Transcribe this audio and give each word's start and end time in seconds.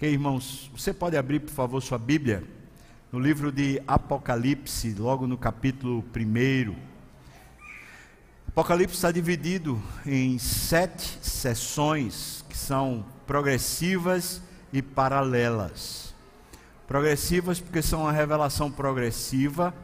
Ok, 0.00 0.10
irmãos, 0.10 0.70
você 0.74 0.94
pode 0.94 1.14
abrir, 1.14 1.40
por 1.40 1.50
favor, 1.50 1.78
sua 1.82 1.98
Bíblia 1.98 2.42
no 3.12 3.20
livro 3.20 3.52
de 3.52 3.82
Apocalipse, 3.86 4.94
logo 4.94 5.26
no 5.26 5.36
capítulo 5.36 6.02
1. 6.16 6.74
Apocalipse 8.48 8.94
está 8.94 9.12
dividido 9.12 9.78
em 10.06 10.38
sete 10.38 11.18
sessões 11.20 12.42
que 12.48 12.56
são 12.56 13.04
progressivas 13.26 14.40
e 14.72 14.80
paralelas. 14.80 16.14
Progressivas 16.88 17.60
porque 17.60 17.82
são 17.82 18.00
uma 18.00 18.12
revelação 18.12 18.72
progressiva 18.72 19.74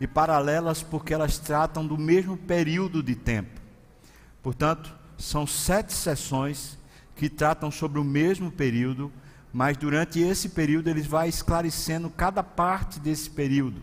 e 0.00 0.06
paralelas 0.06 0.84
porque 0.84 1.12
elas 1.12 1.36
tratam 1.36 1.84
do 1.84 1.98
mesmo 1.98 2.36
período 2.36 3.02
de 3.02 3.16
tempo. 3.16 3.60
Portanto, 4.40 4.94
são 5.18 5.48
sete 5.48 5.92
sessões 5.92 6.78
que 7.16 7.28
tratam 7.28 7.72
sobre 7.72 7.98
o 7.98 8.04
mesmo 8.04 8.52
período, 8.52 9.10
mas 9.58 9.76
durante 9.76 10.20
esse 10.20 10.50
período 10.50 10.86
eles 10.86 11.04
vai 11.04 11.28
esclarecendo 11.28 12.08
cada 12.08 12.44
parte 12.44 13.00
desse 13.00 13.28
período. 13.28 13.82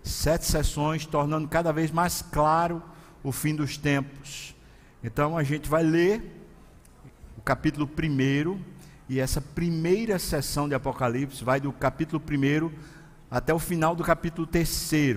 Sete 0.00 0.46
sessões, 0.46 1.06
tornando 1.06 1.48
cada 1.48 1.72
vez 1.72 1.90
mais 1.90 2.22
claro 2.22 2.80
o 3.24 3.32
fim 3.32 3.52
dos 3.52 3.76
tempos. 3.76 4.54
Então 5.02 5.36
a 5.36 5.42
gente 5.42 5.68
vai 5.68 5.82
ler 5.82 6.46
o 7.36 7.40
capítulo 7.40 7.90
1 8.00 8.60
e 9.08 9.18
essa 9.18 9.40
primeira 9.40 10.20
sessão 10.20 10.68
de 10.68 10.76
Apocalipse 10.76 11.42
vai 11.42 11.58
do 11.58 11.72
capítulo 11.72 12.22
1 12.24 12.70
até 13.28 13.52
o 13.52 13.58
final 13.58 13.96
do 13.96 14.04
capítulo 14.04 14.46
3. 14.46 15.16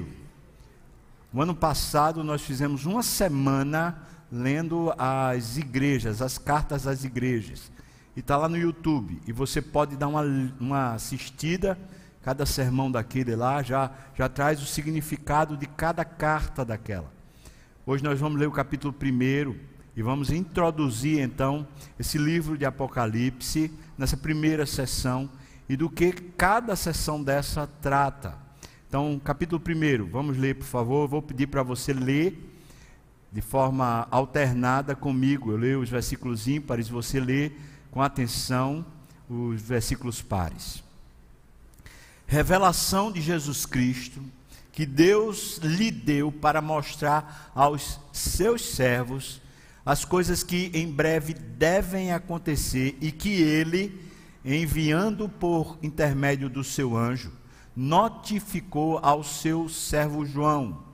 No 1.31 1.43
ano 1.43 1.53
passado 1.53 2.23
nós 2.23 2.41
fizemos 2.41 2.87
uma 2.87 3.03
semana 3.03 4.01
lendo 4.31 4.91
as 4.97 5.57
igrejas, 5.57 6.23
as 6.23 6.39
cartas 6.39 6.87
às 6.87 7.03
igrejas. 7.03 7.71
E 8.15 8.19
está 8.19 8.35
lá 8.37 8.49
no 8.49 8.57
YouTube. 8.57 9.21
E 9.25 9.31
você 9.31 9.61
pode 9.61 9.95
dar 9.95 10.07
uma, 10.07 10.23
uma 10.59 10.93
assistida. 10.93 11.77
Cada 12.21 12.45
sermão 12.45 12.91
daquele 12.91 13.35
lá 13.35 13.63
já, 13.63 13.91
já 14.15 14.29
traz 14.29 14.61
o 14.61 14.65
significado 14.65 15.57
de 15.57 15.65
cada 15.65 16.05
carta 16.05 16.63
daquela. 16.63 17.11
Hoje 17.85 18.03
nós 18.03 18.19
vamos 18.19 18.39
ler 18.39 18.47
o 18.47 18.51
capítulo 18.51 18.93
1 18.93 19.55
e 19.95 20.01
vamos 20.03 20.29
introduzir 20.29 21.19
então 21.19 21.67
esse 21.97 22.17
livro 22.17 22.57
de 22.57 22.63
Apocalipse 22.63 23.71
nessa 23.97 24.15
primeira 24.15 24.65
sessão 24.65 25.29
e 25.67 25.75
do 25.75 25.89
que 25.89 26.11
cada 26.11 26.75
sessão 26.75 27.23
dessa 27.23 27.65
trata. 27.65 28.37
Então, 28.87 29.19
capítulo 29.23 29.61
1, 29.65 30.09
vamos 30.09 30.37
ler, 30.37 30.55
por 30.55 30.65
favor. 30.65 31.05
Eu 31.05 31.07
vou 31.07 31.21
pedir 31.21 31.47
para 31.47 31.63
você 31.63 31.93
ler 31.93 32.51
de 33.31 33.41
forma 33.41 34.07
alternada 34.11 34.95
comigo. 34.95 35.51
Eu 35.51 35.57
leio 35.57 35.79
os 35.79 35.89
versículos 35.89 36.47
ímpares, 36.47 36.89
você 36.89 37.19
lê 37.19 37.53
com 37.91 38.01
atenção 38.01 38.85
os 39.29 39.61
versículos 39.61 40.21
pares. 40.21 40.83
Revelação 42.25 43.11
de 43.11 43.21
Jesus 43.21 43.65
Cristo, 43.65 44.23
que 44.71 44.85
Deus 44.85 45.57
lhe 45.57 45.91
deu 45.91 46.31
para 46.31 46.61
mostrar 46.61 47.51
aos 47.53 47.99
seus 48.13 48.61
servos 48.61 49.41
as 49.85 50.05
coisas 50.05 50.41
que 50.41 50.71
em 50.73 50.89
breve 50.89 51.33
devem 51.33 52.13
acontecer 52.13 52.97
e 53.01 53.11
que 53.11 53.29
ele, 53.29 54.09
enviando 54.45 55.27
por 55.27 55.77
intermédio 55.83 56.49
do 56.49 56.63
seu 56.63 56.95
anjo, 56.95 57.31
notificou 57.75 58.99
ao 59.03 59.23
seu 59.23 59.67
servo 59.67 60.25
João 60.25 60.90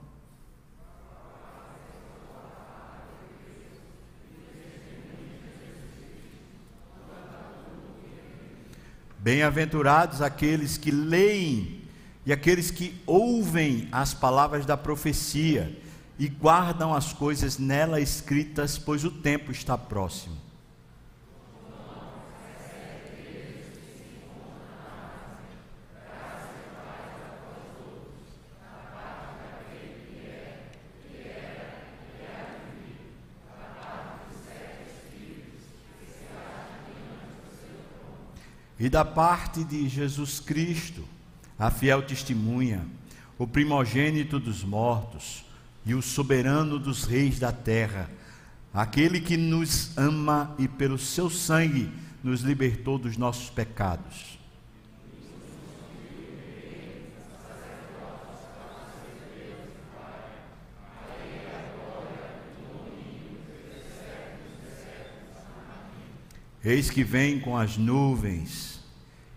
Bem-aventurados 9.28 10.22
aqueles 10.22 10.78
que 10.78 10.90
leem 10.90 11.82
e 12.24 12.32
aqueles 12.32 12.70
que 12.70 12.98
ouvem 13.04 13.86
as 13.92 14.14
palavras 14.14 14.64
da 14.64 14.74
profecia 14.74 15.78
e 16.18 16.28
guardam 16.28 16.94
as 16.94 17.12
coisas 17.12 17.58
nela 17.58 18.00
escritas, 18.00 18.78
pois 18.78 19.04
o 19.04 19.10
tempo 19.10 19.52
está 19.52 19.76
próximo. 19.76 20.37
E 38.78 38.88
da 38.88 39.04
parte 39.04 39.64
de 39.64 39.88
Jesus 39.88 40.40
Cristo, 40.40 41.04
a 41.58 41.70
fiel 41.70 42.02
testemunha, 42.02 42.86
o 43.36 43.46
primogênito 43.46 44.38
dos 44.38 44.62
mortos 44.62 45.44
e 45.84 45.94
o 45.94 46.02
soberano 46.02 46.78
dos 46.78 47.04
reis 47.04 47.38
da 47.38 47.50
terra, 47.50 48.08
aquele 48.72 49.20
que 49.20 49.36
nos 49.36 49.96
ama 49.96 50.54
e 50.58 50.68
pelo 50.68 50.98
seu 50.98 51.28
sangue 51.28 51.90
nos 52.22 52.42
libertou 52.42 52.98
dos 52.98 53.16
nossos 53.16 53.50
pecados. 53.50 54.37
Eis 66.64 66.90
que 66.90 67.04
vem 67.04 67.38
com 67.38 67.56
as 67.56 67.76
nuvens, 67.76 68.80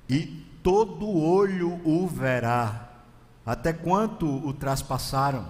e 0.09 0.45
todo 0.63 1.07
olho 1.07 1.79
o 1.85 2.07
verá, 2.07 2.89
até 3.45 3.71
quanto 3.71 4.27
o 4.27 4.53
traspassaram, 4.53 5.47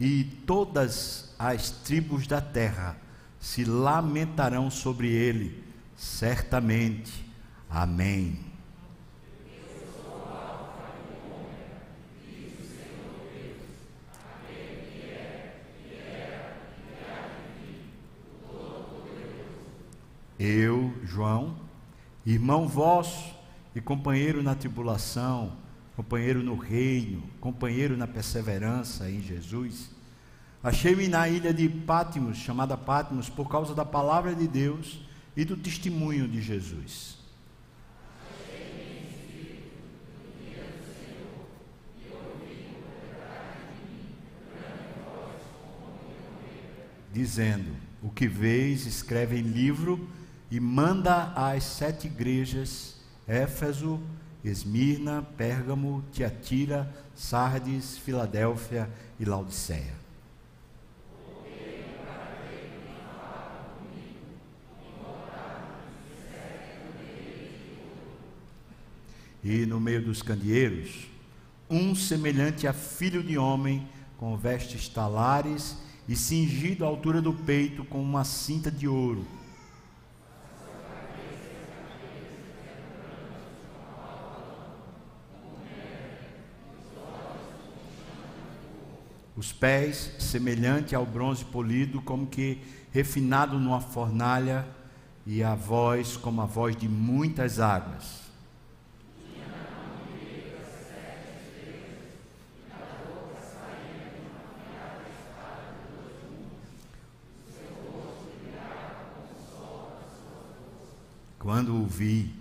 e 0.00 0.24
todas 0.46 1.34
as 1.38 1.70
tribos 1.70 2.26
da 2.26 2.40
terra 2.40 2.96
se 3.38 3.64
lamentarão 3.64 4.70
sobre 4.70 5.08
ele, 5.08 5.62
certamente. 5.96 7.24
Amém. 7.68 8.48
eu, 20.38 20.67
João, 21.08 21.56
irmão 22.24 22.68
vosso 22.68 23.34
e 23.74 23.80
companheiro 23.80 24.42
na 24.42 24.54
tribulação, 24.54 25.56
companheiro 25.96 26.42
no 26.42 26.54
reino, 26.54 27.22
companheiro 27.40 27.96
na 27.96 28.06
perseverança 28.06 29.10
em 29.10 29.22
Jesus, 29.22 29.90
achei-me 30.62 31.08
na 31.08 31.28
ilha 31.28 31.52
de 31.52 31.68
Pátimos, 31.68 32.36
chamada 32.36 32.76
Pátimos, 32.76 33.30
por 33.30 33.48
causa 33.48 33.74
da 33.74 33.84
palavra 33.84 34.34
de 34.34 34.46
Deus 34.46 35.00
e 35.34 35.44
do 35.44 35.56
testemunho 35.56 36.28
de 36.28 36.42
Jesus. 36.42 37.16
Dizendo: 47.10 47.74
O 48.02 48.10
que 48.10 48.28
vês, 48.28 48.86
escreve 48.86 49.38
em 49.38 49.42
livro 49.42 50.08
e 50.50 50.58
manda 50.58 51.32
às 51.34 51.64
sete 51.64 52.06
igrejas: 52.06 52.96
Éfeso, 53.26 54.00
Esmirna, 54.44 55.22
Pérgamo, 55.36 56.02
Tiatira, 56.12 56.90
Sardes, 57.14 57.98
Filadélfia 57.98 58.90
e 59.18 59.24
Laodiceia. 59.24 59.98
E 69.44 69.64
no 69.64 69.80
meio 69.80 70.04
dos 70.04 70.20
candeeiros, 70.20 71.06
um 71.70 71.94
semelhante 71.94 72.66
a 72.66 72.72
filho 72.72 73.22
de 73.22 73.38
homem, 73.38 73.88
com 74.18 74.36
vestes 74.36 74.88
talares 74.88 75.76
e 76.08 76.16
cingido 76.16 76.84
à 76.84 76.88
altura 76.88 77.22
do 77.22 77.32
peito 77.32 77.84
com 77.84 78.02
uma 78.02 78.24
cinta 78.24 78.70
de 78.70 78.88
ouro 78.88 79.24
os 89.38 89.52
pés 89.52 90.10
semelhante 90.18 90.96
ao 90.96 91.06
bronze 91.06 91.44
polido, 91.44 92.02
como 92.02 92.26
que 92.26 92.60
refinado 92.90 93.56
numa 93.56 93.80
fornalha, 93.80 94.66
e 95.24 95.44
a 95.44 95.54
voz 95.54 96.16
como 96.16 96.42
a 96.42 96.44
voz 96.44 96.74
de 96.74 96.88
muitas 96.88 97.60
águas. 97.60 98.26
Quando 111.38 111.76
o 111.76 111.86
vi, 111.86 112.34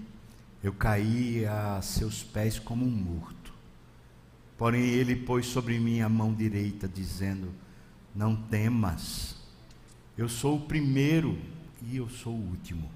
eu 0.63 0.73
caí 0.73 1.45
a 1.45 1.79
seus 1.83 2.23
pés 2.23 2.57
como 2.57 2.83
um 2.83 2.89
morto. 2.89 3.36
Porém, 4.57 4.81
ele 4.81 5.15
pôs 5.15 5.45
sobre 5.45 5.79
mim 5.79 6.01
a 6.01 6.09
mão 6.09 6.33
direita, 6.33 6.87
dizendo: 6.87 7.53
Não 8.15 8.35
temas, 8.35 9.37
eu 10.17 10.27
sou 10.27 10.57
o 10.57 10.61
primeiro 10.61 11.37
e 11.83 11.97
eu 11.97 12.09
sou 12.09 12.33
o 12.33 12.49
último. 12.49 12.89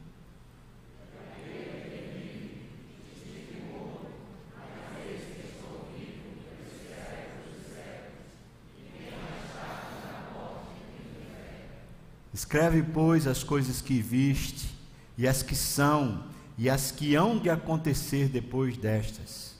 Escreve, 12.33 12.81
pois, 12.81 13.27
as 13.27 13.43
coisas 13.43 13.81
que 13.81 14.01
viste, 14.01 14.75
e 15.17 15.27
as 15.27 15.43
que 15.43 15.55
são, 15.55 16.25
e 16.57 16.69
as 16.69 16.89
que 16.89 17.13
hão 17.13 17.37
de 17.37 17.49
acontecer 17.49 18.29
depois 18.29 18.75
destas. 18.77 19.50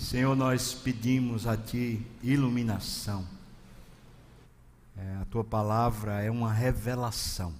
Senhor, 0.00 0.34
nós 0.34 0.72
pedimos 0.72 1.46
a 1.46 1.56
Ti 1.56 2.04
iluminação 2.22 3.26
é, 4.96 5.16
a 5.20 5.24
tua 5.26 5.44
palavra 5.44 6.22
é 6.22 6.30
uma 6.30 6.52
revelação. 6.52 7.54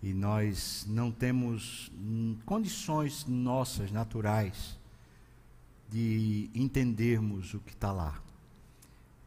E 0.00 0.12
nós 0.12 0.84
não 0.88 1.10
temos 1.10 1.90
condições 2.46 3.26
nossas, 3.26 3.90
naturais, 3.90 4.78
de 5.88 6.48
entendermos 6.54 7.54
o 7.54 7.60
que 7.60 7.72
está 7.72 7.90
lá. 7.90 8.20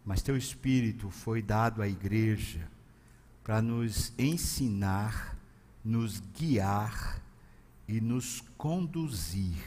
Mas 0.05 0.21
teu 0.21 0.37
Espírito 0.37 1.09
foi 1.09 1.41
dado 1.41 1.81
à 1.81 1.87
igreja 1.87 2.65
para 3.43 3.61
nos 3.61 4.13
ensinar, 4.17 5.37
nos 5.83 6.21
guiar 6.37 7.21
e 7.87 7.99
nos 7.99 8.41
conduzir 8.57 9.57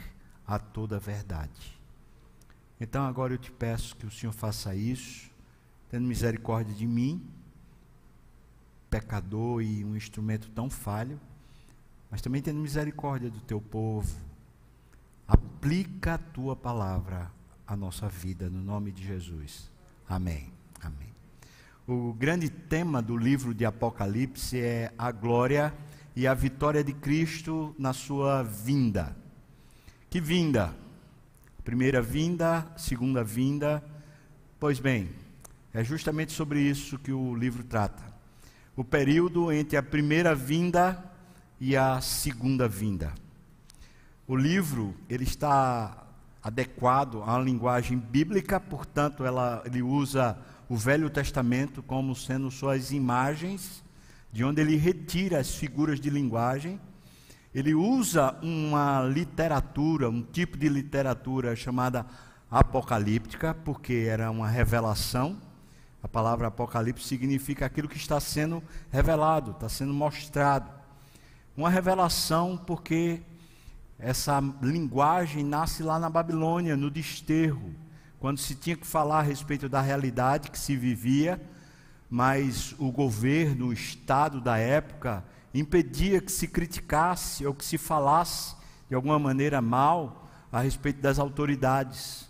a 0.47 0.57
toda 0.57 0.95
a 0.95 0.99
verdade. 0.99 1.75
Então 2.79 3.05
agora 3.05 3.33
eu 3.33 3.37
te 3.37 3.51
peço 3.51 3.95
que 3.95 4.05
o 4.05 4.11
Senhor 4.11 4.33
faça 4.33 4.75
isso, 4.75 5.29
tendo 5.89 6.07
misericórdia 6.07 6.73
de 6.73 6.85
mim 6.85 7.25
pecador 8.89 9.61
e 9.61 9.83
um 9.83 9.95
instrumento 9.95 10.49
tão 10.51 10.69
falho, 10.69 11.19
mas 12.09 12.21
também 12.21 12.41
tendo 12.41 12.59
misericórdia 12.59 13.29
do 13.29 13.41
teu 13.41 13.59
povo. 13.59 14.15
Aplica 15.27 16.13
a 16.13 16.17
tua 16.17 16.55
palavra 16.55 17.29
à 17.67 17.75
nossa 17.75 18.07
vida, 18.07 18.49
no 18.49 18.61
nome 18.61 18.93
de 18.93 19.05
Jesus. 19.05 19.69
Amém. 20.07 20.49
Amém. 20.81 21.09
O 21.87 22.13
grande 22.13 22.49
tema 22.49 23.01
do 23.01 23.17
livro 23.17 23.53
de 23.53 23.65
Apocalipse 23.65 24.59
é 24.59 24.93
a 24.97 25.11
glória 25.11 25.73
e 26.15 26.25
a 26.25 26.33
vitória 26.33 26.83
de 26.83 26.93
Cristo 26.93 27.75
na 27.77 27.91
sua 27.91 28.43
vinda. 28.43 29.15
Que 30.09 30.21
vinda? 30.21 30.73
Primeira 31.65 32.01
vinda, 32.01 32.65
segunda 32.77 33.25
vinda. 33.25 33.83
Pois 34.57 34.79
bem, 34.79 35.09
é 35.73 35.83
justamente 35.83 36.31
sobre 36.31 36.61
isso 36.61 36.97
que 36.97 37.11
o 37.11 37.35
livro 37.35 37.65
trata 37.65 38.15
o 38.75 38.83
período 38.83 39.51
entre 39.51 39.77
a 39.77 39.83
primeira 39.83 40.35
vinda 40.35 41.01
e 41.59 41.77
a 41.77 42.01
segunda 42.01 42.67
vinda. 42.67 43.13
O 44.27 44.35
livro 44.35 44.93
ele 45.09 45.23
está 45.23 46.05
adequado 46.43 47.23
à 47.23 47.39
linguagem 47.39 47.97
bíblica, 47.97 48.59
portanto, 48.59 49.23
ela, 49.23 49.63
ele 49.65 49.81
usa 49.81 50.37
o 50.67 50.75
Velho 50.75 51.09
Testamento 51.09 51.81
como 51.81 52.15
sendo 52.15 52.51
suas 52.51 52.91
imagens, 52.91 53.83
de 54.31 54.43
onde 54.43 54.61
ele 54.61 54.75
retira 54.75 55.39
as 55.39 55.55
figuras 55.55 55.99
de 55.99 56.09
linguagem. 56.09 56.79
Ele 57.55 57.73
usa 57.73 58.37
uma 58.43 59.01
literatura, 59.01 60.09
um 60.09 60.21
tipo 60.21 60.57
de 60.57 60.69
literatura 60.69 61.55
chamada 61.55 62.05
apocalíptica, 62.51 63.55
porque 63.55 64.05
era 64.07 64.29
uma 64.29 64.47
revelação 64.47 65.41
a 66.05 66.07
palavra 66.07 66.49
Apocalipse 66.49 67.07
significa 67.07 67.65
aquilo 67.65 67.89
que 67.89 67.97
está 67.97 68.19
sendo 68.19 68.63
revelado, 68.91 69.49
está 69.49 69.67
sendo 69.67 69.91
mostrado. 69.91 70.69
Uma 71.57 71.67
revelação 71.67 72.55
porque 72.55 73.23
essa 73.97 74.39
linguagem 74.61 75.43
nasce 75.43 75.81
lá 75.81 75.97
na 75.97 76.07
Babilônia, 76.07 76.77
no 76.77 76.91
desterro, 76.91 77.73
quando 78.19 78.37
se 78.37 78.53
tinha 78.53 78.75
que 78.77 78.85
falar 78.85 79.17
a 79.17 79.23
respeito 79.23 79.67
da 79.67 79.81
realidade 79.81 80.51
que 80.51 80.59
se 80.59 80.75
vivia, 80.75 81.41
mas 82.07 82.75
o 82.77 82.91
governo, 82.91 83.69
o 83.69 83.73
Estado 83.73 84.39
da 84.39 84.59
época, 84.59 85.23
impedia 85.59 86.21
que 86.21 86.31
se 86.31 86.47
criticasse 86.47 87.45
ou 87.45 87.53
que 87.53 87.63
se 87.63 87.77
falasse 87.77 88.55
de 88.89 88.95
alguma 88.95 89.17
maneira 89.17 89.61
mal 89.61 90.27
a 90.51 90.59
respeito 90.59 91.01
das 91.01 91.19
autoridades. 91.19 92.29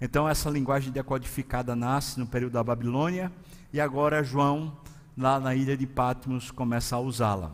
Então, 0.00 0.28
essa 0.28 0.50
linguagem 0.50 0.92
decodificada 0.92 1.76
nasce 1.76 2.18
no 2.18 2.26
período 2.26 2.54
da 2.54 2.64
Babilônia 2.64 3.30
e 3.72 3.80
agora 3.80 4.24
João, 4.24 4.76
lá 5.16 5.38
na 5.38 5.54
ilha 5.54 5.76
de 5.76 5.86
Patmos, 5.86 6.50
começa 6.50 6.96
a 6.96 7.00
usá-la. 7.00 7.52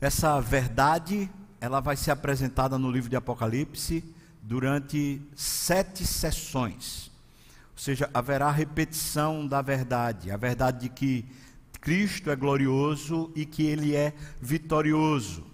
Essa 0.00 0.40
verdade, 0.40 1.30
ela 1.60 1.80
vai 1.80 1.96
ser 1.96 2.10
apresentada 2.10 2.78
no 2.78 2.90
livro 2.90 3.08
de 3.08 3.16
Apocalipse 3.16 4.04
durante 4.42 5.20
sete 5.34 6.06
sessões. 6.06 7.10
Ou 7.72 7.78
seja, 7.78 8.10
haverá 8.12 8.50
repetição 8.50 9.46
da 9.46 9.60
verdade, 9.62 10.30
a 10.30 10.36
verdade 10.36 10.80
de 10.80 10.88
que 10.88 11.26
Cristo 11.80 12.30
é 12.30 12.36
glorioso 12.36 13.30
e 13.34 13.44
que 13.44 13.64
ele 13.64 13.94
é 13.94 14.12
vitorioso. 14.40 15.44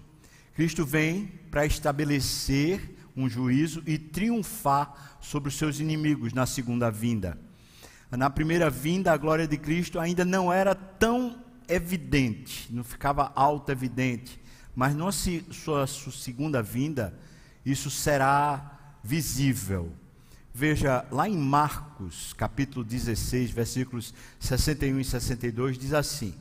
Cristo 0.55 0.85
vem 0.85 1.27
para 1.51 1.67
estabelecer 1.67 2.97
um 3.17 3.29
juízo 3.29 3.83
e 3.87 3.99
triunfar 3.99 5.19
sobre 5.21 5.49
os 5.49 5.57
seus 5.57 5.81
inimigos 5.81 6.33
na 6.33 6.47
segunda 6.47 6.91
vinda. 6.91 7.39
Na 8.11 8.29
primeira 8.29 8.69
vinda, 8.69 9.13
a 9.13 9.17
glória 9.17 9.47
de 9.47 9.57
Cristo 9.57 9.99
ainda 9.99 10.25
não 10.25 10.53
era 10.53 10.75
tão 10.75 11.43
evidente, 11.69 12.73
não 12.73 12.85
ficava 12.85 13.33
alta 13.35 13.73
evidente, 13.73 14.41
mas 14.75 14.95
na 14.95 15.11
sua 15.13 15.87
segunda 15.87 16.63
vinda, 16.63 17.19
isso 17.65 17.91
será 17.91 18.97
visível. 19.03 19.93
Veja, 20.55 21.07
lá 21.11 21.27
em 21.27 21.37
Marcos, 21.37 22.35
capítulo 22.35 22.85
16, 22.85 23.51
versículos 23.51 24.13
61 24.39 25.01
e 25.01 25.05
62, 25.05 25.79
diz 25.79 25.95
assim: 25.95 26.35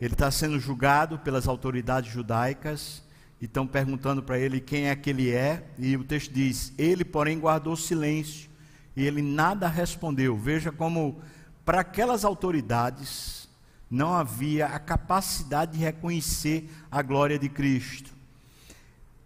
Ele 0.00 0.14
está 0.14 0.32
sendo 0.32 0.58
julgado 0.58 1.16
pelas 1.20 1.46
autoridades 1.46 2.12
judaicas 2.12 3.04
e 3.40 3.44
estão 3.44 3.68
perguntando 3.68 4.20
para 4.20 4.36
ele 4.36 4.60
quem 4.60 4.88
é 4.88 4.96
que 4.96 5.10
ele 5.10 5.30
é, 5.30 5.64
e 5.78 5.96
o 5.96 6.02
texto 6.02 6.32
diz: 6.32 6.72
Ele, 6.76 7.04
porém, 7.04 7.38
guardou 7.38 7.76
silêncio 7.76 8.50
e 8.96 9.06
ele 9.06 9.22
nada 9.22 9.68
respondeu. 9.68 10.36
Veja 10.36 10.72
como, 10.72 11.22
para 11.64 11.82
aquelas 11.82 12.24
autoridades, 12.24 13.48
não 13.88 14.12
havia 14.12 14.66
a 14.66 14.78
capacidade 14.80 15.78
de 15.78 15.78
reconhecer 15.78 16.68
a 16.90 17.00
glória 17.00 17.38
de 17.38 17.48
Cristo. 17.48 18.10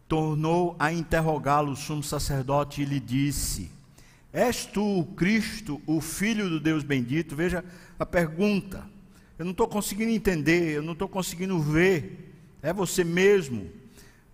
Tornou 0.06 0.76
a 0.78 0.92
interrogá-lo 0.92 1.72
o 1.72 1.76
sumo 1.76 2.02
sacerdote 2.02 2.82
e 2.82 2.84
lhe 2.84 3.00
disse: 3.00 3.72
És 4.34 4.66
tu 4.66 4.98
o 4.98 5.06
Cristo, 5.14 5.80
o 5.86 6.00
Filho 6.00 6.50
do 6.50 6.58
Deus 6.58 6.82
bendito? 6.82 7.36
Veja 7.36 7.64
a 7.96 8.04
pergunta. 8.04 8.84
Eu 9.38 9.44
não 9.44 9.52
estou 9.52 9.68
conseguindo 9.68 10.10
entender, 10.10 10.72
eu 10.72 10.82
não 10.82 10.92
estou 10.92 11.08
conseguindo 11.08 11.60
ver. 11.60 12.34
É 12.60 12.72
você 12.72 13.04
mesmo? 13.04 13.70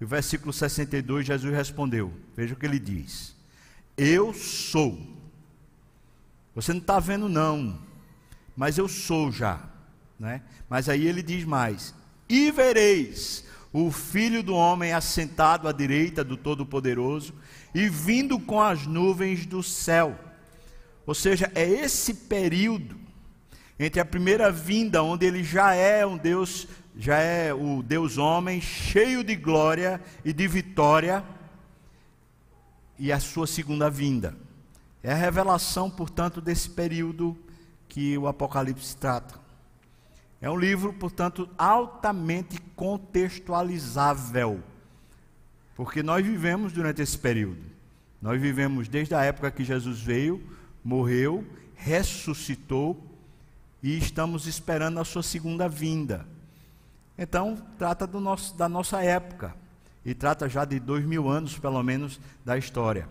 E 0.01 0.05
o 0.05 0.09
versículo 0.09 0.55
62, 0.55 1.27
Jesus 1.27 1.55
respondeu: 1.55 2.11
Veja 2.35 2.55
o 2.55 2.57
que 2.57 2.65
ele 2.65 2.79
diz: 2.79 3.37
Eu 3.95 4.33
sou. 4.33 4.99
Você 6.55 6.73
não 6.73 6.81
está 6.81 6.99
vendo, 6.99 7.29
não, 7.29 7.79
mas 8.57 8.79
eu 8.79 8.89
sou 8.89 9.31
já. 9.31 9.69
Né? 10.19 10.41
Mas 10.67 10.89
aí 10.89 11.07
ele 11.07 11.23
diz 11.23 11.45
mais: 11.45 11.95
E 12.27 12.51
vereis 12.51 13.45
o 13.71 13.91
filho 13.91 14.43
do 14.43 14.55
homem 14.55 14.95
assentado 14.95 15.69
à 15.69 15.73
direita 15.73 16.25
do 16.25 16.39
Todo-Poderoso 16.39 17.35
e 17.75 17.89
vindo 17.89 18.39
com 18.39 18.61
as 18.61 18.87
nuvens 18.87 19.47
do 19.47 19.63
céu. 19.63 20.19
Ou 21.07 21.15
seja, 21.15 21.51
é 21.55 21.69
esse 21.69 22.15
período 22.15 22.99
entre 23.79 24.01
a 24.01 24.05
primeira 24.05 24.51
vinda, 24.53 25.03
onde 25.03 25.25
ele 25.25 25.43
já 25.43 25.75
é 25.75 26.05
um 26.05 26.19
Deus 26.19 26.69
já 26.97 27.19
é 27.19 27.55
o 27.55 27.83
Deus 27.83 28.19
homem, 28.19 28.61
cheio 28.61 29.25
de 29.25 29.35
glória 29.35 30.03
e 30.23 30.35
de 30.35 30.47
vitória, 30.47 31.25
e 32.99 33.11
a 33.11 33.19
sua 33.19 33.47
segunda 33.47 33.89
vinda. 33.89 34.37
É 35.03 35.11
a 35.13 35.17
revelação, 35.17 35.91
portanto, 35.91 36.43
desse 36.43 36.69
período 36.69 37.35
que 37.89 38.19
o 38.19 38.27
Apocalipse 38.29 38.95
trata. 38.95 39.41
É 40.43 40.51
um 40.51 40.57
livro, 40.57 40.93
portanto, 40.93 41.49
altamente 41.57 42.59
contextualizável. 42.77 44.63
Porque 45.81 46.03
nós 46.03 46.23
vivemos 46.23 46.75
durante 46.75 47.01
esse 47.01 47.17
período. 47.17 47.63
Nós 48.21 48.39
vivemos 48.39 48.87
desde 48.87 49.15
a 49.15 49.25
época 49.25 49.51
que 49.51 49.65
Jesus 49.65 49.99
veio, 49.99 50.39
morreu, 50.85 51.43
ressuscitou 51.75 53.03
e 53.83 53.97
estamos 53.97 54.47
esperando 54.47 55.01
a 55.01 55.07
sua 55.07 55.23
segunda 55.23 55.71
vinda. 55.71 56.27
Então, 57.17 57.57
trata 57.79 58.07
nosso, 58.07 58.55
da 58.59 58.69
nossa 58.69 59.03
época 59.03 59.55
e 60.05 60.13
trata 60.13 60.51
já 60.51 60.67
de 60.67 60.79
dois 60.79 61.03
mil 61.03 61.31
anos, 61.31 61.59
pelo 61.59 61.83
menos, 61.83 62.21
da 62.45 62.59
história. 62.59 63.09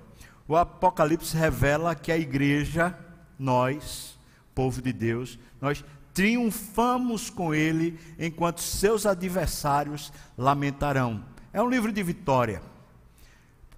O 0.47 0.55
Apocalipse 0.55 1.35
revela 1.35 1.95
que 1.95 2.11
a 2.11 2.17
igreja, 2.19 2.95
nós, 3.39 4.15
povo 4.53 4.79
de 4.79 4.93
Deus, 4.93 5.39
nós 5.59 5.83
triunfamos 6.13 7.31
com 7.31 7.51
ele, 7.51 7.99
enquanto 8.19 8.61
seus 8.61 9.07
adversários 9.07 10.13
lamentarão. 10.37 11.23
É 11.51 11.61
um 11.61 11.69
livro 11.69 11.91
de 11.91 12.03
vitória. 12.03 12.61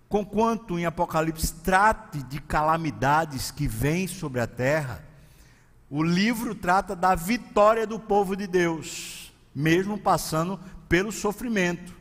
Conquanto 0.09 0.77
em 0.77 0.85
Apocalipse 0.85 1.53
trate 1.53 2.21
de 2.23 2.41
calamidades 2.41 3.49
que 3.49 3.65
vêm 3.65 4.07
sobre 4.07 4.41
a 4.41 4.47
terra, 4.47 5.03
o 5.89 6.03
livro 6.03 6.53
trata 6.53 6.95
da 6.95 7.15
vitória 7.15 7.87
do 7.87 7.97
povo 7.97 8.35
de 8.35 8.45
Deus, 8.45 9.31
mesmo 9.55 9.97
passando 9.97 10.59
pelo 10.89 11.11
sofrimento. 11.11 11.93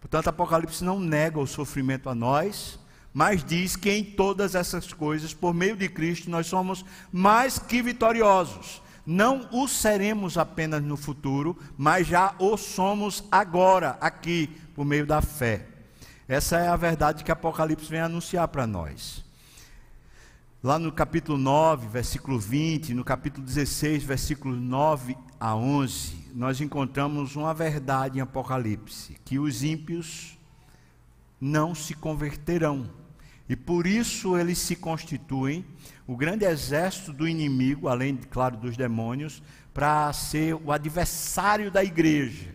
Portanto, 0.00 0.28
Apocalipse 0.28 0.82
não 0.82 0.98
nega 0.98 1.38
o 1.38 1.46
sofrimento 1.46 2.08
a 2.08 2.14
nós, 2.14 2.78
mas 3.12 3.44
diz 3.44 3.76
que 3.76 3.90
em 3.90 4.02
todas 4.02 4.54
essas 4.54 4.92
coisas, 4.92 5.34
por 5.34 5.52
meio 5.52 5.76
de 5.76 5.88
Cristo, 5.88 6.30
nós 6.30 6.46
somos 6.46 6.84
mais 7.12 7.58
que 7.58 7.82
vitoriosos. 7.82 8.82
Não 9.06 9.48
o 9.52 9.68
seremos 9.68 10.38
apenas 10.38 10.82
no 10.82 10.96
futuro, 10.96 11.58
mas 11.76 12.06
já 12.06 12.34
o 12.38 12.56
somos 12.56 13.24
agora, 13.30 13.98
aqui, 14.00 14.46
por 14.74 14.84
meio 14.84 15.06
da 15.06 15.20
fé. 15.20 15.66
Essa 16.26 16.58
é 16.58 16.68
a 16.68 16.76
verdade 16.76 17.22
que 17.22 17.30
Apocalipse 17.30 17.90
vem 17.90 18.00
anunciar 18.00 18.48
para 18.48 18.66
nós. 18.66 19.22
Lá 20.62 20.78
no 20.78 20.90
capítulo 20.90 21.36
9, 21.36 21.88
versículo 21.88 22.38
20, 22.38 22.94
no 22.94 23.04
capítulo 23.04 23.44
16, 23.44 24.02
versículos 24.02 24.58
9 24.58 25.14
a 25.38 25.54
11, 25.54 26.30
nós 26.34 26.62
encontramos 26.62 27.36
uma 27.36 27.52
verdade 27.52 28.18
em 28.18 28.22
Apocalipse: 28.22 29.18
que 29.22 29.38
os 29.38 29.62
ímpios 29.62 30.38
não 31.38 31.74
se 31.74 31.92
converterão 31.92 32.90
e 33.48 33.54
por 33.54 33.86
isso 33.86 34.38
eles 34.38 34.58
se 34.58 34.74
constituem 34.74 35.64
o 36.06 36.16
grande 36.16 36.44
exército 36.44 37.12
do 37.12 37.26
inimigo, 37.26 37.88
além, 37.88 38.16
claro, 38.16 38.56
dos 38.56 38.76
demônios, 38.76 39.42
para 39.72 40.12
ser 40.12 40.54
o 40.54 40.70
adversário 40.70 41.70
da 41.70 41.82
igreja. 41.82 42.54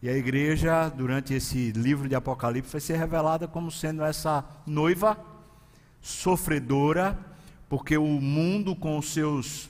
E 0.00 0.08
a 0.08 0.16
igreja, 0.16 0.88
durante 0.88 1.34
esse 1.34 1.72
livro 1.72 2.08
de 2.08 2.14
Apocalipse, 2.14 2.70
vai 2.70 2.80
ser 2.80 2.96
revelada 2.96 3.48
como 3.48 3.70
sendo 3.70 4.04
essa 4.04 4.44
noiva 4.64 5.18
sofredora, 6.00 7.18
porque 7.68 7.98
o 7.98 8.06
mundo, 8.06 8.76
com 8.76 8.96
os 8.96 9.12
seus 9.12 9.68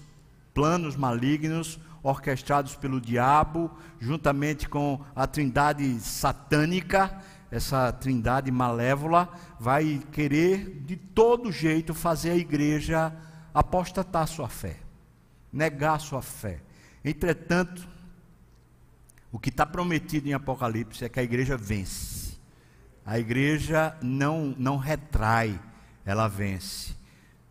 planos 0.52 0.96
malignos, 0.96 1.80
orquestrados 2.02 2.76
pelo 2.76 3.00
diabo, 3.00 3.70
juntamente 3.98 4.68
com 4.68 5.00
a 5.16 5.26
trindade 5.26 5.98
satânica, 6.00 7.18
essa 7.50 7.90
trindade 7.92 8.50
malévola 8.50 9.28
vai 9.58 10.02
querer 10.12 10.82
de 10.84 10.96
todo 10.96 11.50
jeito 11.50 11.94
fazer 11.94 12.30
a 12.30 12.36
igreja 12.36 13.14
apostatar 13.54 14.26
sua 14.26 14.48
fé, 14.48 14.76
negar 15.52 15.98
sua 16.00 16.22
fé. 16.22 16.60
Entretanto, 17.04 17.88
o 19.32 19.38
que 19.38 19.48
está 19.48 19.64
prometido 19.64 20.28
em 20.28 20.34
Apocalipse 20.34 21.04
é 21.04 21.08
que 21.08 21.20
a 21.20 21.22
igreja 21.22 21.56
vence. 21.56 22.38
A 23.04 23.18
igreja 23.18 23.96
não, 24.02 24.54
não 24.58 24.76
retrai, 24.76 25.58
ela 26.04 26.28
vence. 26.28 26.94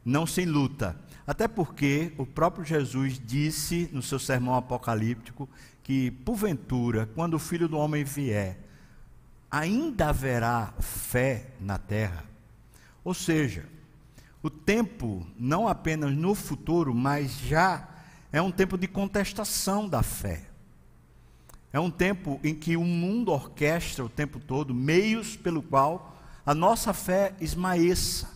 Não 0.06 0.26
sem 0.26 0.46
luta. 0.46 0.96
Até 1.26 1.48
porque 1.48 2.14
o 2.18 2.26
próprio 2.26 2.64
Jesus 2.64 3.20
disse 3.24 3.90
no 3.92 4.02
seu 4.02 4.20
sermão 4.20 4.56
apocalíptico 4.56 5.50
que, 5.84 6.12
porventura, 6.12 7.10
quando 7.16 7.34
o 7.34 7.40
filho 7.40 7.68
do 7.68 7.78
homem 7.78 8.04
vier, 8.04 8.60
ainda 9.50 10.10
haverá 10.10 10.74
fé 10.80 11.52
na 11.60 11.78
terra. 11.78 12.24
Ou 13.04 13.14
seja, 13.14 13.66
o 14.42 14.50
tempo, 14.50 15.26
não 15.38 15.68
apenas 15.68 16.16
no 16.16 16.36
futuro, 16.36 16.94
mas 16.94 17.38
já 17.40 17.88
é 18.32 18.42
um 18.42 18.52
tempo 18.52 18.78
de 18.78 18.88
contestação 18.88 19.88
da 19.88 20.04
fé. 20.04 20.44
É 21.72 21.80
um 21.80 21.92
tempo 21.92 22.40
em 22.44 22.56
que 22.56 22.78
o 22.78 22.84
mundo 22.84 23.32
orquestra 23.32 24.04
o 24.04 24.10
tempo 24.10 24.40
todo 24.40 24.74
meios 24.74 25.36
pelo 25.36 25.62
qual 25.62 26.18
a 26.46 26.54
nossa 26.54 26.94
fé 26.94 27.34
esmaeça. 27.42 28.36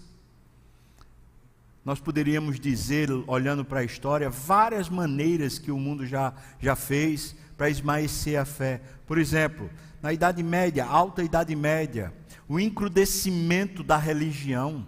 Nós 1.83 1.99
poderíamos 1.99 2.59
dizer, 2.59 3.09
olhando 3.25 3.65
para 3.65 3.79
a 3.79 3.83
história, 3.83 4.29
várias 4.29 4.89
maneiras 4.89 5.57
que 5.57 5.71
o 5.71 5.79
mundo 5.79 6.05
já, 6.05 6.33
já 6.59 6.75
fez 6.75 7.35
para 7.57 7.69
esmaecer 7.69 8.39
a 8.39 8.45
fé. 8.45 8.81
Por 9.07 9.17
exemplo, 9.17 9.69
na 10.01 10.11
Idade 10.11 10.41
Média, 10.41 10.85
alta 10.85 11.23
Idade 11.23 11.55
Média, 11.55 12.13
o 12.47 12.59
encrudecimento 12.59 13.83
da 13.83 13.97
religião. 13.97 14.85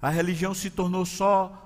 A 0.00 0.08
religião 0.08 0.54
se 0.54 0.70
tornou 0.70 1.04
só 1.04 1.62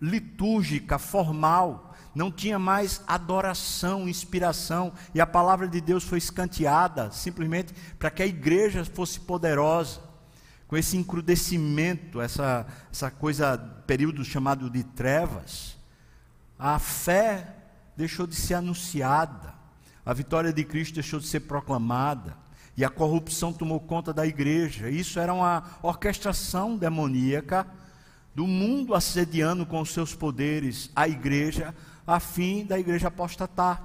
litúrgica, 0.00 0.98
formal, 0.98 1.94
não 2.14 2.30
tinha 2.32 2.58
mais 2.58 3.02
adoração, 3.06 4.08
inspiração, 4.08 4.92
e 5.14 5.20
a 5.20 5.26
palavra 5.26 5.68
de 5.68 5.80
Deus 5.80 6.04
foi 6.04 6.18
escanteada 6.18 7.10
simplesmente 7.10 7.74
para 7.98 8.10
que 8.10 8.22
a 8.22 8.26
igreja 8.26 8.84
fosse 8.84 9.20
poderosa. 9.20 10.00
Com 10.66 10.76
esse 10.76 10.96
encrudecimento, 10.96 12.20
essa, 12.20 12.66
essa 12.90 13.10
coisa, 13.10 13.56
período 13.86 14.24
chamado 14.24 14.68
de 14.68 14.82
trevas, 14.82 15.76
a 16.58 16.78
fé 16.78 17.54
deixou 17.96 18.26
de 18.26 18.34
ser 18.34 18.54
anunciada. 18.54 19.55
A 20.06 20.12
vitória 20.12 20.52
de 20.52 20.62
Cristo 20.62 20.94
deixou 20.94 21.18
de 21.18 21.26
ser 21.26 21.40
proclamada 21.40 22.36
e 22.76 22.84
a 22.84 22.88
corrupção 22.88 23.52
tomou 23.52 23.80
conta 23.80 24.12
da 24.12 24.24
igreja. 24.24 24.88
Isso 24.88 25.18
era 25.18 25.34
uma 25.34 25.64
orquestração 25.82 26.76
demoníaca 26.76 27.66
do 28.32 28.46
mundo 28.46 28.94
assediando 28.94 29.66
com 29.66 29.80
os 29.80 29.92
seus 29.92 30.14
poderes 30.14 30.92
a 30.94 31.08
igreja, 31.08 31.74
a 32.06 32.20
fim 32.20 32.64
da 32.64 32.78
igreja 32.78 33.08
apostatar. 33.08 33.82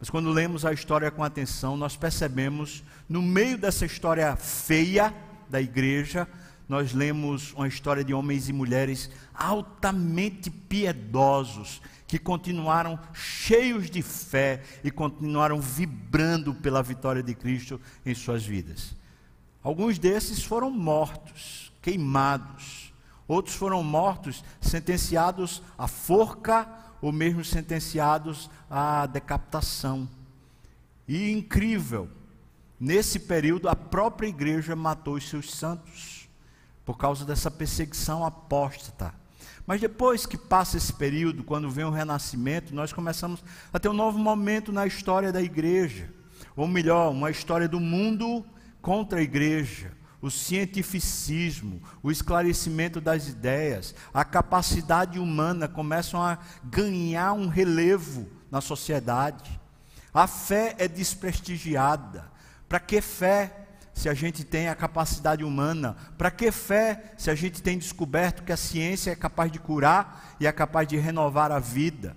Mas 0.00 0.10
quando 0.10 0.30
lemos 0.30 0.64
a 0.64 0.72
história 0.72 1.12
com 1.12 1.22
atenção, 1.22 1.76
nós 1.76 1.96
percebemos, 1.96 2.82
no 3.08 3.22
meio 3.22 3.56
dessa 3.56 3.86
história 3.86 4.34
feia 4.34 5.14
da 5.48 5.60
igreja, 5.60 6.26
nós 6.68 6.92
lemos 6.92 7.52
uma 7.54 7.68
história 7.68 8.04
de 8.04 8.14
homens 8.14 8.48
e 8.48 8.52
mulheres 8.52 9.10
altamente 9.34 10.50
piedosos, 10.50 11.82
que 12.06 12.18
continuaram 12.18 12.98
cheios 13.12 13.90
de 13.90 14.02
fé 14.02 14.62
e 14.84 14.90
continuaram 14.90 15.60
vibrando 15.60 16.54
pela 16.54 16.82
vitória 16.82 17.22
de 17.22 17.34
Cristo 17.34 17.80
em 18.04 18.14
suas 18.14 18.44
vidas. 18.44 18.94
Alguns 19.62 19.98
desses 19.98 20.42
foram 20.42 20.70
mortos, 20.70 21.72
queimados. 21.80 22.92
Outros 23.26 23.56
foram 23.56 23.82
mortos, 23.82 24.44
sentenciados 24.60 25.62
à 25.78 25.88
forca 25.88 26.68
ou 27.00 27.12
mesmo 27.12 27.44
sentenciados 27.44 28.50
à 28.68 29.06
decapitação. 29.06 30.08
E 31.08 31.30
incrível, 31.30 32.08
nesse 32.78 33.18
período 33.18 33.68
a 33.68 33.76
própria 33.76 34.28
igreja 34.28 34.76
matou 34.76 35.14
os 35.14 35.28
seus 35.28 35.50
santos 35.50 36.11
por 36.92 36.98
causa 36.98 37.24
dessa 37.24 37.50
perseguição 37.50 38.22
apóstata. 38.22 39.14
Mas 39.66 39.80
depois 39.80 40.26
que 40.26 40.36
passa 40.36 40.76
esse 40.76 40.92
período, 40.92 41.42
quando 41.42 41.70
vem 41.70 41.86
o 41.86 41.90
renascimento, 41.90 42.74
nós 42.74 42.92
começamos 42.92 43.42
a 43.72 43.78
ter 43.78 43.88
um 43.88 43.94
novo 43.94 44.18
momento 44.18 44.70
na 44.70 44.86
história 44.86 45.32
da 45.32 45.40
igreja. 45.40 46.12
Ou 46.54 46.68
melhor, 46.68 47.10
uma 47.10 47.30
história 47.30 47.66
do 47.66 47.80
mundo 47.80 48.44
contra 48.82 49.20
a 49.20 49.22
igreja. 49.22 49.92
O 50.20 50.30
cientificismo, 50.30 51.82
o 52.02 52.10
esclarecimento 52.10 53.00
das 53.00 53.26
ideias, 53.26 53.94
a 54.12 54.22
capacidade 54.22 55.18
humana 55.18 55.66
começam 55.66 56.22
a 56.22 56.36
ganhar 56.62 57.32
um 57.32 57.48
relevo 57.48 58.28
na 58.50 58.60
sociedade. 58.60 59.58
A 60.12 60.26
fé 60.26 60.74
é 60.76 60.86
desprestigiada. 60.86 62.30
Para 62.68 62.78
que 62.78 63.00
fé 63.00 63.61
se 63.94 64.08
a 64.08 64.14
gente 64.14 64.44
tem 64.44 64.68
a 64.68 64.74
capacidade 64.74 65.44
humana? 65.44 65.96
Para 66.16 66.30
que 66.30 66.50
fé 66.50 67.12
se 67.16 67.30
a 67.30 67.34
gente 67.34 67.62
tem 67.62 67.78
descoberto 67.78 68.42
que 68.42 68.52
a 68.52 68.56
ciência 68.56 69.10
é 69.10 69.16
capaz 69.16 69.50
de 69.50 69.58
curar 69.58 70.36
e 70.40 70.46
é 70.46 70.52
capaz 70.52 70.88
de 70.88 70.96
renovar 70.96 71.52
a 71.52 71.58
vida? 71.58 72.16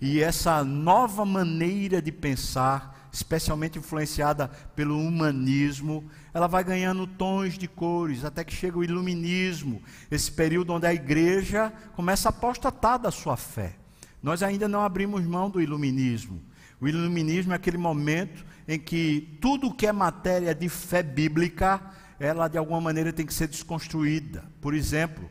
E 0.00 0.20
essa 0.20 0.64
nova 0.64 1.24
maneira 1.24 2.02
de 2.02 2.10
pensar, 2.10 3.08
especialmente 3.12 3.78
influenciada 3.78 4.48
pelo 4.74 4.98
humanismo, 4.98 6.10
ela 6.34 6.48
vai 6.48 6.64
ganhando 6.64 7.06
tons 7.06 7.56
de 7.56 7.68
cores, 7.68 8.24
até 8.24 8.42
que 8.42 8.52
chega 8.52 8.78
o 8.78 8.82
iluminismo, 8.82 9.80
esse 10.10 10.32
período 10.32 10.72
onde 10.72 10.86
a 10.86 10.92
igreja 10.92 11.72
começa 11.94 12.28
a 12.28 12.30
apostatar 12.30 12.98
da 12.98 13.12
sua 13.12 13.36
fé. 13.36 13.76
Nós 14.20 14.42
ainda 14.42 14.66
não 14.66 14.82
abrimos 14.82 15.24
mão 15.24 15.48
do 15.48 15.60
iluminismo. 15.60 16.42
O 16.82 16.88
iluminismo 16.88 17.52
é 17.52 17.54
aquele 17.54 17.78
momento 17.78 18.44
em 18.66 18.76
que 18.76 19.38
tudo 19.40 19.72
que 19.72 19.86
é 19.86 19.92
matéria 19.92 20.52
de 20.52 20.68
fé 20.68 21.00
bíblica, 21.00 21.80
ela 22.18 22.48
de 22.48 22.58
alguma 22.58 22.80
maneira 22.80 23.12
tem 23.12 23.24
que 23.24 23.32
ser 23.32 23.46
desconstruída. 23.46 24.44
Por 24.60 24.74
exemplo, 24.74 25.30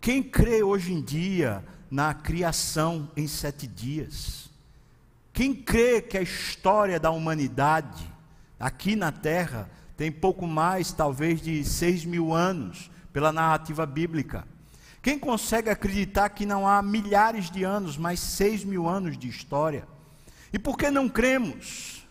quem 0.00 0.20
crê 0.20 0.64
hoje 0.64 0.92
em 0.92 1.00
dia 1.00 1.64
na 1.88 2.12
criação 2.12 3.08
em 3.16 3.28
sete 3.28 3.68
dias? 3.68 4.50
Quem 5.32 5.54
crê 5.54 6.02
que 6.02 6.18
a 6.18 6.22
história 6.22 6.98
da 6.98 7.12
humanidade 7.12 8.04
aqui 8.58 8.96
na 8.96 9.12
Terra 9.12 9.70
tem 9.96 10.10
pouco 10.10 10.44
mais, 10.44 10.90
talvez, 10.90 11.40
de 11.40 11.62
seis 11.62 12.04
mil 12.04 12.34
anos, 12.34 12.90
pela 13.12 13.32
narrativa 13.32 13.86
bíblica? 13.86 14.44
Quem 15.00 15.20
consegue 15.20 15.70
acreditar 15.70 16.30
que 16.30 16.44
não 16.44 16.66
há 16.66 16.82
milhares 16.82 17.48
de 17.48 17.62
anos, 17.62 17.96
mas 17.96 18.18
seis 18.18 18.64
mil 18.64 18.88
anos 18.88 19.16
de 19.16 19.28
história? 19.28 19.93
E 20.54 20.58
por 20.58 20.78
que 20.78 20.88
não 20.88 21.08
cremos? 21.08 22.06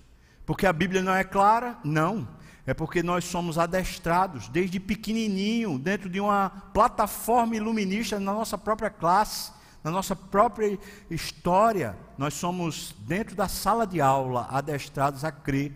Porque 0.45 0.67
a 0.67 0.73
Bíblia 0.73 1.01
não 1.01 1.15
é 1.15 1.23
clara? 1.23 1.79
Não 1.83 2.27
é 2.65 2.73
porque 2.73 3.03
nós 3.03 3.25
somos 3.25 3.57
adestrados 3.57 4.47
desde 4.47 4.79
pequenininho, 4.79 5.77
dentro 5.77 6.09
de 6.09 6.19
uma 6.19 6.49
plataforma 6.73 7.55
iluminista 7.55 8.19
na 8.19 8.33
nossa 8.33 8.57
própria 8.57 8.89
classe, 8.89 9.51
na 9.83 9.91
nossa 9.91 10.15
própria 10.15 10.79
história. 11.09 11.97
Nós 12.17 12.33
somos, 12.33 12.95
dentro 12.99 13.35
da 13.35 13.49
sala 13.49 13.85
de 13.85 13.99
aula, 13.99 14.47
adestrados 14.49 15.25
a 15.25 15.31
crer 15.31 15.73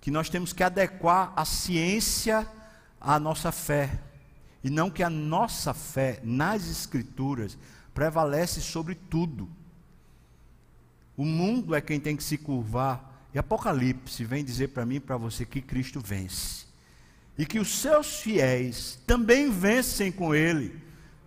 que 0.00 0.10
nós 0.10 0.30
temos 0.30 0.52
que 0.52 0.62
adequar 0.62 1.32
a 1.36 1.44
ciência 1.44 2.46
à 3.00 3.18
nossa 3.18 3.52
fé, 3.52 3.98
e 4.64 4.70
não 4.70 4.90
que 4.90 5.02
a 5.02 5.10
nossa 5.10 5.74
fé 5.74 6.20
nas 6.24 6.68
Escrituras 6.68 7.58
prevalece 7.92 8.60
sobre 8.60 8.94
tudo. 8.94 9.48
O 11.18 11.24
mundo 11.24 11.74
é 11.74 11.80
quem 11.80 11.98
tem 11.98 12.16
que 12.16 12.22
se 12.22 12.38
curvar 12.38 13.26
e 13.34 13.38
Apocalipse 13.38 14.24
vem 14.24 14.44
dizer 14.44 14.68
para 14.68 14.86
mim 14.86 14.94
e 14.94 15.00
para 15.00 15.16
você 15.16 15.44
que 15.44 15.60
Cristo 15.60 16.00
vence. 16.00 16.64
E 17.36 17.44
que 17.44 17.58
os 17.58 17.80
seus 17.80 18.20
fiéis 18.20 19.00
também 19.04 19.50
vencem 19.50 20.12
com 20.12 20.32
ele, 20.32 20.80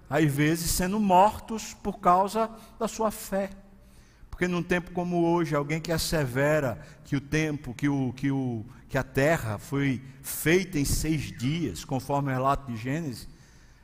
às 0.10 0.24
vezes 0.32 0.72
sendo 0.72 0.98
mortos 0.98 1.74
por 1.74 2.00
causa 2.00 2.50
da 2.80 2.88
sua 2.88 3.12
fé. 3.12 3.50
Porque 4.30 4.48
num 4.48 4.64
tempo 4.64 4.92
como 4.92 5.26
hoje, 5.26 5.56
alguém 5.56 5.82
que 5.82 5.92
assevera 5.92 6.82
que 7.04 7.18
o 7.18 7.22
tempo, 7.22 7.74
que, 7.74 7.90
o, 7.90 8.14
que, 8.14 8.32
o, 8.32 8.66
que 8.88 8.98
a 8.98 9.04
terra 9.04 9.58
foi 9.58 10.02
feita 10.22 10.80
em 10.80 10.86
seis 10.86 11.38
dias, 11.38 11.84
conforme 11.84 12.30
o 12.30 12.34
relato 12.34 12.72
de 12.72 12.78
Gênesis, 12.78 13.28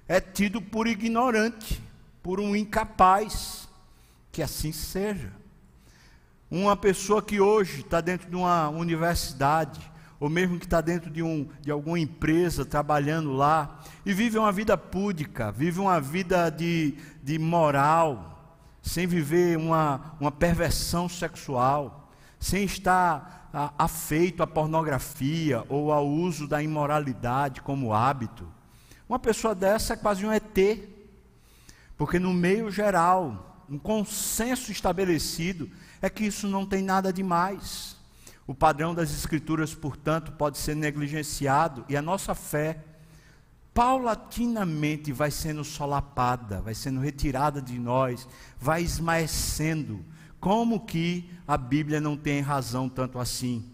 é 0.08 0.22
tido 0.22 0.62
por 0.62 0.88
ignorante, 0.88 1.82
por 2.24 2.40
um 2.40 2.56
incapaz. 2.56 3.68
Que 4.32 4.42
assim 4.42 4.72
seja. 4.72 5.32
Uma 6.50 6.78
pessoa 6.78 7.22
que 7.22 7.42
hoje 7.42 7.82
está 7.82 8.00
dentro 8.00 8.30
de 8.30 8.36
uma 8.36 8.70
universidade, 8.70 9.82
ou 10.18 10.30
mesmo 10.30 10.58
que 10.58 10.66
está 10.66 10.80
dentro 10.80 11.10
de, 11.10 11.22
um, 11.22 11.46
de 11.60 11.70
alguma 11.70 12.00
empresa 12.00 12.66
trabalhando 12.66 13.34
lá, 13.34 13.82
e 14.06 14.14
vive 14.14 14.38
uma 14.38 14.52
vida 14.52 14.78
púdica, 14.78 15.52
vive 15.52 15.82
uma 15.82 16.00
vida 16.00 16.50
de, 16.50 16.96
de 17.22 17.38
moral, 17.38 18.56
sem 18.82 19.06
viver 19.06 19.58
uma, 19.58 20.16
uma 20.22 20.32
perversão 20.32 21.10
sexual, 21.10 22.10
sem 22.40 22.64
estar 22.64 23.50
afeito 23.78 24.42
à 24.42 24.48
pornografia 24.48 25.66
ou 25.68 25.92
ao 25.92 26.08
uso 26.08 26.48
da 26.48 26.64
imoralidade 26.64 27.62
como 27.62 27.94
hábito. 27.94 28.48
Uma 29.10 29.20
pessoa 29.20 29.54
dessa 29.54 29.96
é 29.96 29.98
quase 29.98 30.26
um 30.26 30.32
ET, 30.32 30.58
porque 31.98 32.20
no 32.20 32.34
meio 32.34 32.72
geral, 32.72 33.66
um 33.70 33.78
consenso 33.78 34.72
estabelecido 34.72 35.70
é 36.02 36.10
que 36.10 36.26
isso 36.26 36.48
não 36.48 36.66
tem 36.66 36.84
nada 36.84 37.12
de 37.12 37.24
mais. 37.24 37.96
O 38.46 38.54
padrão 38.54 38.96
das 38.96 39.12
Escrituras, 39.12 39.74
portanto, 39.76 40.32
pode 40.32 40.58
ser 40.58 40.76
negligenciado 40.76 41.84
e 41.90 41.98
a 41.98 42.02
nossa 42.02 42.34
fé, 42.34 42.80
paulatinamente, 43.74 45.12
vai 45.12 45.30
sendo 45.30 45.64
solapada, 45.64 46.62
vai 46.62 46.74
sendo 46.74 47.00
retirada 47.00 47.62
de 47.62 47.78
nós, 47.78 48.28
vai 48.58 48.82
esmaecendo. 48.82 50.04
Como 50.40 50.86
que 50.86 51.30
a 51.48 51.58
Bíblia 51.58 52.00
não 52.00 52.16
tem 52.16 52.42
razão 52.42 52.88
tanto 52.88 53.20
assim? 53.20 53.70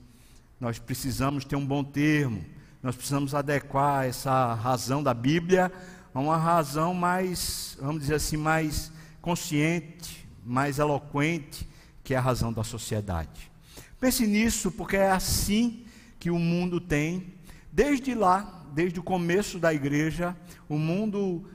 Nós 0.59 0.79
precisamos 0.79 1.45
ter 1.45 1.55
um 1.55 1.65
bom 1.65 1.83
termo, 1.83 2.43
nós 2.81 2.95
precisamos 2.95 3.35
adequar 3.35 4.05
essa 4.05 4.53
razão 4.55 5.03
da 5.03 5.13
Bíblia 5.13 5.71
a 6.13 6.19
uma 6.19 6.37
razão 6.37 6.93
mais, 6.93 7.77
vamos 7.79 8.01
dizer 8.01 8.15
assim, 8.15 8.37
mais 8.37 8.91
consciente, 9.21 10.27
mais 10.45 10.79
eloquente, 10.79 11.67
que 12.03 12.13
é 12.13 12.17
a 12.17 12.21
razão 12.21 12.51
da 12.51 12.63
sociedade. 12.63 13.51
Pense 13.99 14.27
nisso, 14.27 14.71
porque 14.71 14.97
é 14.97 15.11
assim 15.11 15.85
que 16.19 16.29
o 16.29 16.37
mundo 16.37 16.79
tem, 16.79 17.33
desde 17.71 18.13
lá, 18.13 18.65
desde 18.73 18.99
o 18.99 19.03
começo 19.03 19.59
da 19.59 19.73
igreja, 19.73 20.35
o 20.67 20.77
mundo 20.77 21.45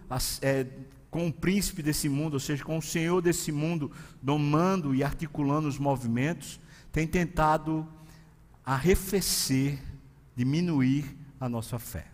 é, 0.41 0.67
com 1.11 1.29
o 1.29 1.33
príncipe 1.33 1.83
desse 1.83 2.09
mundo, 2.09 2.35
ou 2.35 2.41
seja, 2.41 2.65
com 2.65 2.79
o 2.79 2.83
senhor 2.83 3.21
desse 3.21 3.51
mundo, 3.51 3.91
domando 4.23 4.95
e 4.95 5.03
articulando 5.03 5.69
os 5.69 5.79
movimentos, 5.79 6.61
tem 6.93 7.07
tentado 7.07 7.87
arrefecer, 8.65 9.79
diminuir 10.37 11.17
a 11.41 11.49
nossa 11.49 11.79
fé. 11.79 12.07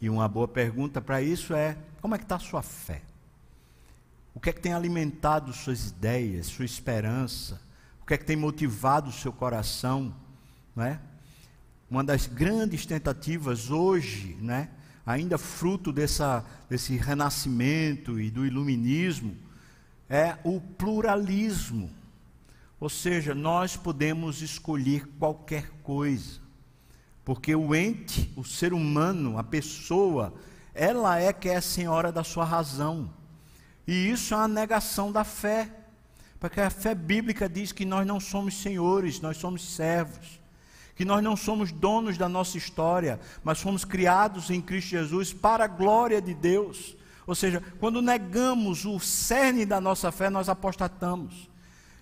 E 0.00 0.08
uma 0.08 0.26
boa 0.26 0.48
pergunta 0.48 1.00
para 1.00 1.20
isso 1.20 1.54
é: 1.54 1.76
como 2.00 2.14
é 2.14 2.18
que 2.18 2.24
está 2.24 2.36
a 2.36 2.40
sua 2.40 2.62
fé? 2.62 3.02
O 4.34 4.40
que 4.40 4.50
é 4.50 4.52
que 4.52 4.60
tem 4.60 4.72
alimentado 4.72 5.52
suas 5.52 5.88
ideias, 5.88 6.46
sua 6.46 6.64
esperança? 6.64 7.60
O 8.00 8.06
que 8.06 8.14
é 8.14 8.18
que 8.18 8.24
tem 8.24 8.36
motivado 8.36 9.10
o 9.10 9.12
seu 9.12 9.32
coração? 9.32 10.14
Não 10.74 10.84
é? 10.84 11.00
Uma 11.90 12.04
das 12.04 12.26
grandes 12.26 12.86
tentativas 12.86 13.70
hoje, 13.70 14.36
né, 14.40 14.70
ainda 15.04 15.36
fruto 15.36 15.92
dessa, 15.92 16.44
desse 16.68 16.96
renascimento 16.96 18.20
e 18.20 18.30
do 18.30 18.46
iluminismo, 18.46 19.36
é 20.08 20.36
o 20.44 20.60
pluralismo. 20.60 21.90
Ou 22.78 22.88
seja, 22.88 23.34
nós 23.34 23.76
podemos 23.76 24.40
escolher 24.40 25.06
qualquer 25.18 25.68
coisa, 25.82 26.40
porque 27.24 27.54
o 27.54 27.74
ente, 27.74 28.32
o 28.36 28.44
ser 28.44 28.72
humano, 28.72 29.36
a 29.36 29.42
pessoa, 29.42 30.32
ela 30.72 31.18
é 31.18 31.32
que 31.32 31.48
é 31.48 31.60
senhora 31.60 32.12
da 32.12 32.22
sua 32.22 32.44
razão. 32.44 33.12
E 33.86 34.10
isso 34.10 34.34
é 34.34 34.36
uma 34.36 34.48
negação 34.48 35.10
da 35.10 35.24
fé. 35.24 35.70
Porque 36.38 36.60
a 36.60 36.70
fé 36.70 36.94
bíblica 36.94 37.48
diz 37.48 37.70
que 37.70 37.84
nós 37.84 38.06
não 38.06 38.18
somos 38.18 38.54
senhores, 38.54 39.20
nós 39.20 39.36
somos 39.36 39.62
servos. 39.74 40.40
Que 40.96 41.04
nós 41.04 41.22
não 41.22 41.36
somos 41.36 41.70
donos 41.70 42.16
da 42.16 42.28
nossa 42.28 42.56
história, 42.56 43.20
mas 43.44 43.60
fomos 43.60 43.84
criados 43.84 44.50
em 44.50 44.60
Cristo 44.60 44.90
Jesus 44.90 45.32
para 45.32 45.64
a 45.64 45.68
glória 45.68 46.20
de 46.20 46.34
Deus. 46.34 46.96
Ou 47.26 47.34
seja, 47.34 47.62
quando 47.78 48.00
negamos 48.00 48.84
o 48.84 48.98
cerne 48.98 49.66
da 49.66 49.80
nossa 49.80 50.10
fé, 50.10 50.30
nós 50.30 50.48
apostatamos. 50.48 51.50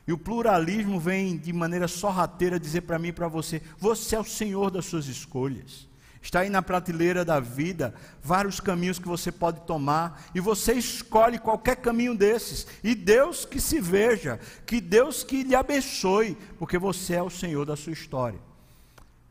E 0.07 0.13
o 0.13 0.19
pluralismo 0.19 0.99
vem 0.99 1.37
de 1.37 1.53
maneira 1.53 1.87
sorrateira 1.87 2.59
dizer 2.59 2.83
para 2.83 2.99
mim 2.99 3.09
e 3.09 3.13
para 3.13 3.29
você: 3.29 3.61
você 3.77 4.17
é 4.17 4.21
o 4.21 4.25
senhor 4.25 4.71
das 4.71 4.87
suas 4.87 5.07
escolhas. 5.07 5.88
Está 6.21 6.41
aí 6.41 6.51
na 6.51 6.61
prateleira 6.61 7.25
da 7.25 7.39
vida 7.41 7.95
vários 8.23 8.61
caminhos 8.61 8.99
que 8.99 9.07
você 9.07 9.31
pode 9.31 9.61
tomar 9.61 10.25
e 10.35 10.41
você 10.41 10.75
escolhe 10.75 11.39
qualquer 11.39 11.77
caminho 11.77 12.15
desses. 12.15 12.67
E 12.83 12.95
Deus 12.95 13.45
que 13.45 13.61
se 13.61 13.81
veja, 13.81 14.41
que 14.67 14.81
Deus 14.81 15.23
que 15.23 15.43
lhe 15.43 15.55
abençoe, 15.55 16.37
porque 16.59 16.77
você 16.77 17.15
é 17.15 17.23
o 17.23 17.31
Senhor 17.31 17.65
da 17.65 17.77
sua 17.77 17.93
história. 17.93 18.41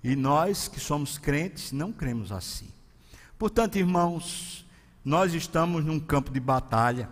E 0.03 0.15
nós 0.15 0.67
que 0.67 0.79
somos 0.79 1.17
crentes 1.17 1.71
não 1.71 1.91
cremos 1.91 2.31
assim. 2.31 2.69
Portanto, 3.37 3.77
irmãos, 3.77 4.65
nós 5.03 5.33
estamos 5.33 5.83
num 5.83 5.99
campo 5.99 6.31
de 6.31 6.39
batalha, 6.39 7.09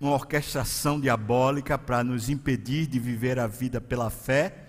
uma 0.00 0.12
orquestração 0.12 1.00
diabólica 1.00 1.76
para 1.76 2.02
nos 2.02 2.28
impedir 2.28 2.86
de 2.86 2.98
viver 2.98 3.38
a 3.38 3.46
vida 3.46 3.80
pela 3.80 4.10
fé, 4.10 4.68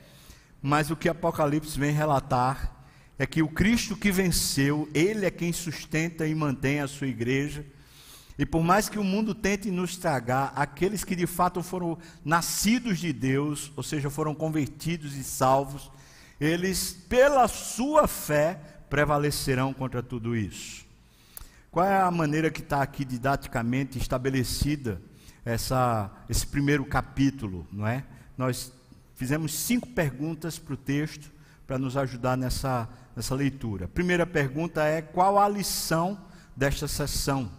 mas 0.62 0.91
o 0.91 0.95
que 0.95 1.08
Apocalipse 1.08 1.80
vem 1.80 1.91
relatar 1.91 2.78
é 3.19 3.27
que 3.27 3.43
o 3.43 3.49
Cristo 3.49 3.97
que 3.97 4.13
venceu, 4.13 4.89
Ele 4.93 5.25
é 5.25 5.29
quem 5.29 5.51
sustenta 5.51 6.25
e 6.25 6.34
mantém 6.34 6.79
a 6.79 6.88
sua 6.88 7.05
igreja. 7.05 7.65
E 8.38 8.45
por 8.45 8.63
mais 8.63 8.88
que 8.88 8.97
o 8.97 9.03
mundo 9.03 9.36
tente 9.36 9.69
nos 9.69 9.97
tragar, 9.97 10.53
aqueles 10.55 11.03
que 11.03 11.17
de 11.17 11.27
fato 11.27 11.62
foram 11.62 11.97
nascidos 12.23 12.97
de 12.97 13.12
Deus, 13.12 13.73
ou 13.75 13.84
seja, 13.84 14.10
foram 14.10 14.34
convertidos 14.34 15.17
e 15.17 15.23
salvos, 15.25 15.91
eles, 16.39 16.93
pela 17.10 17.45
sua 17.49 18.08
fé, 18.08 18.58
prevalecerão 18.89 19.73
contra 19.73 20.01
tudo 20.01 20.34
isso. 20.34 20.86
Qual 21.69 21.86
é 21.86 22.01
a 22.01 22.10
maneira 22.10 22.49
que 22.49 22.62
está 22.62 22.82
aqui 22.82 23.03
didaticamente 23.03 23.97
estabelecida 23.97 25.01
essa, 25.43 26.10
esse 26.29 26.47
primeiro 26.47 26.86
capítulo, 26.86 27.67
não 27.69 27.86
é? 27.86 28.05
Nós 28.38 28.71
fizemos 29.15 29.53
cinco 29.53 29.89
perguntas 29.89 30.58
para 30.58 30.73
o 30.73 30.77
texto 30.77 31.29
para 31.69 31.77
nos 31.77 31.95
ajudar 31.95 32.36
nessa, 32.36 32.89
nessa 33.19 33.36
leitura. 33.36 33.86
Primeira 33.89 34.25
pergunta 34.25 34.82
é: 34.84 35.01
qual 35.01 35.38
a 35.38 35.47
lição 35.47 36.17
desta 36.55 36.88
sessão? 36.88 37.51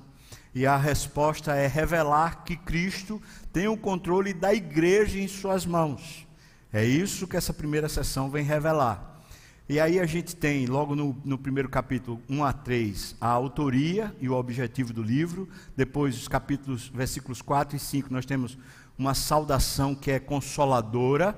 E 0.55 0.67
a 0.67 0.77
resposta 0.77 1.55
é 1.55 1.67
revelar 1.67 2.45
que 2.45 2.57
Cristo 2.57 3.21
tem 3.53 3.69
o 3.69 3.77
controle 3.77 4.33
da 4.33 4.55
igreja 4.55 5.21
em 5.21 5.29
suas 5.29 5.67
mãos. 5.67 6.27
É 6.73 6.83
isso 6.85 7.29
que 7.29 7.37
essa 7.37 7.53
primeira 7.53 7.89
sessão 7.91 8.31
vem 8.31 8.43
revelar. 8.43 9.21
E 9.69 9.79
aí 9.79 10.01
a 10.01 10.07
gente 10.07 10.35
tem, 10.35 10.67
logo 10.67 10.97
no, 10.97 11.17
no, 11.25 11.39
primeiro 11.39 11.69
capítulo 11.69 12.21
1 12.29 12.43
a 12.43 12.53
3, 12.53 13.17
a 13.21 13.29
autoria 13.29 14.17
e 14.19 14.29
o 14.29 14.35
objetivo 14.35 14.93
do 14.93 15.03
livro. 15.03 15.49
Depois, 15.77 16.17
os 16.17 16.27
capítulos, 16.27 16.89
versículos 16.89 17.43
4 17.43 17.77
e 17.77 17.79
5, 17.79 18.13
nós 18.13 18.27
temos 18.27 18.59
uma 18.99 19.15
saudação 19.15 19.95
que 19.95 20.11
é 20.11 20.19
consoladora 20.19 21.37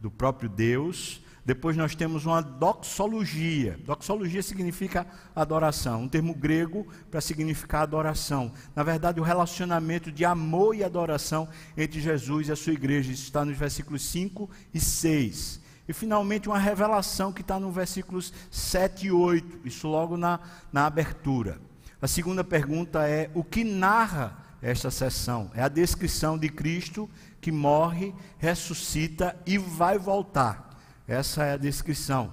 do 0.00 0.10
próprio 0.10 0.48
Deus. 0.48 1.20
Depois 1.46 1.76
nós 1.76 1.94
temos 1.94 2.26
uma 2.26 2.42
doxologia. 2.42 3.78
Doxologia 3.84 4.42
significa 4.42 5.06
adoração, 5.32 6.02
um 6.02 6.08
termo 6.08 6.34
grego 6.34 6.84
para 7.08 7.20
significar 7.20 7.82
adoração. 7.82 8.50
Na 8.74 8.82
verdade, 8.82 9.20
o 9.20 9.22
relacionamento 9.22 10.10
de 10.10 10.24
amor 10.24 10.74
e 10.74 10.82
adoração 10.82 11.48
entre 11.76 12.00
Jesus 12.00 12.48
e 12.48 12.52
a 12.52 12.56
sua 12.56 12.72
igreja. 12.72 13.12
Isso 13.12 13.22
está 13.22 13.44
nos 13.44 13.56
versículos 13.56 14.02
5 14.02 14.50
e 14.74 14.80
6. 14.80 15.60
E 15.88 15.92
finalmente 15.92 16.48
uma 16.48 16.58
revelação 16.58 17.32
que 17.32 17.42
está 17.42 17.60
no 17.60 17.70
versículos 17.70 18.32
7 18.50 19.06
e 19.06 19.12
8, 19.12 19.60
isso 19.64 19.86
logo 19.86 20.16
na, 20.16 20.40
na 20.72 20.84
abertura. 20.84 21.60
A 22.02 22.08
segunda 22.08 22.42
pergunta 22.42 23.06
é: 23.06 23.30
o 23.34 23.44
que 23.44 23.62
narra 23.62 24.36
esta 24.60 24.90
sessão? 24.90 25.48
É 25.54 25.62
a 25.62 25.68
descrição 25.68 26.36
de 26.36 26.48
Cristo 26.48 27.08
que 27.40 27.52
morre, 27.52 28.12
ressuscita 28.36 29.36
e 29.46 29.56
vai 29.56 29.96
voltar. 29.96 30.66
Essa 31.06 31.44
é 31.44 31.52
a 31.52 31.56
descrição. 31.56 32.32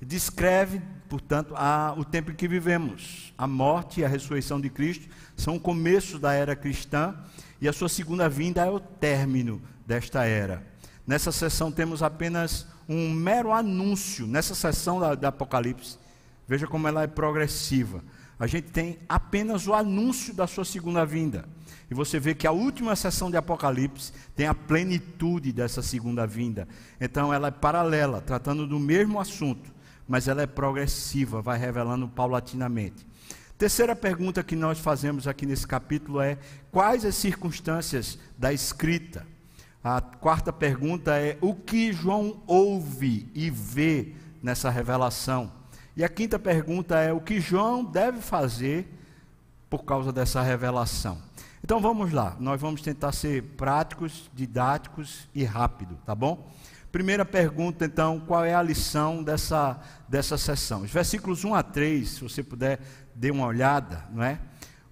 Descreve, 0.00 0.82
portanto, 1.08 1.54
a, 1.56 1.94
o 1.96 2.04
tempo 2.04 2.30
em 2.30 2.34
que 2.34 2.48
vivemos. 2.48 3.32
A 3.36 3.46
morte 3.46 4.00
e 4.00 4.04
a 4.04 4.08
ressurreição 4.08 4.60
de 4.60 4.68
Cristo 4.70 5.08
são 5.36 5.56
o 5.56 5.60
começo 5.60 6.18
da 6.18 6.32
era 6.32 6.54
cristã 6.54 7.14
e 7.60 7.68
a 7.68 7.72
sua 7.72 7.88
segunda 7.88 8.28
vinda 8.28 8.64
é 8.64 8.70
o 8.70 8.80
término 8.80 9.60
desta 9.86 10.24
era. 10.24 10.62
Nessa 11.06 11.32
sessão 11.32 11.70
temos 11.70 12.02
apenas 12.02 12.66
um 12.88 13.10
mero 13.10 13.52
anúncio, 13.52 14.26
nessa 14.26 14.54
sessão 14.54 15.00
da, 15.00 15.14
da 15.14 15.28
Apocalipse. 15.28 15.98
Veja 16.46 16.66
como 16.66 16.88
ela 16.88 17.02
é 17.02 17.06
progressiva. 17.06 18.02
A 18.38 18.46
gente 18.46 18.70
tem 18.70 18.98
apenas 19.08 19.66
o 19.66 19.74
anúncio 19.74 20.34
da 20.34 20.46
sua 20.46 20.64
segunda 20.64 21.04
vinda. 21.06 21.48
E 21.94 21.96
você 21.96 22.18
vê 22.18 22.34
que 22.34 22.44
a 22.44 22.50
última 22.50 22.96
sessão 22.96 23.30
de 23.30 23.36
Apocalipse 23.36 24.12
tem 24.34 24.48
a 24.48 24.52
plenitude 24.52 25.52
dessa 25.52 25.80
segunda 25.80 26.26
vinda. 26.26 26.66
Então 27.00 27.32
ela 27.32 27.46
é 27.46 27.50
paralela, 27.52 28.20
tratando 28.20 28.66
do 28.66 28.80
mesmo 28.80 29.20
assunto, 29.20 29.72
mas 30.08 30.26
ela 30.26 30.42
é 30.42 30.46
progressiva, 30.46 31.40
vai 31.40 31.56
revelando 31.56 32.08
paulatinamente. 32.08 33.06
Terceira 33.56 33.94
pergunta 33.94 34.42
que 34.42 34.56
nós 34.56 34.80
fazemos 34.80 35.28
aqui 35.28 35.46
nesse 35.46 35.68
capítulo 35.68 36.20
é: 36.20 36.36
quais 36.72 37.04
as 37.04 37.14
circunstâncias 37.14 38.18
da 38.36 38.52
escrita? 38.52 39.24
A 39.82 40.00
quarta 40.00 40.52
pergunta 40.52 41.16
é: 41.16 41.38
o 41.40 41.54
que 41.54 41.92
João 41.92 42.42
ouve 42.48 43.30
e 43.32 43.48
vê 43.50 44.14
nessa 44.42 44.68
revelação? 44.68 45.52
E 45.96 46.02
a 46.02 46.08
quinta 46.08 46.40
pergunta 46.40 46.98
é: 46.98 47.12
o 47.12 47.20
que 47.20 47.38
João 47.38 47.84
deve 47.84 48.20
fazer 48.20 48.88
por 49.70 49.84
causa 49.84 50.12
dessa 50.12 50.42
revelação? 50.42 51.22
Então 51.64 51.80
vamos 51.80 52.12
lá, 52.12 52.36
nós 52.38 52.60
vamos 52.60 52.82
tentar 52.82 53.10
ser 53.12 53.42
práticos, 53.56 54.30
didáticos 54.34 55.26
e 55.34 55.44
rápido, 55.44 55.98
tá 56.04 56.14
bom? 56.14 56.52
Primeira 56.92 57.24
pergunta, 57.24 57.86
então, 57.86 58.20
qual 58.20 58.44
é 58.44 58.54
a 58.54 58.60
lição 58.60 59.22
dessa, 59.22 59.80
dessa 60.06 60.36
sessão? 60.36 60.82
Os 60.82 60.90
versículos 60.90 61.42
1 61.42 61.54
a 61.54 61.62
3, 61.62 62.06
se 62.06 62.20
você 62.20 62.42
puder, 62.42 62.80
dê 63.14 63.30
uma 63.30 63.46
olhada, 63.46 64.04
não 64.12 64.22
é? 64.22 64.38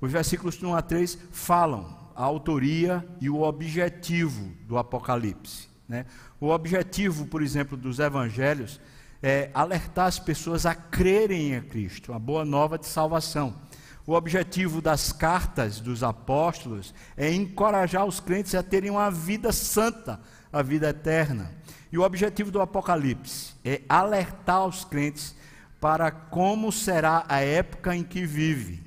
Os 0.00 0.10
versículos 0.10 0.62
1 0.62 0.74
a 0.74 0.80
3 0.80 1.18
falam 1.30 1.94
a 2.16 2.24
autoria 2.24 3.06
e 3.20 3.28
o 3.28 3.42
objetivo 3.42 4.50
do 4.66 4.78
Apocalipse. 4.78 5.68
Né? 5.86 6.06
O 6.40 6.48
objetivo, 6.48 7.26
por 7.26 7.42
exemplo, 7.42 7.76
dos 7.76 7.98
evangelhos 7.98 8.80
é 9.22 9.50
alertar 9.52 10.06
as 10.06 10.18
pessoas 10.18 10.64
a 10.64 10.74
crerem 10.74 11.52
em 11.52 11.60
Cristo, 11.60 12.14
a 12.14 12.18
boa 12.18 12.46
nova 12.46 12.78
de 12.78 12.86
salvação. 12.86 13.60
O 14.06 14.14
objetivo 14.14 14.82
das 14.82 15.12
cartas 15.12 15.80
dos 15.80 16.02
apóstolos 16.02 16.92
é 17.16 17.32
encorajar 17.32 18.04
os 18.04 18.18
crentes 18.18 18.54
a 18.54 18.62
terem 18.62 18.90
uma 18.90 19.10
vida 19.10 19.52
santa, 19.52 20.20
a 20.52 20.60
vida 20.60 20.88
eterna. 20.88 21.52
E 21.92 21.98
o 21.98 22.02
objetivo 22.02 22.50
do 22.50 22.60
Apocalipse 22.60 23.54
é 23.64 23.82
alertar 23.88 24.66
os 24.66 24.84
crentes 24.84 25.34
para 25.80 26.10
como 26.10 26.72
será 26.72 27.24
a 27.28 27.40
época 27.40 27.94
em 27.94 28.02
que 28.02 28.26
vive. 28.26 28.82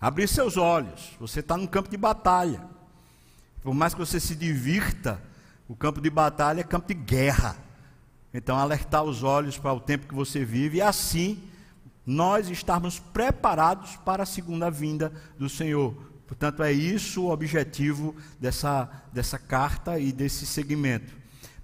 Abrir 0.00 0.26
seus 0.26 0.56
olhos, 0.56 1.16
você 1.20 1.40
está 1.40 1.56
num 1.56 1.66
campo 1.66 1.88
de 1.88 1.96
batalha. 1.96 2.60
Por 3.62 3.72
mais 3.72 3.94
que 3.94 4.00
você 4.00 4.18
se 4.18 4.34
divirta, 4.34 5.22
o 5.68 5.76
campo 5.76 6.00
de 6.00 6.10
batalha 6.10 6.60
é 6.60 6.64
campo 6.64 6.88
de 6.88 6.94
guerra. 6.94 7.56
Então, 8.34 8.56
alertar 8.56 9.04
os 9.04 9.22
olhos 9.22 9.56
para 9.56 9.72
o 9.72 9.78
tempo 9.78 10.08
que 10.08 10.14
você 10.14 10.44
vive 10.44 10.78
e 10.78 10.82
assim 10.82 11.51
nós 12.06 12.48
estarmos 12.48 12.98
preparados 12.98 13.96
para 14.04 14.24
a 14.24 14.26
segunda 14.26 14.70
vinda 14.70 15.12
do 15.38 15.48
Senhor. 15.48 15.94
Portanto, 16.26 16.62
é 16.62 16.72
isso 16.72 17.24
o 17.24 17.30
objetivo 17.30 18.16
dessa, 18.40 18.90
dessa 19.12 19.38
carta 19.38 19.98
e 19.98 20.10
desse 20.12 20.46
segmento. 20.46 21.14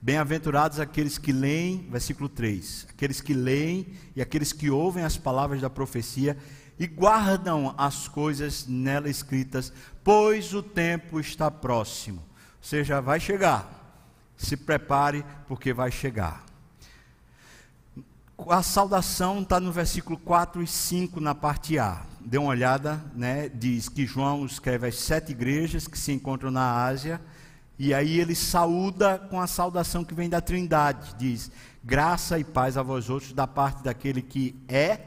Bem-aventurados 0.00 0.78
aqueles 0.78 1.18
que 1.18 1.32
leem, 1.32 1.88
versículo 1.90 2.28
3, 2.28 2.86
aqueles 2.90 3.20
que 3.20 3.34
leem 3.34 3.94
e 4.14 4.22
aqueles 4.22 4.52
que 4.52 4.70
ouvem 4.70 5.02
as 5.02 5.16
palavras 5.16 5.60
da 5.60 5.68
profecia 5.68 6.36
e 6.78 6.86
guardam 6.86 7.74
as 7.76 8.06
coisas 8.06 8.66
nela 8.68 9.08
escritas, 9.08 9.72
pois 10.04 10.54
o 10.54 10.62
tempo 10.62 11.18
está 11.18 11.50
próximo. 11.50 12.20
Ou 12.20 12.62
seja, 12.62 13.00
vai 13.00 13.18
chegar. 13.18 13.74
Se 14.36 14.56
prepare, 14.56 15.24
porque 15.48 15.72
vai 15.72 15.90
chegar 15.90 16.47
a 18.46 18.62
saudação 18.62 19.42
está 19.42 19.58
no 19.58 19.72
versículo 19.72 20.16
4 20.16 20.62
e 20.62 20.66
5 20.66 21.20
na 21.20 21.34
parte 21.34 21.76
A. 21.78 22.02
Dê 22.20 22.38
uma 22.38 22.50
olhada, 22.50 23.04
né? 23.14 23.48
Diz 23.48 23.88
que 23.88 24.06
João 24.06 24.46
escreve 24.46 24.86
as 24.86 24.94
sete 24.94 25.32
igrejas 25.32 25.88
que 25.88 25.98
se 25.98 26.12
encontram 26.12 26.50
na 26.50 26.84
Ásia, 26.84 27.20
e 27.78 27.92
aí 27.92 28.20
ele 28.20 28.34
saúda 28.34 29.18
com 29.18 29.40
a 29.40 29.46
saudação 29.46 30.04
que 30.04 30.14
vem 30.14 30.28
da 30.28 30.40
Trindade. 30.40 31.16
Diz: 31.18 31.50
graça 31.82 32.38
e 32.38 32.44
paz 32.44 32.76
a 32.76 32.82
vós 32.82 33.10
outros, 33.10 33.32
da 33.32 33.46
parte 33.46 33.82
daquele 33.82 34.22
que 34.22 34.54
é, 34.68 35.00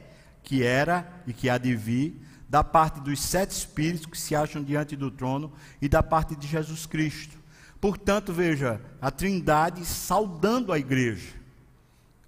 que 0.43 0.63
era 0.63 1.09
e 1.25 1.31
que 1.33 1.49
há 1.49 1.57
de 1.57 1.73
vir, 1.73 2.21
da 2.49 2.63
parte 2.63 2.99
dos 2.99 3.21
sete 3.21 3.51
espíritos 3.51 4.05
que 4.05 4.19
se 4.19 4.35
acham 4.35 4.61
diante 4.61 4.95
do 4.95 5.09
trono 5.09 5.53
e 5.81 5.87
da 5.87 6.03
parte 6.03 6.35
de 6.35 6.47
Jesus 6.47 6.85
Cristo. 6.85 7.37
Portanto, 7.79 8.33
veja, 8.33 8.81
a 9.01 9.09
Trindade 9.09 9.85
saudando 9.85 10.73
a 10.73 10.77
igreja 10.77 11.40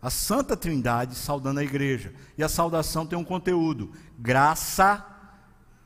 a 0.04 0.10
Santa 0.10 0.58
Trindade 0.58 1.16
saudando 1.16 1.62
a 1.62 1.64
igreja. 1.64 2.14
E 2.38 2.44
a 2.44 2.50
saudação 2.50 3.06
tem 3.06 3.18
um 3.18 3.24
conteúdo: 3.24 3.94
graça 4.20 5.04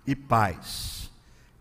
e 0.07 0.15
paz. 0.15 1.11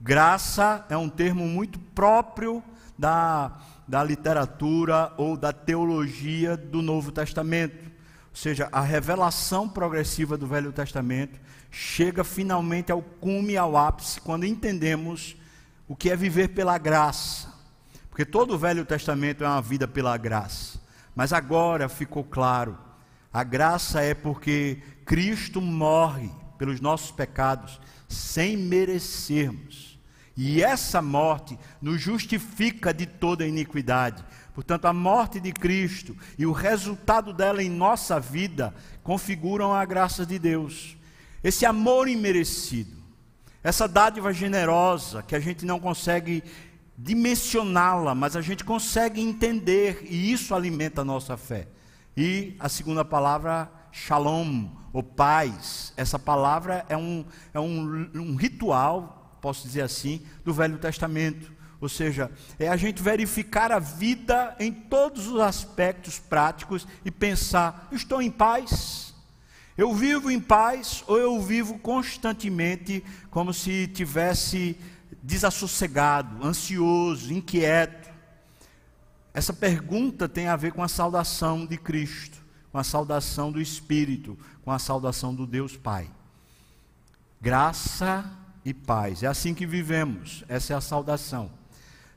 Graça 0.01 0.87
é 0.89 0.97
um 0.97 1.09
termo 1.09 1.47
muito 1.47 1.79
próprio 1.79 2.65
da, 2.99 3.59
da 3.87 4.03
literatura 4.03 5.13
ou 5.19 5.37
da 5.37 5.53
teologia 5.53 6.57
do 6.57 6.81
Novo 6.81 7.13
Testamento. 7.13 7.85
Ou 8.31 8.37
seja, 8.37 8.69
a 8.73 8.81
revelação 8.81 9.69
progressiva 9.69 10.39
do 10.39 10.47
Velho 10.47 10.73
Testamento 10.73 11.39
chega 11.71 12.25
finalmente 12.25 12.91
ao 12.91 13.03
cume, 13.03 13.57
ao 13.57 13.77
ápice, 13.77 14.21
quando 14.21 14.47
entendemos 14.47 15.37
o 15.87 15.95
que 15.95 16.11
é 16.11 16.17
viver 16.17 16.49
pela 16.49 16.79
graça. 16.79 17.53
Porque 18.09 18.25
todo 18.25 18.55
o 18.55 18.59
Velho 18.59 18.85
Testamento 18.87 19.45
é 19.45 19.47
uma 19.47 19.61
vida 19.61 19.87
pela 19.87 20.17
graça. 20.17 20.76
Mas 21.17 21.33
agora 21.33 21.89
ficou 21.89 22.23
claro: 22.23 22.79
a 23.33 23.43
graça 23.43 24.03
é 24.03 24.15
porque 24.15 24.83
Cristo 25.07 25.61
morre 25.61 26.31
pelos 26.59 26.81
nossos 26.81 27.11
pecados 27.11 27.81
sem 28.07 28.57
merecermos. 28.57 29.99
E 30.37 30.63
essa 30.63 31.01
morte 31.01 31.59
nos 31.81 32.01
justifica 32.01 32.93
de 32.93 33.07
toda 33.07 33.47
iniquidade. 33.47 34.23
Portanto, 34.55 34.85
a 34.85 34.93
morte 34.93 35.41
de 35.41 35.51
Cristo 35.51 36.15
e 36.39 36.45
o 36.45 36.53
resultado 36.53 37.33
dela 37.33 37.63
em 37.63 37.71
nossa 37.71 38.21
vida 38.21 38.75
configuram 39.03 39.73
a 39.73 39.83
graça 39.87 40.27
de 40.27 40.39
Deus. 40.39 40.95
Esse 41.43 41.65
amor 41.65 42.07
imerecido, 42.07 42.97
essa 43.63 43.89
dádiva 43.89 44.33
generosa 44.33 45.23
que 45.23 45.35
a 45.35 45.41
gente 45.41 45.65
não 45.65 45.81
consegue 45.81 46.43
dimensioná-la, 46.99 48.15
mas 48.15 48.37
a 48.37 48.41
gente 48.41 48.65
consegue 48.65 49.21
entender 49.21 50.07
e 50.09 50.33
isso 50.33 50.55
alimenta 50.55 51.03
a 51.03 51.05
nossa 51.05 51.37
fé. 51.37 51.69
E 52.17 52.57
a 52.59 52.69
segunda 52.69 53.05
palavra, 53.05 53.71
shalom, 53.93 54.69
ou 54.93 55.03
paz, 55.03 55.93
essa 55.97 56.19
palavra 56.19 56.87
é 56.89 56.97
um, 56.97 57.25
é 57.53 57.61
um, 57.61 58.11
um 58.15 58.35
ritual, 58.35 59.39
posso 59.43 59.67
dizer 59.67 59.83
assim, 59.83 60.23
do 60.43 60.55
Velho 60.55 60.79
Testamento. 60.79 61.53
Ou 61.79 61.89
seja, 61.89 62.31
é 62.59 62.69
a 62.69 62.77
gente 62.77 63.03
verificar 63.03 63.71
a 63.71 63.79
vida 63.79 64.57
em 64.59 64.73
todos 64.73 65.27
os 65.27 65.39
aspectos 65.39 66.19
práticos 66.19 66.89
e 67.05 67.11
pensar: 67.11 67.89
estou 67.93 68.23
em 68.23 68.31
paz, 68.31 69.15
Eu 69.77 69.93
vivo 69.93 70.31
em 70.31 70.41
paz 70.41 71.05
ou 71.07 71.19
eu 71.19 71.39
vivo 71.43 71.79
constantemente 71.79 73.05
como 73.31 73.53
se 73.53 73.87
tivesse 73.89 74.79
desassossegado, 75.23 76.45
ansioso, 76.45 77.33
inquieto? 77.33 78.11
Essa 79.33 79.53
pergunta 79.53 80.29
tem 80.29 80.49
a 80.49 80.57
ver 80.57 80.73
com 80.73 80.83
a 80.83 80.89
saudação 80.89 81.67
de 81.67 81.77
Cristo, 81.77 82.39
com 82.73 82.79
a 82.79 82.85
saudação 82.85 83.53
do 83.53 83.61
Espírito, 83.61 84.39
com 84.65 84.73
a 84.73 84.79
saudação 84.79 85.35
do 85.35 85.47
Deus 85.47 85.77
Pai. 85.77 86.11
Graça 87.41 88.25
e 88.65 88.73
paz. 88.73 89.23
É 89.23 89.27
assim 89.27 89.55
que 89.55 89.67
vivemos. 89.67 90.43
Essa 90.49 90.73
é 90.73 90.77
a 90.77 90.81
saudação. 90.81 91.51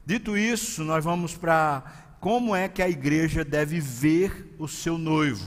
Dito 0.05 0.37
isso, 0.37 0.83
nós 0.83 1.03
vamos 1.03 1.35
para 1.35 1.83
como 2.19 2.55
é 2.55 2.67
que 2.67 2.81
a 2.81 2.89
igreja 2.89 3.45
deve 3.45 3.79
ver 3.79 4.55
o 4.57 4.67
seu 4.67 4.97
noivo. 4.97 5.45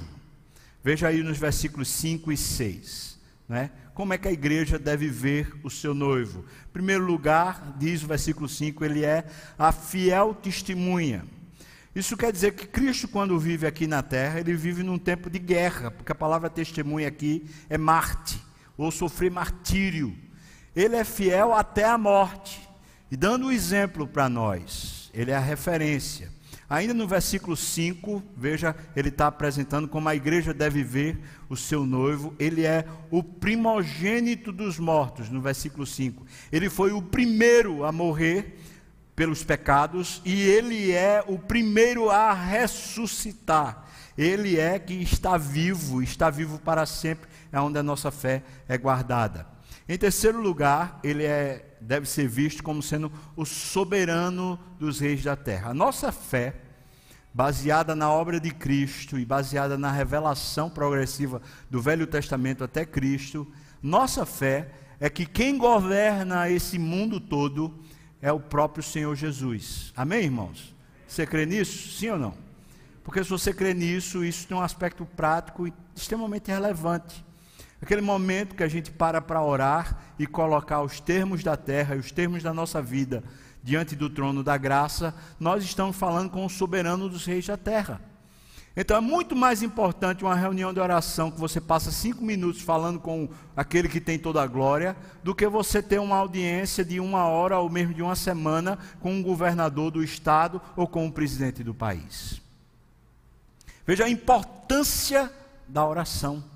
Veja 0.84 1.08
aí 1.08 1.22
nos 1.22 1.38
versículos 1.38 1.88
5 1.88 2.30
e 2.30 2.36
6. 2.36 3.18
Né? 3.48 3.70
Como 3.94 4.14
é 4.14 4.18
que 4.18 4.26
a 4.26 4.32
igreja 4.32 4.78
deve 4.78 5.08
ver 5.08 5.54
o 5.62 5.68
seu 5.68 5.92
noivo? 5.92 6.44
Em 6.68 6.72
primeiro 6.72 7.04
lugar, 7.04 7.74
diz 7.78 8.02
o 8.02 8.06
versículo 8.06 8.48
5, 8.48 8.82
ele 8.84 9.04
é 9.04 9.26
a 9.58 9.70
fiel 9.70 10.34
testemunha. 10.34 11.24
Isso 11.94 12.16
quer 12.16 12.32
dizer 12.32 12.54
que 12.54 12.66
Cristo, 12.66 13.06
quando 13.06 13.38
vive 13.38 13.66
aqui 13.66 13.86
na 13.86 14.02
terra, 14.02 14.40
ele 14.40 14.54
vive 14.54 14.82
num 14.82 14.98
tempo 14.98 15.28
de 15.28 15.38
guerra, 15.38 15.90
porque 15.90 16.10
a 16.10 16.14
palavra 16.14 16.48
testemunha 16.48 17.06
aqui 17.06 17.44
é 17.68 17.76
Marte, 17.76 18.40
ou 18.78 18.90
sofrer 18.90 19.30
martírio. 19.30 20.16
Ele 20.74 20.96
é 20.96 21.04
fiel 21.04 21.52
até 21.52 21.84
a 21.84 21.98
morte, 21.98 22.66
e 23.10 23.16
dando 23.16 23.48
um 23.48 23.52
exemplo 23.52 24.06
para 24.06 24.26
nós, 24.26 25.10
ele 25.12 25.32
é 25.32 25.36
a 25.36 25.40
referência. 25.40 26.30
Ainda 26.72 26.94
no 26.94 27.06
versículo 27.06 27.54
5, 27.54 28.22
veja, 28.34 28.74
ele 28.96 29.10
está 29.10 29.26
apresentando 29.26 29.86
como 29.86 30.08
a 30.08 30.14
igreja 30.14 30.54
deve 30.54 30.82
ver 30.82 31.20
o 31.50 31.54
seu 31.54 31.84
noivo. 31.84 32.34
Ele 32.38 32.64
é 32.64 32.86
o 33.10 33.22
primogênito 33.22 34.50
dos 34.50 34.78
mortos, 34.78 35.28
no 35.28 35.38
versículo 35.38 35.84
5. 35.84 36.24
Ele 36.50 36.70
foi 36.70 36.90
o 36.90 37.02
primeiro 37.02 37.84
a 37.84 37.92
morrer 37.92 38.58
pelos 39.14 39.44
pecados 39.44 40.22
e 40.24 40.40
ele 40.40 40.92
é 40.92 41.22
o 41.26 41.38
primeiro 41.38 42.08
a 42.08 42.32
ressuscitar. 42.32 43.86
Ele 44.16 44.58
é 44.58 44.78
que 44.78 44.94
está 44.94 45.36
vivo, 45.36 46.02
está 46.02 46.30
vivo 46.30 46.58
para 46.58 46.86
sempre, 46.86 47.28
é 47.52 47.60
onde 47.60 47.78
a 47.78 47.82
nossa 47.82 48.10
fé 48.10 48.42
é 48.66 48.78
guardada. 48.78 49.46
Em 49.86 49.98
terceiro 49.98 50.40
lugar, 50.40 50.98
ele 51.04 51.24
é, 51.24 51.71
deve 51.82 52.08
ser 52.08 52.28
visto 52.28 52.62
como 52.62 52.82
sendo 52.82 53.12
o 53.36 53.44
soberano 53.44 54.58
dos 54.78 55.00
reis 55.00 55.22
da 55.22 55.36
terra. 55.36 55.70
A 55.70 55.74
nossa 55.74 56.10
fé, 56.12 56.54
baseada 57.34 57.94
na 57.94 58.10
obra 58.10 58.38
de 58.38 58.50
Cristo 58.50 59.18
e 59.18 59.24
baseada 59.24 59.76
na 59.76 59.90
revelação 59.90 60.70
progressiva 60.70 61.42
do 61.70 61.80
Velho 61.80 62.06
Testamento 62.06 62.64
até 62.64 62.84
Cristo, 62.84 63.46
nossa 63.82 64.24
fé 64.24 64.70
é 65.00 65.10
que 65.10 65.26
quem 65.26 65.58
governa 65.58 66.48
esse 66.48 66.78
mundo 66.78 67.18
todo 67.18 67.74
é 68.20 68.30
o 68.30 68.38
próprio 68.38 68.84
Senhor 68.84 69.14
Jesus. 69.16 69.92
Amém, 69.96 70.24
irmãos? 70.24 70.74
Você 71.08 71.26
crê 71.26 71.44
nisso? 71.44 71.98
Sim 71.98 72.10
ou 72.10 72.18
não? 72.18 72.34
Porque 73.02 73.22
se 73.24 73.28
você 73.28 73.52
crê 73.52 73.74
nisso, 73.74 74.24
isso 74.24 74.46
tem 74.46 74.56
um 74.56 74.62
aspecto 74.62 75.04
prático 75.04 75.66
e 75.66 75.72
extremamente 75.94 76.50
relevante. 76.50 77.24
Aquele 77.82 78.00
momento 78.00 78.54
que 78.54 78.62
a 78.62 78.68
gente 78.68 78.92
para 78.92 79.20
para 79.20 79.42
orar 79.42 79.98
e 80.16 80.24
colocar 80.24 80.82
os 80.82 81.00
termos 81.00 81.42
da 81.42 81.56
terra 81.56 81.96
e 81.96 81.98
os 81.98 82.12
termos 82.12 82.40
da 82.40 82.54
nossa 82.54 82.80
vida 82.80 83.24
diante 83.60 83.96
do 83.96 84.08
trono 84.08 84.44
da 84.44 84.56
graça, 84.56 85.12
nós 85.38 85.64
estamos 85.64 85.96
falando 85.96 86.30
com 86.30 86.46
o 86.46 86.48
soberano 86.48 87.08
dos 87.08 87.26
reis 87.26 87.44
da 87.44 87.56
terra. 87.56 88.00
Então 88.76 88.96
é 88.96 89.00
muito 89.00 89.34
mais 89.34 89.64
importante 89.64 90.22
uma 90.22 90.34
reunião 90.36 90.72
de 90.72 90.78
oração 90.78 91.28
que 91.28 91.40
você 91.40 91.60
passa 91.60 91.90
cinco 91.90 92.22
minutos 92.24 92.62
falando 92.62 93.00
com 93.00 93.28
aquele 93.56 93.88
que 93.88 94.00
tem 94.00 94.16
toda 94.16 94.40
a 94.40 94.46
glória, 94.46 94.96
do 95.24 95.34
que 95.34 95.46
você 95.48 95.82
ter 95.82 95.98
uma 95.98 96.16
audiência 96.16 96.84
de 96.84 97.00
uma 97.00 97.24
hora 97.24 97.58
ou 97.58 97.68
mesmo 97.68 97.92
de 97.92 98.00
uma 98.00 98.14
semana 98.14 98.78
com 99.00 99.12
um 99.12 99.22
governador 99.22 99.90
do 99.90 100.04
estado 100.04 100.62
ou 100.76 100.86
com 100.86 101.02
o 101.02 101.08
um 101.08 101.10
presidente 101.10 101.64
do 101.64 101.74
país. 101.74 102.40
Veja 103.84 104.04
a 104.04 104.08
importância 104.08 105.30
da 105.66 105.84
oração 105.84 106.51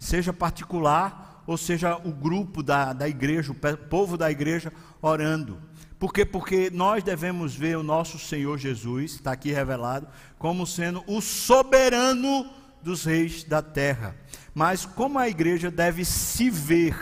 seja 0.00 0.32
particular 0.32 1.44
ou 1.46 1.56
seja 1.56 1.96
o 1.96 2.10
grupo 2.10 2.62
da, 2.62 2.92
da 2.92 3.08
igreja, 3.08 3.52
o 3.52 3.76
povo 3.88 4.16
da 4.16 4.30
igreja 4.30 4.72
orando. 5.00 5.60
Por 5.98 6.12
quê? 6.14 6.24
Porque 6.24 6.70
nós 6.70 7.04
devemos 7.04 7.54
ver 7.54 7.76
o 7.76 7.82
nosso 7.82 8.18
Senhor 8.18 8.56
Jesus, 8.56 9.12
está 9.12 9.32
aqui 9.32 9.52
revelado, 9.52 10.08
como 10.38 10.66
sendo 10.66 11.04
o 11.06 11.20
soberano 11.20 12.50
dos 12.82 13.04
reis 13.04 13.44
da 13.44 13.60
terra. 13.60 14.16
Mas 14.54 14.86
como 14.86 15.18
a 15.18 15.28
igreja 15.28 15.70
deve 15.70 16.04
se 16.04 16.48
ver 16.48 16.96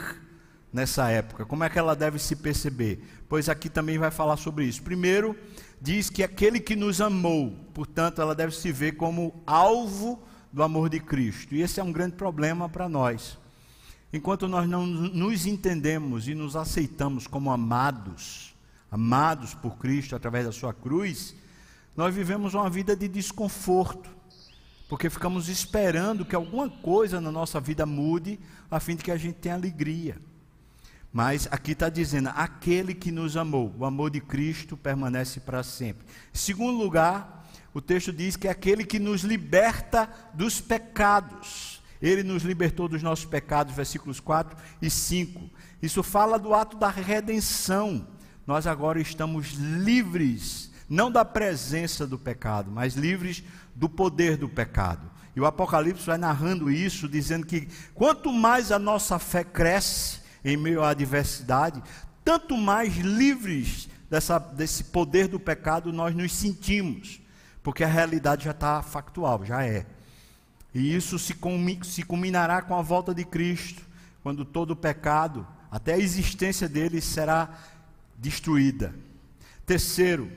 nessa 0.72 1.08
época? 1.10 1.46
Como 1.46 1.62
é 1.62 1.70
que 1.70 1.78
ela 1.78 1.94
deve 1.94 2.18
se 2.18 2.34
perceber? 2.34 3.04
Pois 3.28 3.48
aqui 3.48 3.68
também 3.68 3.98
vai 3.98 4.10
falar 4.10 4.36
sobre 4.36 4.64
isso. 4.64 4.82
Primeiro, 4.82 5.36
diz 5.80 6.10
que 6.10 6.24
aquele 6.24 6.58
que 6.58 6.74
nos 6.74 7.00
amou, 7.00 7.54
portanto, 7.72 8.20
ela 8.20 8.34
deve 8.34 8.52
se 8.52 8.72
ver 8.72 8.92
como 8.92 9.42
alvo 9.46 10.20
do 10.52 10.62
amor 10.62 10.88
de 10.88 11.00
Cristo. 11.00 11.54
E 11.54 11.62
esse 11.62 11.80
é 11.80 11.84
um 11.84 11.92
grande 11.92 12.16
problema 12.16 12.68
para 12.68 12.88
nós. 12.88 13.38
Enquanto 14.12 14.48
nós 14.48 14.68
não 14.68 14.86
nos 14.86 15.44
entendemos 15.46 16.28
e 16.28 16.34
nos 16.34 16.56
aceitamos 16.56 17.26
como 17.26 17.50
amados, 17.50 18.54
amados 18.90 19.54
por 19.54 19.76
Cristo 19.76 20.16
através 20.16 20.46
da 20.46 20.52
sua 20.52 20.72
cruz, 20.72 21.34
nós 21.94 22.14
vivemos 22.14 22.54
uma 22.54 22.70
vida 22.70 22.96
de 22.96 23.06
desconforto, 23.06 24.08
porque 24.88 25.10
ficamos 25.10 25.48
esperando 25.48 26.24
que 26.24 26.34
alguma 26.34 26.70
coisa 26.70 27.20
na 27.20 27.30
nossa 27.30 27.60
vida 27.60 27.84
mude, 27.84 28.40
a 28.70 28.80
fim 28.80 28.96
de 28.96 29.04
que 29.04 29.10
a 29.10 29.16
gente 29.16 29.36
tenha 29.36 29.56
alegria. 29.56 30.16
Mas 31.12 31.48
aqui 31.50 31.72
está 31.72 31.88
dizendo: 31.88 32.30
aquele 32.34 32.94
que 32.94 33.10
nos 33.10 33.36
amou, 33.36 33.74
o 33.78 33.84
amor 33.84 34.10
de 34.10 34.20
Cristo 34.20 34.76
permanece 34.76 35.40
para 35.40 35.62
sempre. 35.62 36.06
Segundo 36.32 36.78
lugar, 36.78 37.37
o 37.74 37.80
texto 37.80 38.12
diz 38.12 38.36
que 38.36 38.48
é 38.48 38.50
aquele 38.50 38.84
que 38.84 38.98
nos 38.98 39.22
liberta 39.22 40.08
dos 40.34 40.60
pecados. 40.60 41.82
Ele 42.00 42.22
nos 42.22 42.42
libertou 42.42 42.88
dos 42.88 43.02
nossos 43.02 43.24
pecados, 43.24 43.74
versículos 43.74 44.20
4 44.20 44.56
e 44.80 44.88
5. 44.88 45.50
Isso 45.82 46.02
fala 46.02 46.38
do 46.38 46.54
ato 46.54 46.76
da 46.76 46.88
redenção. 46.88 48.06
Nós 48.46 48.66
agora 48.66 49.00
estamos 49.00 49.52
livres, 49.52 50.70
não 50.88 51.10
da 51.10 51.24
presença 51.24 52.06
do 52.06 52.18
pecado, 52.18 52.70
mas 52.70 52.94
livres 52.94 53.42
do 53.74 53.88
poder 53.88 54.36
do 54.36 54.48
pecado. 54.48 55.10
E 55.36 55.40
o 55.40 55.46
Apocalipse 55.46 56.06
vai 56.06 56.18
narrando 56.18 56.70
isso, 56.70 57.08
dizendo 57.08 57.46
que 57.46 57.68
quanto 57.94 58.32
mais 58.32 58.72
a 58.72 58.78
nossa 58.78 59.18
fé 59.18 59.44
cresce 59.44 60.20
em 60.44 60.56
meio 60.56 60.82
à 60.82 60.90
adversidade, 60.90 61.82
tanto 62.24 62.56
mais 62.56 62.96
livres 62.96 63.88
dessa, 64.08 64.38
desse 64.38 64.84
poder 64.84 65.28
do 65.28 65.38
pecado 65.38 65.92
nós 65.92 66.14
nos 66.14 66.32
sentimos 66.32 67.20
porque 67.68 67.84
a 67.84 67.86
realidade 67.86 68.46
já 68.46 68.52
está 68.52 68.80
factual, 68.80 69.44
já 69.44 69.62
é. 69.62 69.84
E 70.74 70.96
isso 70.96 71.18
se, 71.18 71.36
se 71.82 72.02
culminará 72.02 72.62
com 72.62 72.74
a 72.74 72.80
volta 72.80 73.14
de 73.14 73.26
Cristo, 73.26 73.82
quando 74.22 74.42
todo 74.42 74.70
o 74.70 74.76
pecado, 74.76 75.46
até 75.70 75.92
a 75.92 75.98
existência 75.98 76.66
dele, 76.66 76.98
será 77.02 77.50
destruída. 78.16 78.94
Terceiro, 79.66 80.32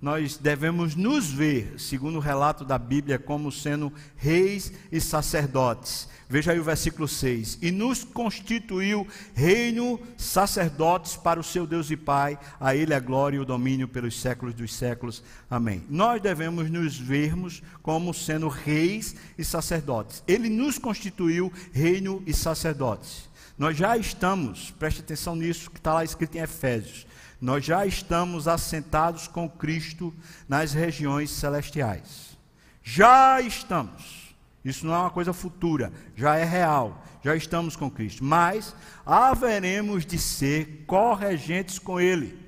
nós 0.00 0.38
devemos 0.38 0.94
nos 0.94 1.30
ver, 1.30 1.74
segundo 1.78 2.16
o 2.16 2.20
relato 2.20 2.64
da 2.64 2.78
Bíblia, 2.78 3.18
como 3.18 3.52
sendo 3.52 3.92
reis 4.16 4.72
e 4.90 4.98
sacerdotes. 4.98 6.08
Veja 6.26 6.52
aí 6.52 6.60
o 6.60 6.64
versículo 6.64 7.06
6. 7.06 7.58
E 7.60 7.70
nos 7.70 8.04
constituiu 8.04 9.06
reino, 9.34 10.00
sacerdotes 10.16 11.16
para 11.16 11.40
o 11.40 11.44
seu 11.44 11.66
Deus 11.66 11.90
e 11.90 11.96
Pai, 11.96 12.38
a 12.58 12.74
Ele 12.74 12.94
a 12.94 13.00
glória 13.00 13.36
e 13.36 13.40
o 13.40 13.44
domínio 13.44 13.88
pelos 13.88 14.18
séculos 14.18 14.54
dos 14.54 14.72
séculos. 14.72 15.22
Amém. 15.50 15.84
Nós 15.90 16.22
devemos 16.22 16.70
nos 16.70 16.96
vermos 16.96 17.62
como 17.82 18.14
sendo 18.14 18.48
reis 18.48 19.16
e 19.36 19.44
sacerdotes. 19.44 20.22
Ele 20.26 20.48
nos 20.48 20.78
constituiu 20.78 21.52
reino 21.72 22.22
e 22.26 22.32
sacerdotes. 22.32 23.28
Nós 23.60 23.76
já 23.76 23.94
estamos, 23.94 24.70
preste 24.70 25.02
atenção 25.02 25.36
nisso 25.36 25.70
que 25.70 25.76
está 25.76 25.92
lá 25.92 26.02
escrito 26.02 26.34
em 26.34 26.40
Efésios. 26.40 27.06
Nós 27.38 27.62
já 27.62 27.84
estamos 27.84 28.48
assentados 28.48 29.28
com 29.28 29.50
Cristo 29.50 30.14
nas 30.48 30.72
regiões 30.72 31.28
celestiais. 31.28 32.38
Já 32.82 33.38
estamos. 33.42 34.34
Isso 34.64 34.86
não 34.86 34.94
é 34.94 34.98
uma 35.00 35.10
coisa 35.10 35.34
futura, 35.34 35.92
já 36.16 36.36
é 36.36 36.44
real, 36.44 37.04
já 37.22 37.36
estamos 37.36 37.76
com 37.76 37.90
Cristo. 37.90 38.24
Mas 38.24 38.74
haveremos 39.04 40.06
de 40.06 40.16
ser 40.16 40.84
corregentes 40.86 41.78
com 41.78 42.00
Ele, 42.00 42.38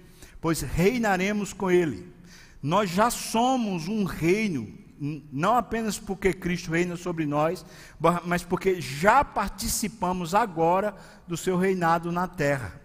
pois 0.40 0.62
reinaremos 0.62 1.52
com 1.52 1.70
Ele. 1.70 2.10
Nós 2.62 2.88
já 2.88 3.10
somos 3.10 3.86
um 3.86 4.04
reino, 4.04 4.66
não 5.32 5.56
apenas 5.56 5.98
porque 5.98 6.32
Cristo 6.32 6.70
reina 6.70 6.96
sobre 6.96 7.26
nós, 7.26 7.66
mas 8.24 8.44
porque 8.44 8.80
já 8.80 9.24
participamos 9.24 10.32
agora 10.32 10.94
do 11.26 11.36
seu 11.36 11.56
reinado 11.56 12.12
na 12.12 12.28
terra. 12.28 12.80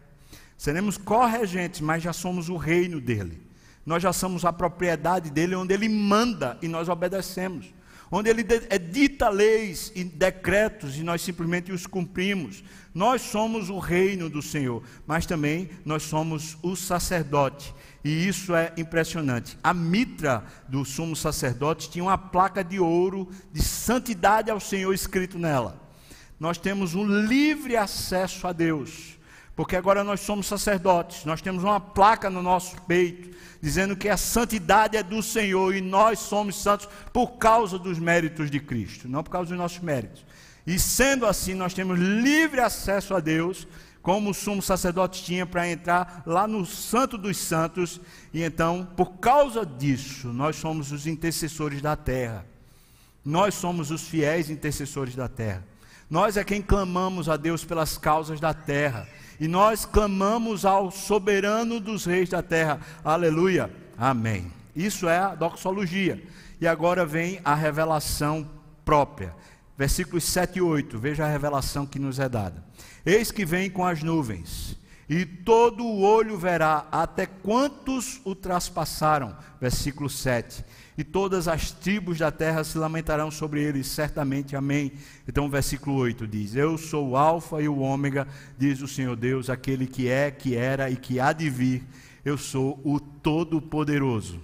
Seremos 0.58 0.98
corregentes, 0.98 1.80
mas 1.82 2.02
já 2.02 2.12
somos 2.12 2.50
o 2.50 2.58
reino 2.58 3.00
dele. 3.00 3.46
Nós 3.86 4.02
já 4.02 4.12
somos 4.12 4.44
a 4.46 4.52
propriedade 4.52 5.30
dele, 5.30 5.54
onde 5.54 5.74
ele 5.74 5.88
manda 5.88 6.58
e 6.60 6.68
nós 6.68 6.90
obedecemos 6.90 7.72
onde 8.12 8.30
ele 8.30 8.46
edita 8.70 9.30
leis 9.30 9.92
e 9.96 10.04
decretos 10.04 10.98
e 10.98 11.04
nós 11.04 11.22
simplesmente 11.22 11.72
os 11.72 11.86
cumprimos. 11.86 12.64
Nós 12.94 13.22
somos 13.22 13.70
o 13.70 13.80
reino 13.80 14.30
do 14.30 14.42
Senhor, 14.42 14.82
mas 15.06 15.26
também 15.26 15.70
nós 15.86 16.04
somos 16.04 16.58
o 16.62 16.76
sacerdote. 16.76 17.74
E 18.08 18.26
isso 18.26 18.56
é 18.56 18.72
impressionante. 18.78 19.58
A 19.62 19.74
mitra 19.74 20.42
do 20.66 20.86
sumo 20.86 21.14
sacerdote 21.14 21.90
tinha 21.90 22.06
uma 22.06 22.18
placa 22.18 22.64
de 22.64 22.80
ouro 22.80 23.30
de 23.52 23.62
santidade 23.62 24.50
ao 24.50 24.62
Senhor 24.62 24.94
escrito 24.94 25.38
nela. 25.38 25.78
Nós 26.40 26.58
temos 26.58 26.96
um 26.96 27.06
livre 27.06 27.76
acesso 27.76 28.48
a 28.48 28.54
Deus, 28.54 29.20
porque 29.58 29.76
agora 29.76 30.06
nós 30.06 30.22
somos 30.22 30.48
sacerdotes. 30.48 31.26
Nós 31.26 31.42
temos 31.42 31.66
uma 31.66 31.82
placa 31.82 32.30
no 32.30 32.42
nosso 32.42 32.82
peito 32.84 33.36
dizendo 33.62 33.94
que 33.94 34.08
a 34.08 34.16
santidade 34.16 34.96
é 34.96 35.04
do 35.04 35.22
Senhor 35.22 35.76
e 35.76 35.82
nós 35.82 36.20
somos 36.20 36.56
santos 36.56 36.88
por 37.12 37.32
causa 37.32 37.78
dos 37.78 38.00
méritos 38.00 38.50
de 38.50 38.62
Cristo, 38.62 39.10
não 39.10 39.22
por 39.22 39.32
causa 39.32 39.50
dos 39.50 39.58
nossos 39.58 39.80
méritos. 39.80 40.26
E 40.66 40.80
sendo 40.80 41.26
assim, 41.26 41.54
nós 41.54 41.74
temos 41.74 42.00
livre 42.00 42.62
acesso 42.62 43.14
a 43.14 43.20
Deus, 43.20 43.68
como 44.08 44.30
o 44.30 44.34
sumo 44.34 44.62
sacerdote 44.62 45.22
tinha 45.22 45.46
para 45.46 45.70
entrar 45.70 46.24
lá 46.26 46.48
no 46.48 46.66
Santo 46.66 47.18
dos 47.18 47.36
Santos, 47.36 48.00
e 48.34 48.42
então, 48.42 48.88
por 48.96 49.18
causa 49.18 49.66
disso, 49.66 50.30
nós 50.30 50.56
somos 50.56 50.94
os 50.94 51.06
intercessores 51.06 51.82
da 51.82 51.94
terra. 51.94 52.46
Nós 53.26 53.54
somos 53.56 53.92
os 53.92 54.08
fiéis 54.08 54.50
intercessores 54.50 55.14
da 55.14 55.28
terra. 55.28 55.62
Nós 56.10 56.38
é 56.38 56.44
quem 56.46 56.62
clamamos 56.62 57.28
a 57.28 57.36
Deus 57.36 57.66
pelas 57.66 57.98
causas 57.98 58.40
da 58.40 58.54
terra. 58.54 59.10
E 59.42 59.46
nós 59.46 59.84
clamamos 59.84 60.64
ao 60.64 60.90
soberano 60.90 61.82
dos 61.82 62.06
reis 62.06 62.30
da 62.30 62.42
terra. 62.42 62.80
Aleluia. 63.04 63.70
Amém. 63.98 64.50
Isso 64.74 65.10
é 65.10 65.18
a 65.18 65.36
doxologia. 65.36 66.24
E 66.62 66.66
agora 66.66 67.06
vem 67.06 67.42
a 67.44 67.54
revelação 67.54 68.50
própria. 68.86 69.36
Versículos 69.78 70.24
7 70.24 70.58
e 70.58 70.62
8. 70.62 70.98
Veja 70.98 71.26
a 71.26 71.30
revelação 71.30 71.86
que 71.86 72.00
nos 72.00 72.20
é 72.20 72.28
dada. 72.28 72.64
Eis 73.06 73.32
que 73.32 73.46
vem 73.46 73.70
com 73.70 73.86
as 73.86 74.02
nuvens, 74.02 74.78
e 75.10 75.26
todo 75.26 75.86
o 75.86 76.02
olho 76.02 76.38
verá 76.38 76.88
até 76.92 77.26
quantos 77.26 78.20
o 78.26 78.34
traspassaram. 78.34 79.38
Versículo 79.62 80.10
7 80.10 80.66
e 80.98 81.04
todas 81.04 81.48
as 81.48 81.70
tribos 81.72 82.18
da 82.18 82.32
terra 82.32 82.64
se 82.64 82.76
lamentarão 82.78 83.30
sobre 83.30 83.62
ele, 83.62 83.84
certamente. 83.84 84.56
Amém. 84.56 84.92
Então, 85.28 85.46
o 85.46 85.50
versículo 85.50 85.96
8 85.98 86.26
diz: 86.26 86.56
Eu 86.56 86.76
sou 86.76 87.10
o 87.10 87.18
Alfa 87.18 87.62
e 87.62 87.70
o 87.70 87.78
Ômega, 87.78 88.28
diz 88.58 88.82
o 88.82 88.88
Senhor 88.88 89.16
Deus, 89.16 89.48
aquele 89.48 89.86
que 89.86 90.10
é, 90.10 90.32
que 90.32 90.56
era 90.56 90.90
e 90.90 90.96
que 90.96 91.20
há 91.20 91.32
de 91.32 91.50
vir. 91.52 91.86
Eu 92.26 92.36
sou 92.36 92.82
o 92.84 93.00
Todo-Poderoso. 93.00 94.42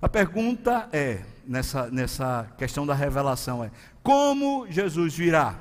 A 0.00 0.08
pergunta 0.08 0.90
é, 0.92 1.22
nessa, 1.46 1.90
nessa 1.90 2.52
questão 2.58 2.86
da 2.86 2.94
revelação, 2.94 3.62
é: 3.64 3.70
como 4.02 4.66
Jesus 4.70 5.14
virá? 5.14 5.58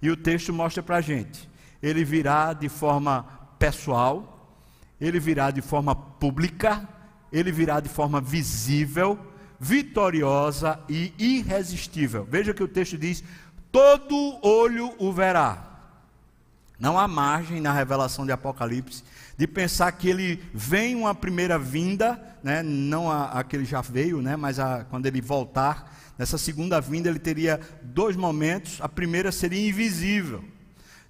E 0.00 0.10
o 0.10 0.16
texto 0.16 0.52
mostra 0.52 0.82
para 0.82 0.96
a 0.96 1.00
gente: 1.00 1.48
ele 1.82 2.04
virá 2.04 2.52
de 2.52 2.68
forma 2.68 3.24
pessoal, 3.58 4.56
ele 5.00 5.18
virá 5.18 5.50
de 5.50 5.60
forma 5.60 5.94
pública, 5.94 6.88
ele 7.32 7.52
virá 7.52 7.80
de 7.80 7.88
forma 7.88 8.20
visível 8.20 9.18
vitoriosa 9.60 10.78
e 10.88 11.12
irresistível. 11.18 12.26
Veja 12.28 12.54
que 12.54 12.62
o 12.62 12.68
texto 12.68 12.96
diz: 12.96 13.24
todo 13.72 14.38
olho 14.42 14.94
o 14.98 15.12
verá. 15.12 15.64
Não 16.78 16.98
há 16.98 17.08
margem 17.08 17.60
na 17.60 17.72
revelação 17.72 18.24
de 18.24 18.30
Apocalipse 18.30 19.02
de 19.38 19.46
pensar 19.46 19.92
que 19.92 20.08
ele 20.08 20.42
vem 20.52 20.96
uma 20.96 21.14
primeira 21.14 21.56
vinda, 21.56 22.20
né? 22.42 22.60
não 22.60 23.08
a, 23.08 23.38
a 23.38 23.44
que 23.44 23.54
ele 23.54 23.64
já 23.64 23.80
veio, 23.80 24.20
né? 24.20 24.36
mas 24.36 24.58
a, 24.58 24.84
quando 24.90 25.06
ele 25.06 25.20
voltar, 25.20 25.96
nessa 26.18 26.36
segunda 26.36 26.80
vinda 26.80 27.08
ele 27.08 27.20
teria 27.20 27.60
dois 27.80 28.16
momentos. 28.16 28.80
A 28.80 28.88
primeira 28.88 29.30
seria 29.30 29.68
invisível. 29.68 30.44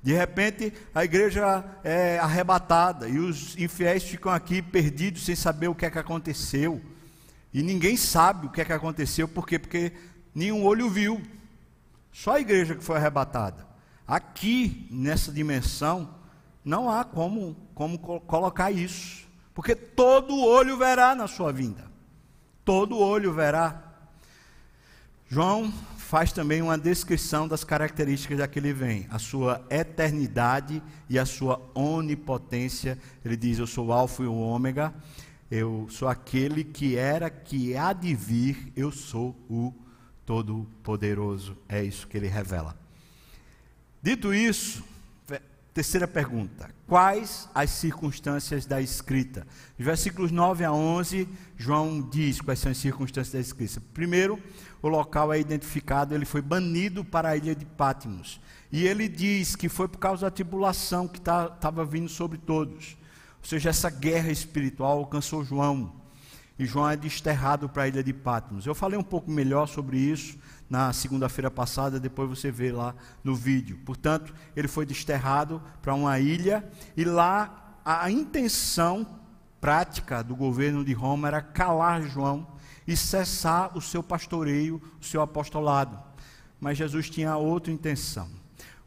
De 0.03 0.13
repente, 0.13 0.75
a 0.95 1.05
igreja 1.05 1.65
é 1.83 2.19
arrebatada 2.19 3.09
e 3.09 3.19
os 3.19 3.57
infiéis 3.57 4.03
ficam 4.03 4.31
aqui 4.31 4.61
perdidos 4.61 5.25
sem 5.25 5.35
saber 5.35 5.69
o 5.69 5.75
que 5.75 5.87
é 5.87 5.91
que 5.91 5.99
aconteceu. 5.99 6.83
E 7.53 7.63
ninguém 7.63 7.97
sabe 7.97 8.47
o 8.47 8.51
que 8.51 8.61
é 8.61 8.65
que 8.65 8.75
aconteceu, 8.75 9.27
por 9.27 9.47
quê? 9.47 9.59
Porque 9.59 9.91
nenhum 10.35 10.67
olho 10.67 10.91
viu. 10.91 11.23
Só 12.13 12.35
a 12.35 12.41
igreja 12.41 12.75
que 12.75 12.85
foi 12.85 12.97
arrebatada. 12.97 13.67
Aqui, 14.07 14.87
nessa 14.91 15.33
dimensão, 15.33 16.18
não 16.65 16.91
há 16.91 17.05
como, 17.05 17.57
como 17.75 17.99
colocar 17.99 18.71
isso. 18.71 19.27
Porque 19.55 19.75
todo 19.75 20.39
olho 20.39 20.77
verá 20.77 21.15
na 21.15 21.27
sua 21.27 21.53
vinda. 21.53 21.91
Todo 22.65 22.99
olho 22.99 23.33
verá. 23.33 23.83
João 25.29 25.73
faz 25.97 26.33
também 26.33 26.63
uma 26.63 26.79
descrição 26.79 27.47
das 27.47 27.65
características 27.65 28.39
daquele 28.39 28.73
vem, 28.73 29.07
a 29.11 29.19
sua 29.19 29.63
eternidade 29.69 30.83
e 31.09 31.19
a 31.19 31.27
sua 31.27 31.61
onipotência. 31.75 32.99
Ele 33.25 33.37
diz: 33.37 33.59
Eu 33.59 33.67
sou 33.67 33.89
o 33.89 33.93
Alfa 33.93 34.23
e 34.23 34.27
o 34.27 34.35
Ômega. 34.35 34.95
Eu 35.51 35.87
sou 35.91 36.09
aquele 36.09 36.63
que 36.63 36.97
era, 36.97 37.31
que 37.31 37.75
há 37.77 37.93
de 37.93 38.15
vir, 38.15 38.73
eu 38.77 38.93
sou 38.93 39.35
o 39.49 39.73
Todo-Poderoso. 40.27 41.57
É 41.69 41.83
isso 41.83 42.07
que 42.07 42.17
ele 42.17 42.27
revela. 42.27 42.77
Dito 44.03 44.33
isso, 44.33 44.85
terceira 45.79 46.09
pergunta: 46.09 46.69
quais 46.89 47.49
as 47.55 47.71
circunstâncias 47.71 48.67
da 48.67 48.81
escrita? 48.81 49.47
Os 49.79 49.85
versículos 49.85 50.33
9 50.33 50.65
a 50.65 50.73
11, 50.73 51.29
João 51.57 52.01
diz 52.01 52.41
quais 52.41 52.59
são 52.59 52.73
as 52.73 52.79
circunstâncias 52.79 53.33
da 53.33 53.39
escrita. 53.39 53.81
Primeiro, 53.95 54.43
o 54.83 54.89
local 54.89 55.33
é 55.33 55.39
identificado, 55.39 56.17
ele 56.17 56.25
foi 56.25 56.43
banido 56.43 57.05
para 57.05 57.29
a 57.29 57.37
ilha 57.37 57.55
de 57.55 57.65
Pátimos. 57.65 58.41
E 58.73 58.85
ele 58.85 59.09
diz 59.09 59.55
que 59.55 59.69
foi 59.69 59.87
por 59.87 59.99
causa 59.99 60.27
da 60.27 60.33
tribulação 60.33 61.07
que 61.07 61.19
estava 61.19 61.49
tá, 61.49 61.71
vindo 61.85 62.09
sobre 62.09 62.39
todos. 62.39 62.97
Ou 63.41 63.49
seja, 63.49 63.71
essa 63.71 63.89
guerra 63.89 64.33
espiritual 64.33 64.99
alcançou 64.99 65.45
João. 65.45 65.93
E 66.59 66.67
João 66.67 66.91
é 66.91 66.97
desterrado 66.97 67.69
para 67.69 67.85
a 67.85 67.89
ilha 67.89 68.03
de 68.03 68.13
Patmos. 68.13 68.67
Eu 68.67 68.75
falei 68.75 68.99
um 68.99 69.03
pouco 69.03 69.31
melhor 69.31 69.69
sobre 69.69 69.97
isso 69.97 70.37
na 70.69 70.93
segunda-feira 70.93 71.51
passada, 71.51 71.99
depois 71.99 72.29
você 72.29 72.51
vê 72.51 72.71
lá 72.71 72.95
no 73.25 73.35
vídeo. 73.35 73.79
Portanto, 73.85 74.35
ele 74.55 74.69
foi 74.69 74.85
desterrado 74.85 75.63
para 75.81 75.95
uma 75.95 76.19
ilha 76.19 76.69
e 76.97 77.05
lá 77.05 77.81
a 77.85 78.11
intenção 78.11 79.07
prática 79.61 80.23
do 80.23 80.37
governo 80.37 80.85
de 80.85 80.93
Roma 80.93 81.29
era 81.29 81.41
calar 81.41 82.03
João 82.03 82.47
e 82.87 82.97
cessar 82.97 83.77
o 83.77 83.81
seu 83.81 84.03
pastoreio, 84.03 84.81
o 85.01 85.05
seu 85.05 85.21
apostolado. 85.23 85.99
Mas 86.61 86.79
Jesus 86.79 87.09
tinha 87.09 87.37
outra 87.37 87.73
intenção. 87.73 88.29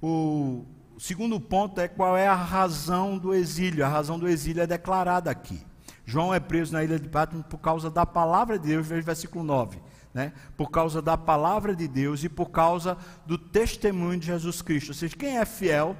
O 0.01 0.65
segundo 0.99 1.39
ponto 1.39 1.79
é 1.79 1.87
qual 1.87 2.17
é 2.17 2.27
a 2.27 2.35
razão 2.35 3.17
do 3.17 3.33
exílio. 3.33 3.85
A 3.85 3.89
razão 3.89 4.19
do 4.19 4.27
exílio 4.27 4.61
é 4.61 4.67
declarada 4.67 5.29
aqui. 5.29 5.61
João 6.05 6.33
é 6.33 6.39
preso 6.39 6.73
na 6.73 6.83
ilha 6.83 6.99
de 6.99 7.07
Patmos 7.07 7.45
por 7.45 7.59
causa 7.59 7.89
da 7.89 8.05
palavra 8.05 8.57
de 8.57 8.69
Deus, 8.69 8.87
versículo 8.87 9.43
9. 9.43 9.79
Né? 10.13 10.33
Por 10.57 10.69
causa 10.69 11.01
da 11.01 11.17
palavra 11.17 11.75
de 11.75 11.87
Deus 11.87 12.23
e 12.23 12.29
por 12.29 12.49
causa 12.49 12.97
do 13.25 13.37
testemunho 13.37 14.19
de 14.19 14.27
Jesus 14.27 14.61
Cristo. 14.61 14.89
Ou 14.89 14.93
seja, 14.93 15.15
quem 15.15 15.37
é 15.37 15.45
fiel, 15.45 15.95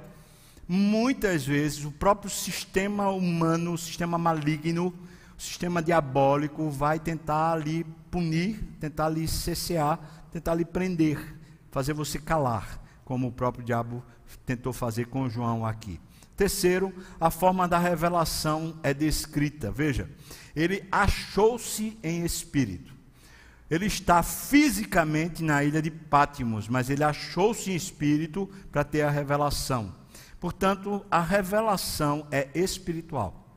muitas 0.68 1.46
vezes 1.46 1.84
o 1.84 1.90
próprio 1.90 2.30
sistema 2.30 3.08
humano, 3.08 3.72
o 3.72 3.78
sistema 3.78 4.18
maligno, 4.18 4.94
o 5.36 5.40
sistema 5.40 5.82
diabólico 5.82 6.70
vai 6.70 6.98
tentar 6.98 7.56
lhe 7.56 7.84
punir, 8.10 8.62
tentar 8.78 9.08
lhe 9.08 9.26
cessear, 9.26 9.98
tentar 10.30 10.54
lhe 10.54 10.64
prender, 10.64 11.38
fazer 11.70 11.94
você 11.94 12.18
calar, 12.18 12.80
como 13.04 13.28
o 13.28 13.32
próprio 13.32 13.64
diabo 13.64 14.04
tentou 14.44 14.72
fazer 14.72 15.06
com 15.06 15.28
João 15.28 15.64
aqui. 15.64 16.00
Terceiro, 16.36 16.92
a 17.20 17.30
forma 17.30 17.68
da 17.68 17.78
revelação 17.78 18.78
é 18.82 18.92
descrita. 18.94 19.70
Veja, 19.70 20.10
ele 20.56 20.86
achou-se 20.90 21.98
em 22.02 22.24
espírito. 22.24 22.91
Ele 23.72 23.86
está 23.86 24.22
fisicamente 24.22 25.42
na 25.42 25.64
ilha 25.64 25.80
de 25.80 25.90
Pátimos, 25.90 26.68
mas 26.68 26.90
ele 26.90 27.02
achou-se 27.02 27.70
em 27.70 27.74
espírito 27.74 28.46
para 28.70 28.84
ter 28.84 29.00
a 29.00 29.10
revelação. 29.10 29.94
Portanto, 30.38 31.02
a 31.10 31.22
revelação 31.22 32.26
é 32.30 32.50
espiritual. 32.54 33.48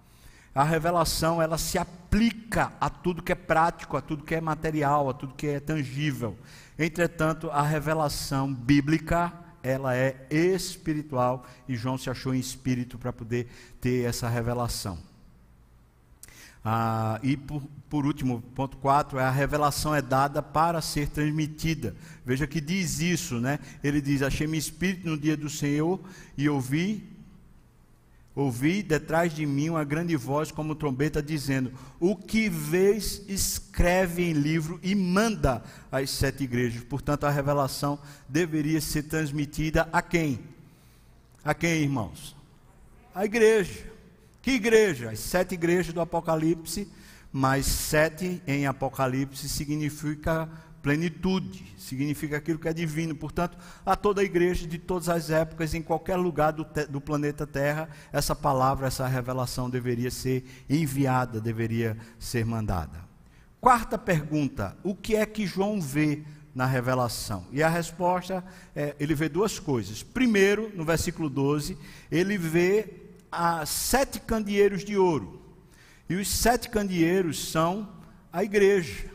A 0.53 0.63
revelação 0.63 1.41
ela 1.41 1.57
se 1.57 1.77
aplica 1.77 2.71
a 2.79 2.89
tudo 2.89 3.21
que 3.21 3.33
é 3.33 3.35
prático, 3.35 3.97
a 3.97 4.01
tudo 4.01 4.23
que 4.23 4.33
é 4.33 4.39
material, 4.39 5.09
a 5.09 5.13
tudo 5.13 5.33
que 5.33 5.47
é 5.47 5.59
tangível. 5.59 6.37
Entretanto, 6.79 7.51
a 7.51 7.61
revelação 7.61 8.53
bíblica 8.53 9.33
ela 9.61 9.97
é 9.97 10.27
espiritual 10.31 11.45
e 11.67 11.75
João 11.75 11.97
se 11.97 12.09
achou 12.09 12.33
em 12.33 12.39
espírito 12.39 12.97
para 12.97 13.11
poder 13.11 13.49
ter 13.81 14.05
essa 14.05 14.29
revelação. 14.29 14.97
Ah, 16.67 17.19
e 17.21 17.37
por, 17.37 17.61
por 17.87 18.05
último, 18.05 18.41
ponto 18.55 18.75
4, 18.77 19.19
a 19.19 19.29
revelação 19.29 19.93
é 19.93 20.01
dada 20.01 20.41
para 20.41 20.81
ser 20.81 21.07
transmitida. 21.07 21.95
Veja 22.25 22.47
que 22.47 22.59
diz 22.59 22.99
isso, 22.99 23.39
né? 23.39 23.59
Ele 23.83 24.01
diz: 24.01 24.23
Achei 24.23 24.47
meu 24.47 24.57
espírito 24.57 25.07
no 25.07 25.17
dia 25.17 25.37
do 25.37 25.49
Senhor 25.49 25.99
e 26.35 26.49
ouvi 26.49 27.15
Ouvi 28.35 28.83
detrás 28.83 29.33
de 29.33 29.45
mim 29.45 29.69
uma 29.69 29.85
grande 29.85 30.13
voz 30.17 30.51
como 30.51 30.75
trombeta 30.75 31.23
dizendo: 31.23 31.71
O 32.01 32.17
que 32.17 32.49
vês, 32.49 33.23
escreve 33.29 34.23
em 34.23 34.33
livro 34.33 34.77
e 34.83 34.93
manda 34.93 35.63
às 35.89 36.09
sete 36.09 36.43
igrejas. 36.43 36.83
Portanto, 36.83 37.23
a 37.23 37.29
revelação 37.29 37.97
deveria 38.27 38.81
ser 38.81 39.03
transmitida 39.03 39.87
a 39.93 40.01
quem? 40.01 40.41
A 41.45 41.53
quem, 41.53 41.83
irmãos? 41.83 42.35
A 43.13 43.23
igreja. 43.23 43.94
Que 44.45 44.51
igreja? 44.51 45.09
As 45.09 45.21
sete 45.21 45.55
igrejas 45.55 45.91
do 45.91 45.99
Apocalipse, 45.99 46.87
mas 47.31 47.65
sete 47.65 48.43
em 48.45 48.67
Apocalipse 48.67 49.49
significa 49.49 50.47
plenitude, 50.83 51.73
significa 51.75 52.37
aquilo 52.37 52.59
que 52.59 52.67
é 52.67 52.73
divino. 52.73 53.15
Portanto, 53.15 53.57
a 53.83 53.95
toda 53.95 54.21
a 54.21 54.23
igreja 54.23 54.67
de 54.67 54.77
todas 54.77 55.09
as 55.09 55.31
épocas, 55.31 55.73
em 55.73 55.81
qualquer 55.81 56.17
lugar 56.17 56.51
do, 56.51 56.63
do, 56.87 57.01
planeta 57.01 57.47
Terra, 57.47 57.89
essa 58.13 58.35
palavra, 58.35 58.85
essa 58.85 59.07
revelação 59.07 59.67
deveria 59.67 60.11
ser 60.11 60.45
enviada, 60.69 61.41
deveria 61.41 61.97
ser 62.19 62.45
mandada. 62.45 62.99
Quarta 63.59 63.97
pergunta: 63.97 64.77
o 64.83 64.93
que 64.93 65.15
é 65.15 65.25
que 65.25 65.47
João 65.47 65.81
vê 65.81 66.21
na 66.53 66.67
revelação? 66.67 67.47
E 67.51 67.63
a 67.63 67.67
resposta 67.67 68.45
é: 68.75 68.95
ele 68.99 69.15
vê 69.15 69.27
duas 69.27 69.57
coisas. 69.57 70.03
Primeiro, 70.03 70.71
no 70.75 70.85
versículo 70.85 71.31
12, 71.31 71.75
ele 72.11 72.37
vê 72.37 73.04
as 73.31 73.69
sete 73.69 74.19
candeeiros 74.19 74.83
de 74.83 74.97
ouro. 74.97 75.41
E 76.09 76.15
os 76.15 76.27
sete 76.27 76.69
candeeiros 76.69 77.49
são 77.51 77.89
a 78.31 78.43
igreja. 78.43 79.09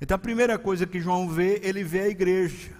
Então 0.00 0.14
a 0.14 0.18
primeira 0.18 0.58
coisa 0.58 0.86
que 0.86 1.00
João 1.00 1.28
vê, 1.28 1.60
ele 1.62 1.84
vê 1.84 2.00
a 2.00 2.08
igreja. 2.08 2.70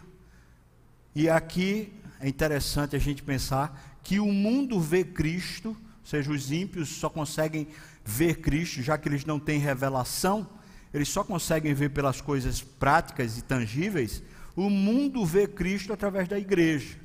E 1.14 1.28
aqui 1.28 1.92
é 2.20 2.28
interessante 2.28 2.94
a 2.94 2.98
gente 2.98 3.22
pensar 3.22 3.98
que 4.02 4.20
o 4.20 4.26
mundo 4.26 4.80
vê 4.80 5.04
Cristo, 5.04 5.70
ou 5.70 5.76
seja, 6.04 6.30
os 6.30 6.50
ímpios 6.50 6.88
só 6.88 7.10
conseguem 7.10 7.68
ver 8.04 8.36
Cristo, 8.36 8.82
já 8.82 8.96
que 8.96 9.08
eles 9.08 9.24
não 9.24 9.38
têm 9.38 9.58
revelação, 9.58 10.48
eles 10.92 11.08
só 11.08 11.22
conseguem 11.22 11.74
ver 11.74 11.90
pelas 11.90 12.20
coisas 12.20 12.62
práticas 12.62 13.38
e 13.38 13.42
tangíveis. 13.42 14.22
O 14.56 14.68
mundo 14.68 15.24
vê 15.24 15.46
Cristo 15.46 15.92
através 15.92 16.28
da 16.28 16.38
igreja. 16.38 16.96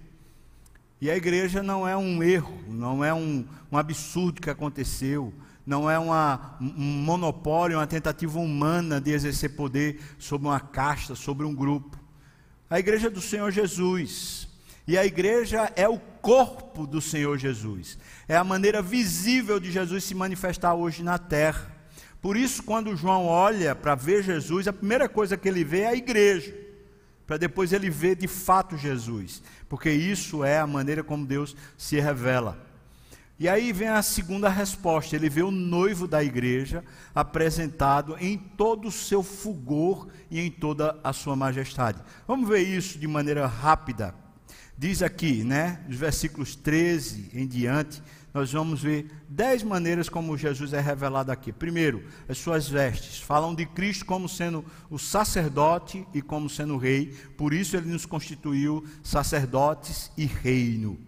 E 1.05 1.11
a 1.11 1.15
igreja 1.15 1.61
não 1.61 1.87
é 1.87 1.95
um 1.95 2.23
erro, 2.23 2.63
não 2.67 3.05
é 3.05 3.13
um, 3.13 3.45
um 3.71 3.77
absurdo 3.77 4.41
que 4.41 4.49
aconteceu, 4.49 5.31
não 5.63 5.87
é 5.87 5.99
uma, 5.99 6.57
um 6.59 6.81
monopólio, 6.81 7.77
uma 7.77 7.85
tentativa 7.85 8.39
humana 8.39 8.99
de 8.99 9.11
exercer 9.11 9.55
poder 9.55 10.01
sobre 10.17 10.47
uma 10.47 10.59
casta, 10.59 11.13
sobre 11.13 11.45
um 11.45 11.53
grupo. 11.53 11.95
A 12.67 12.79
igreja 12.79 13.07
do 13.07 13.21
Senhor 13.21 13.51
Jesus. 13.51 14.47
E 14.87 14.97
a 14.97 15.05
igreja 15.05 15.71
é 15.75 15.87
o 15.87 15.99
corpo 15.99 16.87
do 16.87 16.99
Senhor 16.99 17.37
Jesus. 17.37 17.99
É 18.27 18.35
a 18.35 18.43
maneira 18.43 18.81
visível 18.81 19.59
de 19.59 19.71
Jesus 19.71 20.05
se 20.05 20.15
manifestar 20.15 20.73
hoje 20.73 21.03
na 21.03 21.19
terra. 21.19 21.71
Por 22.19 22.35
isso, 22.35 22.63
quando 22.63 22.97
João 22.97 23.27
olha 23.27 23.75
para 23.75 23.93
ver 23.93 24.23
Jesus, 24.23 24.67
a 24.67 24.73
primeira 24.73 25.07
coisa 25.07 25.37
que 25.37 25.47
ele 25.47 25.63
vê 25.63 25.81
é 25.81 25.89
a 25.89 25.95
igreja. 25.95 26.64
Para 27.25 27.37
depois 27.37 27.73
ele 27.73 27.89
ver 27.89 28.15
de 28.15 28.27
fato 28.27 28.77
Jesus. 28.77 29.41
Porque 29.67 29.89
isso 29.89 30.43
é 30.43 30.59
a 30.59 30.67
maneira 30.67 31.03
como 31.03 31.25
Deus 31.25 31.55
se 31.77 31.99
revela. 31.99 32.63
E 33.37 33.49
aí 33.49 33.73
vem 33.73 33.89
a 33.89 34.01
segunda 34.01 34.47
resposta: 34.47 35.15
ele 35.15 35.29
vê 35.29 35.43
o 35.43 35.51
noivo 35.51 36.07
da 36.07 36.23
igreja 36.23 36.83
apresentado 37.13 38.15
em 38.19 38.37
todo 38.37 38.87
o 38.87 38.91
seu 38.91 39.21
fulgor 39.21 40.07
e 40.31 40.39
em 40.39 40.49
toda 40.49 40.97
a 41.03 41.11
sua 41.11 41.35
majestade. 41.35 42.01
Vamos 42.27 42.47
ver 42.47 42.61
isso 42.61 42.97
de 42.97 43.07
maneira 43.07 43.45
rápida. 43.45 44.15
Diz 44.77 45.01
aqui, 45.01 45.43
né, 45.43 45.81
os 45.89 45.95
versículos 45.95 46.55
13 46.55 47.31
em 47.33 47.47
diante, 47.47 48.01
nós 48.35 48.51
vamos 48.51 48.81
ver 48.81 49.09
dez 49.29 49.63
maneiras 49.63 50.09
como 50.09 50.37
Jesus 50.37 50.73
é 50.73 50.81
revelado 50.81 51.31
aqui. 51.31 51.53
Primeiro, 51.53 52.03
as 52.27 52.37
suas 52.37 52.67
vestes 52.67 53.17
falam 53.21 53.55
de 53.55 53.65
Cristo 53.65 54.05
como 54.05 54.27
sendo 54.27 54.65
o 54.89 54.99
sacerdote 54.99 56.05
e 56.13 56.21
como 56.21 56.49
sendo 56.49 56.75
rei, 56.75 57.15
por 57.37 57.53
isso 57.53 57.77
ele 57.77 57.89
nos 57.89 58.05
constituiu 58.05 58.85
sacerdotes 59.01 60.11
e 60.17 60.25
reino. 60.25 60.99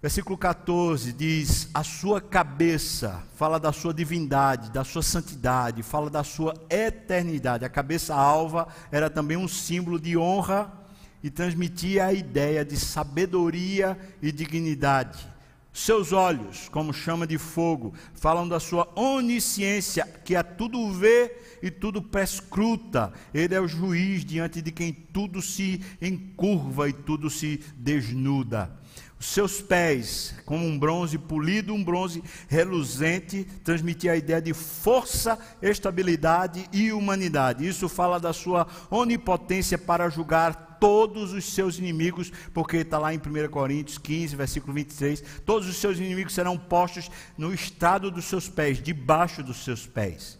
Versículo 0.00 0.38
14 0.38 1.12
diz: 1.12 1.70
A 1.74 1.82
sua 1.82 2.20
cabeça, 2.20 3.24
fala 3.34 3.58
da 3.58 3.72
sua 3.72 3.92
divindade, 3.92 4.70
da 4.70 4.84
sua 4.84 5.02
santidade, 5.02 5.82
fala 5.82 6.08
da 6.08 6.22
sua 6.22 6.54
eternidade. 6.70 7.64
A 7.64 7.68
cabeça 7.68 8.14
alva 8.14 8.68
era 8.92 9.10
também 9.10 9.36
um 9.36 9.48
símbolo 9.48 9.98
de 9.98 10.16
honra 10.16 10.72
e 11.20 11.30
transmitia 11.30 12.04
a 12.06 12.12
ideia 12.12 12.64
de 12.64 12.76
sabedoria 12.76 13.98
e 14.22 14.30
dignidade. 14.30 15.34
Seus 15.76 16.10
olhos, 16.10 16.70
como 16.70 16.90
chama 16.90 17.26
de 17.26 17.36
fogo, 17.36 17.92
falam 18.14 18.48
da 18.48 18.58
sua 18.58 18.88
onisciência, 18.96 20.06
que 20.24 20.34
a 20.34 20.42
tudo 20.42 20.90
vê 20.90 21.36
e 21.62 21.70
tudo 21.70 22.00
prescruta. 22.00 23.12
Ele 23.34 23.54
é 23.54 23.60
o 23.60 23.68
juiz 23.68 24.24
diante 24.24 24.62
de 24.62 24.72
quem 24.72 24.90
tudo 24.90 25.42
se 25.42 25.82
encurva 26.00 26.88
e 26.88 26.94
tudo 26.94 27.28
se 27.28 27.60
desnuda. 27.76 28.74
Os 29.20 29.26
seus 29.26 29.60
pés, 29.60 30.34
como 30.46 30.66
um 30.66 30.78
bronze 30.78 31.18
polido, 31.18 31.74
um 31.74 31.84
bronze 31.84 32.24
reluzente, 32.48 33.44
transmitia 33.62 34.12
a 34.12 34.16
ideia 34.16 34.40
de 34.40 34.54
força, 34.54 35.38
estabilidade 35.60 36.66
e 36.72 36.90
humanidade. 36.90 37.68
Isso 37.68 37.86
fala 37.86 38.18
da 38.18 38.32
sua 38.32 38.66
onipotência 38.90 39.76
para 39.76 40.08
julgar 40.08 40.65
todos 40.80 41.32
os 41.32 41.44
seus 41.52 41.78
inimigos, 41.78 42.32
porque 42.52 42.78
está 42.78 42.98
lá 42.98 43.12
em 43.14 43.18
1 43.18 43.48
Coríntios 43.50 43.98
15, 43.98 44.36
versículo 44.36 44.72
23. 44.72 45.22
Todos 45.44 45.68
os 45.68 45.76
seus 45.76 45.98
inimigos 45.98 46.34
serão 46.34 46.58
postos 46.58 47.10
no 47.36 47.52
estado 47.52 48.10
dos 48.10 48.24
seus 48.24 48.48
pés, 48.48 48.82
debaixo 48.82 49.42
dos 49.42 49.64
seus 49.64 49.86
pés. 49.86 50.38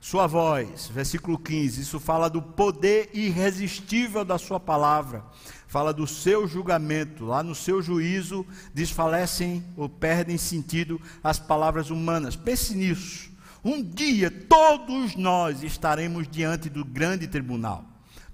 Sua 0.00 0.26
voz, 0.26 0.88
versículo 0.88 1.36
15, 1.38 1.80
isso 1.80 1.98
fala 1.98 2.30
do 2.30 2.40
poder 2.40 3.10
irresistível 3.12 4.24
da 4.24 4.38
sua 4.38 4.60
palavra 4.60 5.24
fala 5.66 5.92
do 5.92 6.06
seu 6.06 6.46
julgamento, 6.46 7.24
lá 7.24 7.42
no 7.42 7.54
seu 7.54 7.82
juízo 7.82 8.46
desfalecem 8.72 9.64
ou 9.76 9.88
perdem 9.88 10.38
sentido 10.38 11.00
as 11.22 11.38
palavras 11.38 11.90
humanas. 11.90 12.36
Pense 12.36 12.74
nisso. 12.74 13.30
Um 13.64 13.82
dia 13.82 14.30
todos 14.30 15.16
nós 15.16 15.62
estaremos 15.62 16.28
diante 16.28 16.68
do 16.68 16.84
grande 16.84 17.26
tribunal. 17.26 17.84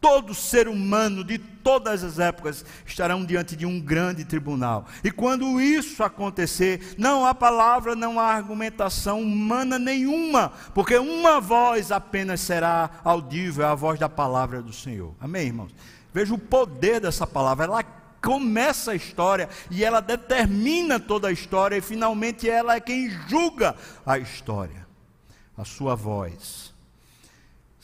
Todo 0.03 0.35
ser 0.35 0.67
humano 0.67 1.23
de 1.23 1.39
todas 1.39 2.03
as 2.03 2.19
épocas 2.19 2.65
estarão 2.85 3.25
diante 3.25 3.55
de 3.55 3.65
um 3.65 3.81
grande 3.81 4.25
tribunal. 4.25 4.85
E 5.05 5.13
quando 5.13 5.61
isso 5.61 6.03
acontecer, 6.03 6.97
não 6.99 7.25
há 7.25 7.33
palavra, 7.33 7.95
não 7.95 8.19
há 8.19 8.25
argumentação 8.25 9.23
humana 9.23 9.79
nenhuma, 9.79 10.53
porque 10.75 10.99
uma 10.99 11.41
voz 11.41 11.93
apenas 11.93 12.41
será 12.41 12.91
audível, 13.05 13.65
é 13.65 13.69
a 13.69 13.77
voz 13.77 13.97
da 13.97 14.09
palavra 14.09 14.61
do 14.61 14.73
Senhor. 14.73 15.15
Amém, 15.21 15.47
irmãos? 15.47 15.73
Veja 16.13 16.35
o 16.35 16.39
poder 16.39 17.01
dessa 17.01 17.25
palavra. 17.25 17.67
Ela 17.67 17.85
começa 18.21 18.91
a 18.91 18.97
história 18.97 19.49
e 19.71 19.85
ela 19.85 20.01
determina 20.01 20.99
toda 20.99 21.29
a 21.29 21.33
história, 21.33 21.77
e 21.77 21.81
finalmente 21.81 22.51
ela 22.51 22.75
é 22.75 22.81
quem 22.81 23.09
julga 23.29 23.77
a 24.05 24.19
história. 24.19 24.85
A 25.57 25.65
sua 25.65 25.95
voz. 25.95 26.72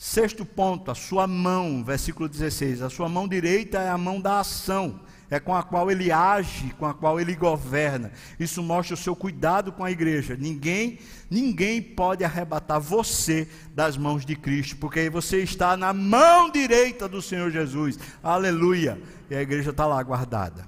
Sexto 0.01 0.45
ponto, 0.45 0.89
a 0.89 0.95
sua 0.95 1.27
mão, 1.27 1.83
versículo 1.83 2.29
16. 2.29 2.81
A 2.81 2.89
sua 2.89 3.09
mão 3.09 3.27
direita 3.27 3.79
é 3.79 3.89
a 3.89 3.97
mão 3.97 4.21
da 4.21 4.39
ação 4.39 5.01
é 5.29 5.39
com 5.39 5.55
a 5.55 5.61
qual 5.61 5.91
ele 5.91 6.11
age, 6.11 6.73
com 6.79 6.85
a 6.85 6.93
qual 6.93 7.19
ele 7.19 7.35
governa. 7.35 8.11
Isso 8.39 8.63
mostra 8.63 8.95
o 8.95 8.97
seu 8.97 9.15
cuidado 9.15 9.71
com 9.71 9.83
a 9.83 9.91
igreja. 9.91 10.35
Ninguém, 10.35 10.99
ninguém 11.29 11.81
pode 11.81 12.23
arrebatar 12.23 12.79
você 12.81 13.47
das 13.75 13.95
mãos 13.95 14.25
de 14.25 14.35
Cristo, 14.35 14.77
porque 14.77 15.01
aí 15.01 15.09
você 15.09 15.43
está 15.43 15.77
na 15.77 15.93
mão 15.93 16.49
direita 16.49 17.07
do 17.07 17.21
Senhor 17.21 17.51
Jesus. 17.51 17.99
Aleluia. 18.23 18.99
E 19.29 19.35
a 19.35 19.41
igreja 19.41 19.69
está 19.69 19.85
lá 19.85 20.01
guardada. 20.01 20.67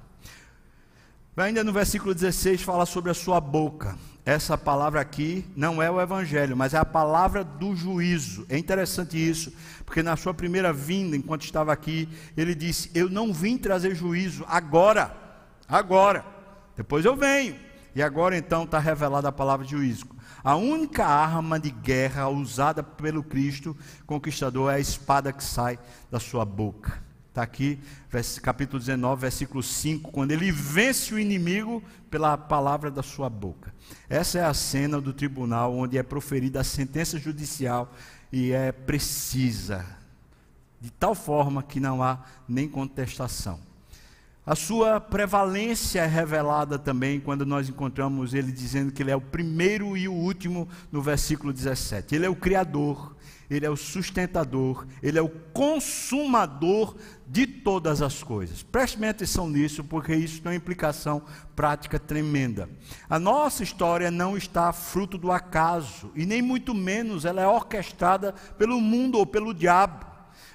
Ainda 1.36 1.64
no 1.64 1.74
versículo 1.74 2.14
16 2.14 2.62
fala 2.62 2.86
sobre 2.86 3.10
a 3.10 3.16
sua 3.16 3.42
boca 3.42 3.98
essa 4.24 4.56
palavra 4.58 5.02
aqui 5.02 5.46
não 5.56 5.82
é 5.82 5.90
o 5.90 6.00
evangelho, 6.00 6.56
mas 6.56 6.74
é 6.74 6.78
a 6.78 6.86
palavra 6.86 7.44
do 7.44 7.76
juízo. 7.76 8.46
É 8.50 8.58
interessante 8.58 9.18
isso, 9.18 9.52
porque 9.86 10.04
na 10.04 10.16
sua 10.16 10.34
primeira 10.34 10.72
vinda, 10.72 11.16
enquanto 11.16 11.44
estava 11.44 11.74
aqui, 11.74 12.08
ele 12.38 12.54
disse: 12.54 12.92
Eu 12.94 13.10
não 13.10 13.34
vim 13.34 13.58
trazer 13.58 13.96
juízo 13.96 14.46
agora, 14.48 15.16
agora, 15.68 16.24
depois 16.78 17.04
eu 17.04 17.16
venho. 17.16 17.56
E 17.96 18.02
agora 18.02 18.38
então 18.38 18.64
está 18.64 18.80
revelada 18.80 19.28
a 19.28 19.34
palavra 19.34 19.66
de 19.66 19.72
juízo. 19.72 20.06
A 20.44 20.56
única 20.56 21.06
arma 21.06 21.60
de 21.60 21.70
guerra 21.70 22.30
usada 22.30 22.82
pelo 22.82 23.24
Cristo 23.24 23.76
conquistador 24.06 24.72
é 24.72 24.76
a 24.76 24.80
espada 24.80 25.34
que 25.34 25.44
sai 25.44 25.78
da 26.10 26.20
sua 26.20 26.46
boca. 26.46 27.11
Está 27.32 27.44
aqui, 27.44 27.80
capítulo 28.42 28.78
19, 28.78 29.22
versículo 29.22 29.64
5, 29.64 30.12
quando 30.12 30.32
ele 30.32 30.52
vence 30.52 31.14
o 31.14 31.20
inimigo 31.20 31.82
pela 32.10 32.38
palavra 32.38 32.92
da 32.92 33.02
sua 33.02 33.30
boca. 33.30 33.74
Essa 34.10 34.40
é 34.40 34.44
a 34.44 34.54
cena 34.54 35.00
do 35.00 35.14
tribunal 35.14 35.74
onde 35.74 35.98
é 35.98 36.04
proferida 36.04 36.60
a 36.60 36.64
sentença 36.66 37.18
judicial 37.18 37.90
e 38.34 38.52
é 38.52 38.74
precisa, 38.74 39.86
de 40.82 40.92
tal 40.92 41.16
forma 41.16 41.64
que 41.64 41.80
não 41.80 42.04
há 42.04 42.20
nem 42.50 42.68
contestação. 42.68 43.62
A 44.44 44.56
sua 44.56 45.00
prevalência 45.00 46.02
é 46.02 46.08
revelada 46.08 46.80
também 46.80 47.20
quando 47.20 47.46
nós 47.46 47.70
encontramos 47.70 48.34
ele 48.34 48.52
dizendo 48.52 48.92
que 48.92 49.04
ele 49.04 49.12
é 49.12 49.16
o 49.16 49.22
primeiro 49.22 49.96
e 49.96 50.08
o 50.08 50.14
último 50.14 50.68
no 50.92 51.00
versículo 51.00 51.54
17. 51.54 52.16
Ele 52.16 52.26
é 52.26 52.30
o 52.30 52.36
Criador, 52.36 53.16
ele 53.48 53.68
é 53.68 53.70
o 53.70 53.78
sustentador, 53.78 54.88
ele 55.04 55.20
é 55.20 55.22
o 55.22 55.30
consumador 55.30 56.96
de 57.28 57.46
todas 57.46 58.02
as 58.02 58.24
coisas. 58.24 58.64
Preste 58.64 59.04
atenção 59.06 59.48
nisso, 59.48 59.84
porque 59.84 60.16
isso 60.16 60.42
tem 60.42 60.54
uma 60.54 60.58
implicação 60.58 61.22
prática 61.56 62.00
tremenda. 62.00 62.68
A 63.08 63.20
nossa 63.20 63.62
história 63.62 64.10
não 64.10 64.36
está 64.36 64.74
fruto 64.74 65.20
do 65.20 65.32
acaso, 65.32 66.12
e 66.16 66.26
nem 66.26 66.42
muito 66.42 66.74
menos 66.74 67.26
ela 67.26 67.44
é 67.44 67.48
orquestrada 67.48 68.34
pelo 68.58 68.82
mundo 68.82 69.20
ou 69.20 69.26
pelo 69.26 69.54
diabo. 69.54 70.11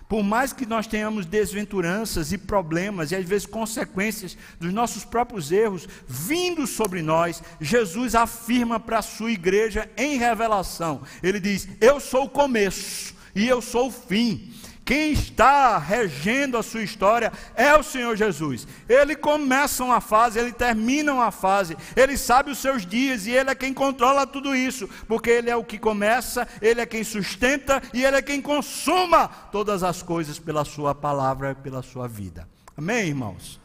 Por 0.09 0.23
mais 0.23 0.53
que 0.53 0.65
nós 0.65 0.87
tenhamos 0.87 1.27
desventuranças 1.27 2.33
e 2.33 2.39
problemas 2.39 3.11
e 3.11 3.17
às 3.17 3.25
vezes 3.25 3.47
consequências 3.47 4.37
dos 4.61 4.73
nossos 4.73 5.05
próprios 5.05 5.51
erros 5.51 5.89
vindo 6.07 6.67
sobre 6.67 7.03
nós, 7.03 7.43
Jesus 7.61 8.15
afirma 8.15 8.79
para 8.79 8.99
a 8.99 9.03
sua 9.03 9.33
igreja 9.33 9.91
em 9.97 10.17
revelação: 10.17 11.03
Ele 11.23 11.41
diz: 11.41 11.69
Eu 11.81 11.99
sou 11.99 12.25
o 12.25 12.31
começo 12.31 13.15
e 13.35 13.49
eu 13.49 13.61
sou 13.61 13.89
o 13.89 13.93
fim. 13.93 14.53
Quem 14.87 15.11
está 15.11 15.79
regendo 15.79 16.57
a 16.57 16.63
sua 16.63 16.81
história 16.81 17.33
é 17.57 17.77
o 17.77 17.83
Senhor 17.83 18.17
Jesus. 18.17 18.69
Ele 18.89 19.17
começa 19.17 19.83
uma 19.83 20.01
fase, 20.01 20.39
ele 20.39 20.53
termina 20.53 21.13
uma 21.13 21.33
fase, 21.33 21.77
ele 21.97 22.17
sabe 22.17 22.53
os 22.53 22.59
seus 22.59 22.87
dias 22.87 23.27
e 23.27 23.33
ele 23.33 23.51
é 23.51 23.55
quem 23.57 23.75
controla 23.75 24.25
tudo 24.29 24.55
isso, 24.55 24.89
porque 25.09 25.29
ele 25.29 25.51
é 25.51 25.57
o 25.57 25.65
que 25.65 25.77
começa, 25.77 26.47
ele 26.63 26.81
é 26.81 26.87
quem 26.87 27.03
sustenta 27.03 27.83
e 27.93 28.05
ele 28.05 28.17
é 28.17 28.23
quem 28.23 28.41
consuma 28.41 29.27
todas 29.51 29.83
as 29.83 30.03
coisas 30.03 30.39
pela 30.39 30.65
sua 30.65 30.95
palavra 30.95 31.51
e 31.51 31.57
pela 31.57 31.83
sua 31.83 32.07
vida. 32.07 32.49
Amém, 32.77 33.09
irmãos? 33.09 33.61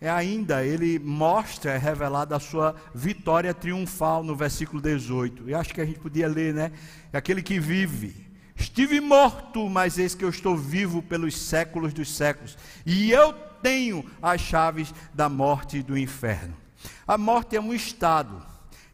É 0.00 0.10
ainda, 0.10 0.66
ele 0.66 0.98
mostra, 0.98 1.74
é 1.74 1.78
revelada 1.78 2.34
a 2.34 2.40
sua 2.40 2.74
vitória 2.92 3.54
triunfal 3.54 4.24
no 4.24 4.34
versículo 4.34 4.82
18. 4.82 5.48
Eu 5.48 5.56
acho 5.56 5.72
que 5.72 5.80
a 5.80 5.86
gente 5.86 6.00
podia 6.00 6.26
ler, 6.26 6.52
né? 6.52 6.72
É 7.12 7.18
aquele 7.18 7.40
que 7.40 7.60
vive 7.60 8.31
Estive 8.62 9.00
morto, 9.00 9.68
mas 9.68 9.98
eis 9.98 10.14
que 10.14 10.24
eu 10.24 10.28
estou 10.28 10.56
vivo 10.56 11.02
pelos 11.02 11.36
séculos 11.36 11.92
dos 11.92 12.14
séculos, 12.14 12.56
e 12.86 13.10
eu 13.10 13.32
tenho 13.60 14.08
as 14.22 14.40
chaves 14.40 14.94
da 15.12 15.28
morte 15.28 15.78
e 15.78 15.82
do 15.82 15.98
inferno. 15.98 16.56
A 17.04 17.18
morte 17.18 17.56
é 17.56 17.60
um 17.60 17.74
estado, 17.74 18.40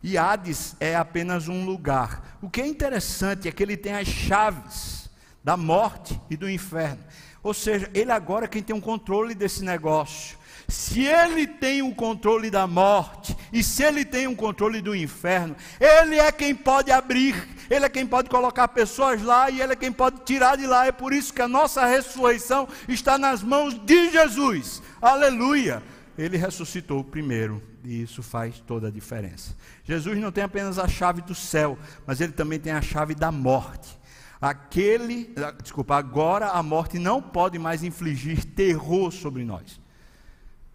e 0.03 0.17
Hades 0.17 0.75
é 0.81 0.97
apenas 0.97 1.49
um 1.49 1.67
lugar. 1.67 2.39
O 2.41 2.49
que 2.49 2.63
é 2.63 2.67
interessante 2.67 3.47
é 3.47 3.53
que 3.53 3.63
ele 3.63 3.77
tem 3.77 3.93
as 3.93 4.09
chaves 4.09 5.11
da 5.45 5.55
morte 5.55 6.19
e 6.31 6.37
do 6.37 6.49
inferno. 6.49 7.05
Ou 7.43 7.53
seja, 7.53 7.91
ele 7.93 8.11
agora 8.11 8.47
é 8.47 8.49
quem 8.49 8.63
tem 8.63 8.75
o 8.75 8.79
um 8.79 8.83
controle 8.83 9.35
desse 9.35 9.63
negócio. 9.63 10.39
Se 10.69 11.01
ele 11.03 11.47
tem 11.47 11.81
o 11.81 11.95
controle 11.95 12.51
da 12.51 12.67
morte 12.67 13.35
e 13.51 13.63
se 13.63 13.83
ele 13.83 14.05
tem 14.05 14.27
o 14.27 14.37
controle 14.37 14.83
do 14.83 14.95
inferno, 14.95 15.57
ele 15.81 16.17
é 16.17 16.31
quem 16.31 16.55
pode 16.55 16.93
abrir, 16.93 17.35
ele 17.71 17.87
é 17.87 17.89
quem 17.89 18.07
pode 18.07 18.29
colocar 18.29 18.69
pessoas 18.69 19.23
lá 19.23 19.49
e 19.49 19.63
ele 19.63 19.73
é 19.73 19.77
quem 19.77 19.91
pode 19.91 20.21
tirar 20.27 20.57
de 20.57 20.67
lá. 20.67 20.87
É 20.87 20.93
por 20.93 21.15
isso 21.15 21.33
que 21.33 21.41
a 21.41 21.49
nossa 21.49 21.87
ressurreição 21.87 22.69
está 22.87 23.17
nas 23.17 23.43
mãos 23.43 23.75
de 23.79 24.11
Jesus. 24.11 24.83
Aleluia! 25.01 25.83
Ele 26.19 26.37
ressuscitou 26.37 27.03
primeiro 27.03 27.63
e 27.83 28.03
isso 28.03 28.23
faz 28.23 28.61
toda 28.61 28.89
a 28.89 28.91
diferença. 28.91 29.57
Jesus 29.85 30.19
não 30.19 30.31
tem 30.31 30.45
apenas 30.45 30.79
a 30.79 30.87
chave 30.87 31.23
do 31.23 31.35
céu, 31.35 31.79
mas 32.07 32.21
ele 32.21 32.33
também 32.33 32.59
tem 32.59 32.73
a 32.73 32.83
chave 32.83 33.15
da 33.15 33.33
morte. 33.33 33.97
Aquele, 34.39 35.35
desculpa, 35.63 35.97
agora 35.97 36.49
a 36.49 36.63
morte 36.63 36.99
não 36.99 37.23
pode 37.23 37.59
mais 37.59 37.83
infligir 37.83 38.45
terror 38.45 39.11
sobre 39.11 39.45
nós. 39.45 39.81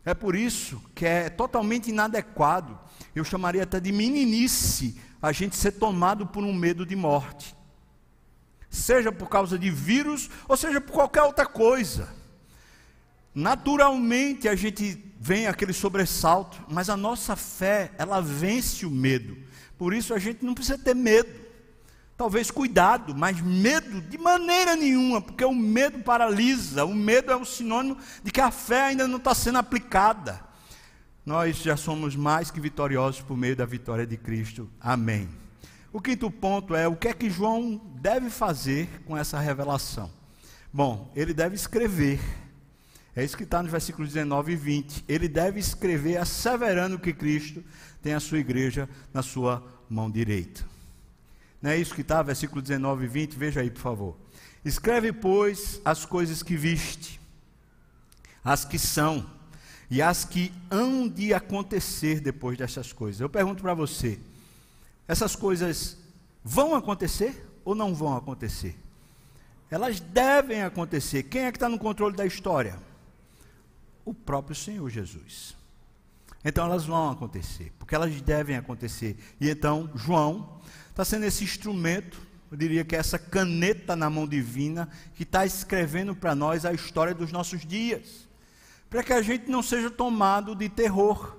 É 0.06 0.14
por 0.14 0.36
isso 0.36 0.82
que 0.94 1.06
é 1.06 1.30
totalmente 1.30 1.90
inadequado, 1.90 2.78
eu 3.16 3.24
chamaria 3.24 3.64
até 3.64 3.80
de 3.80 3.92
meninice, 3.92 5.00
a 5.22 5.32
gente 5.32 5.56
ser 5.56 5.74
tomado 5.74 6.28
por 6.28 6.44
um 6.44 6.54
medo 6.54 6.86
de 6.86 6.96
morte. 6.96 7.56
Seja 8.70 9.12
por 9.12 9.30
causa 9.30 9.58
de 9.58 9.70
vírus, 9.70 10.30
ou 10.48 10.58
seja 10.58 10.82
por 10.82 10.92
qualquer 10.92 11.22
outra 11.24 11.46
coisa. 11.46 12.10
Naturalmente 13.34 14.50
a 14.50 14.56
gente 14.56 15.14
vem 15.20 15.48
aquele 15.48 15.74
sobressalto, 15.74 16.62
mas 16.68 16.90
a 16.90 16.98
nossa 16.98 17.36
fé, 17.36 17.92
ela 17.98 18.20
vence 18.20 18.86
o 18.86 18.92
medo. 18.92 19.38
Por 19.78 19.94
isso 19.94 20.14
a 20.14 20.20
gente 20.20 20.44
não 20.44 20.54
precisa 20.54 20.78
ter 20.78 20.94
medo. 20.94 21.43
Talvez 22.16 22.52
cuidado, 22.52 23.16
mas 23.16 23.42
medo 23.42 24.00
de 24.02 24.18
maneira 24.18 24.76
nenhuma, 24.76 25.20
porque 25.20 25.44
o 25.44 25.54
medo 25.54 26.00
paralisa, 26.00 26.86
o 26.86 26.94
medo 26.94 27.32
é 27.32 27.36
o 27.36 27.44
sinônimo 27.44 27.98
de 28.24 28.32
que 28.32 28.40
a 28.40 28.52
fé 28.52 28.86
ainda 28.86 29.08
não 29.08 29.18
está 29.18 29.34
sendo 29.34 29.58
aplicada. 29.58 30.40
Nós 31.26 31.58
já 31.58 31.76
somos 31.76 32.16
mais 32.16 32.52
que 32.52 32.60
vitoriosos 32.60 33.22
por 33.22 33.36
meio 33.36 33.56
da 33.56 33.66
vitória 33.66 34.06
de 34.06 34.18
Cristo. 34.18 34.70
Amém. 34.80 35.28
O 35.92 36.02
quinto 36.02 36.30
ponto 36.30 36.76
é 36.76 36.88
o 36.88 36.96
que 36.96 37.08
é 37.08 37.14
que 37.14 37.30
João 37.30 37.82
deve 37.96 38.30
fazer 38.30 39.04
com 39.06 39.16
essa 39.16 39.40
revelação? 39.40 40.12
Bom, 40.72 41.12
ele 41.16 41.34
deve 41.34 41.56
escrever. 41.56 42.20
É 43.16 43.24
isso 43.24 43.38
que 43.38 43.44
está 43.44 43.62
no 43.62 43.70
versículo 43.70 44.08
19 44.08 44.54
e 44.54 44.56
20. 44.56 45.06
Ele 45.08 45.28
deve 45.28 45.60
escrever 45.60 46.18
asseverando 46.18 47.00
que 47.00 47.14
Cristo 47.14 47.64
tem 48.02 48.14
a 48.14 48.20
sua 48.20 48.40
igreja 48.40 48.90
na 49.14 49.22
sua 49.22 49.64
mão 49.88 50.10
direita. 50.10 50.73
Não 51.64 51.72
é 51.72 51.78
isso 51.78 51.96
que 51.96 52.02
está, 52.02 52.22
versículo 52.22 52.62
19 52.62 53.06
e 53.06 53.08
20? 53.08 53.38
Veja 53.38 53.62
aí, 53.62 53.72
por 53.72 53.80
favor. 53.80 54.18
Escreve, 54.66 55.14
pois, 55.14 55.80
as 55.86 56.04
coisas 56.04 56.44
que 56.44 56.58
viste, 56.58 57.22
as 58.44 58.66
que 58.66 58.78
são, 58.78 59.26
e 59.90 60.02
as 60.02 60.26
que 60.26 60.52
hão 60.70 61.08
de 61.08 61.34
acontecer 61.34 62.20
depois 62.20 62.58
dessas 62.58 62.92
coisas. 62.92 63.22
Eu 63.22 63.30
pergunto 63.30 63.62
para 63.62 63.74
você: 63.74 64.20
essas 65.08 65.38
coisas 65.38 65.98
vão 66.44 66.76
acontecer 66.76 67.50
ou 67.64 67.74
não 67.74 67.96
vão 67.96 68.18
acontecer? 68.18 68.78
Elas 69.72 70.02
devem 70.02 70.64
acontecer. 70.64 71.24
Quem 71.24 71.46
é 71.46 71.52
que 71.52 71.56
está 71.56 71.70
no 71.70 71.80
controle 71.80 72.14
da 72.14 72.26
história? 72.26 72.78
O 74.04 74.14
próprio 74.14 74.54
Senhor 74.54 74.90
Jesus. 74.90 75.56
Então 76.44 76.66
elas 76.66 76.84
vão 76.84 77.10
acontecer, 77.10 77.72
porque 77.80 77.96
elas 77.96 78.22
devem 78.22 78.58
acontecer. 78.58 79.18
E 79.40 79.50
então 79.50 79.90
João 79.96 80.62
está 80.94 81.04
sendo 81.04 81.26
esse 81.26 81.44
instrumento, 81.44 82.22
eu 82.52 82.56
diria 82.56 82.86
que 82.86 82.96
é 82.96 83.00
essa 83.00 83.18
caneta 83.18 83.96
na 83.96 84.12
mão 84.12 84.28
divina, 84.28 84.88
que 85.16 85.24
está 85.24 85.44
escrevendo 85.44 86.16
para 86.16 86.36
nós 86.36 86.66
a 86.66 86.72
história 86.72 87.16
dos 87.16 87.32
nossos 87.32 87.66
dias, 87.66 88.30
para 88.92 89.02
que 89.02 89.12
a 89.12 89.20
gente 89.24 89.50
não 89.50 89.64
seja 89.64 89.90
tomado 89.90 90.54
de 90.54 90.70
terror. 90.70 91.36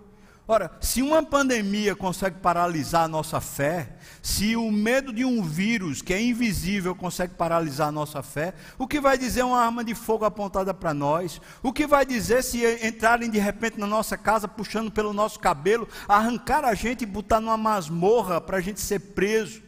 Ora, 0.47 0.71
se 0.79 1.01
uma 1.01 1.23
pandemia 1.23 1.97
consegue 1.97 2.39
paralisar 2.39 3.05
a 3.05 3.09
nossa 3.09 3.41
fé, 3.41 3.97
se 4.21 4.55
o 4.55 4.71
medo 4.71 5.11
de 5.11 5.25
um 5.25 5.43
vírus 5.43 6.03
que 6.03 6.13
é 6.13 6.21
invisível 6.21 6.95
consegue 6.95 7.33
paralisar 7.33 7.89
a 7.89 7.93
nossa 7.93 8.23
fé, 8.23 8.53
o 8.77 8.87
que 8.87 9.01
vai 9.01 9.17
dizer 9.17 9.43
uma 9.43 9.59
arma 9.59 9.83
de 9.83 9.95
fogo 9.95 10.27
apontada 10.27 10.75
para 10.75 10.93
nós? 10.93 11.41
O 11.63 11.73
que 11.73 11.87
vai 11.87 12.05
dizer 12.05 12.45
se 12.45 12.63
entrarem 12.87 13.31
de 13.31 13.39
repente 13.39 13.81
na 13.81 13.87
nossa 13.87 14.19
casa 14.19 14.47
puxando 14.47 14.91
pelo 14.91 15.15
nosso 15.15 15.41
cabelo, 15.41 15.89
arrancar 16.07 16.63
a 16.63 16.75
gente 16.75 17.05
e 17.05 17.07
botar 17.07 17.41
numa 17.41 17.57
masmorra 17.57 18.39
para 18.39 18.59
a 18.59 18.61
gente 18.61 18.83
ser 18.83 18.99
preso? 19.01 19.63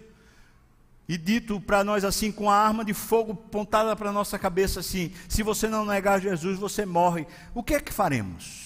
E 1.09 1.17
dito 1.17 1.59
para 1.59 1.83
nós 1.85 2.05
assim, 2.05 2.31
com 2.31 2.51
a 2.51 2.55
arma 2.57 2.85
de 2.85 2.93
fogo 2.93 3.33
apontada 3.33 3.97
para 3.97 4.11
a 4.11 4.13
nossa 4.13 4.39
cabeça 4.39 4.81
assim: 4.81 5.11
se 5.27 5.43
você 5.43 5.69
não 5.69 5.87
negar 5.87 6.21
Jesus, 6.21 6.59
você 6.59 6.85
morre. 6.85 7.27
O 7.55 7.63
que 7.63 7.75
é 7.75 7.81
que 7.81 7.95
faremos? 7.95 8.66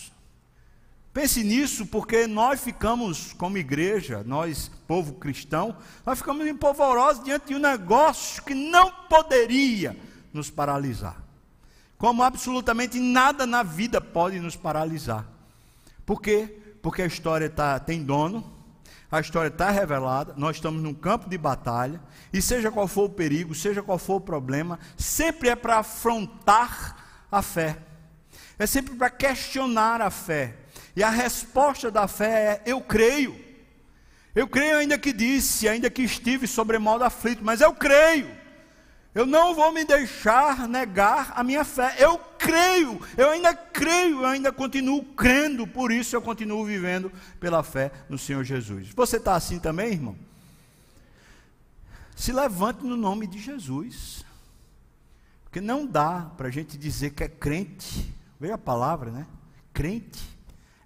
Pense 1.13 1.43
nisso, 1.43 1.87
porque 1.87 2.27
nós 2.29 2.61
ficamos, 2.61 3.33
como 3.33 3.59
igreja, 3.59 4.23
nós, 4.25 4.71
povo 4.87 5.15
cristão, 5.15 5.77
nós 6.07 6.19
ficamos 6.19 6.47
empolvorosos 6.47 7.25
diante 7.25 7.49
de 7.49 7.55
um 7.57 7.59
negócio 7.59 8.45
que 8.45 8.55
não 8.55 8.93
poderia 9.09 9.97
nos 10.33 10.51
paralisar. 10.51 11.21
Como 11.99 12.23
absolutamente 12.23 13.01
nada 13.01 13.45
na 13.45 13.65
vida 13.65 14.01
pode 14.01 14.39
nos 14.39 14.55
paralisar. 14.55 15.27
Por 16.07 16.23
quê? 16.23 16.57
Porque 16.81 17.03
a 17.03 17.07
história 17.07 17.51
tá, 17.51 17.79
tem 17.81 18.05
dono, 18.05 18.61
a 19.11 19.21
história 19.21 19.49
está 19.49 19.69
revelada, 19.69 20.35
nós 20.37 20.57
estamos 20.57 20.81
num 20.81 20.95
campo 20.95 21.29
de 21.29 21.37
batalha, 21.37 22.01
e 22.33 22.41
seja 22.41 22.71
qual 22.71 22.87
for 22.87 23.07
o 23.07 23.11
perigo, 23.11 23.53
seja 23.55 23.83
qual 23.83 23.99
for 23.99 24.17
o 24.17 24.21
problema, 24.21 24.79
sempre 24.97 25.49
é 25.49 25.57
para 25.57 25.79
afrontar 25.79 27.25
a 27.31 27.43
fé, 27.43 27.79
é 28.57 28.67
sempre 28.67 28.95
para 28.95 29.11
questionar 29.11 30.01
a 30.01 30.11
fé, 30.11 30.60
e 30.95 31.03
a 31.03 31.11
resposta 31.11 31.91
da 31.91 32.07
fé 32.09 32.63
é: 32.65 32.71
eu 32.71 32.81
creio. 32.81 33.39
Eu 34.35 34.47
creio, 34.47 34.79
ainda 34.79 34.97
que 34.97 35.13
disse, 35.13 35.69
ainda 35.69 35.91
que 35.91 36.03
estive 36.03 36.47
sobremodo 36.47 37.03
aflito, 37.03 37.45
mas 37.45 37.61
eu 37.61 37.73
creio. 37.73 38.31
Eu 39.13 39.27
não 39.27 39.57
vou 39.57 39.73
me 39.73 39.85
deixar 39.85 40.69
negar 40.69 41.33
a 41.35 41.43
minha 41.43 41.65
fé. 41.65 41.97
Eu 41.99 42.17
creio, 42.39 43.01
eu 43.17 43.31
ainda 43.31 43.53
creio, 43.53 44.21
eu 44.21 44.27
ainda 44.27 44.53
continuo 44.53 45.03
crendo, 45.03 45.67
por 45.67 45.91
isso 45.91 46.15
eu 46.15 46.23
continuo 46.23 46.65
vivendo 46.65 47.11
pela 47.41 47.65
fé 47.65 47.91
no 48.09 48.17
Senhor 48.17 48.45
Jesus. 48.45 48.91
Você 48.91 49.17
está 49.17 49.35
assim 49.35 49.59
também, 49.59 49.93
irmão? 49.93 50.17
Se 52.15 52.31
levante 52.31 52.85
no 52.85 52.97
nome 52.97 53.27
de 53.27 53.41
Jesus. 53.41 54.25
Porque 55.43 55.61
não 55.61 55.85
dá 55.85 56.31
para 56.37 56.47
a 56.47 56.51
gente 56.53 56.79
dizer 56.79 57.11
que 57.11 57.25
é 57.25 57.29
crente. 57.29 58.15
Veja 58.39 58.55
a 58.55 58.59
palavra, 58.59 59.11
né? 59.11 59.27
crente, 59.73 60.21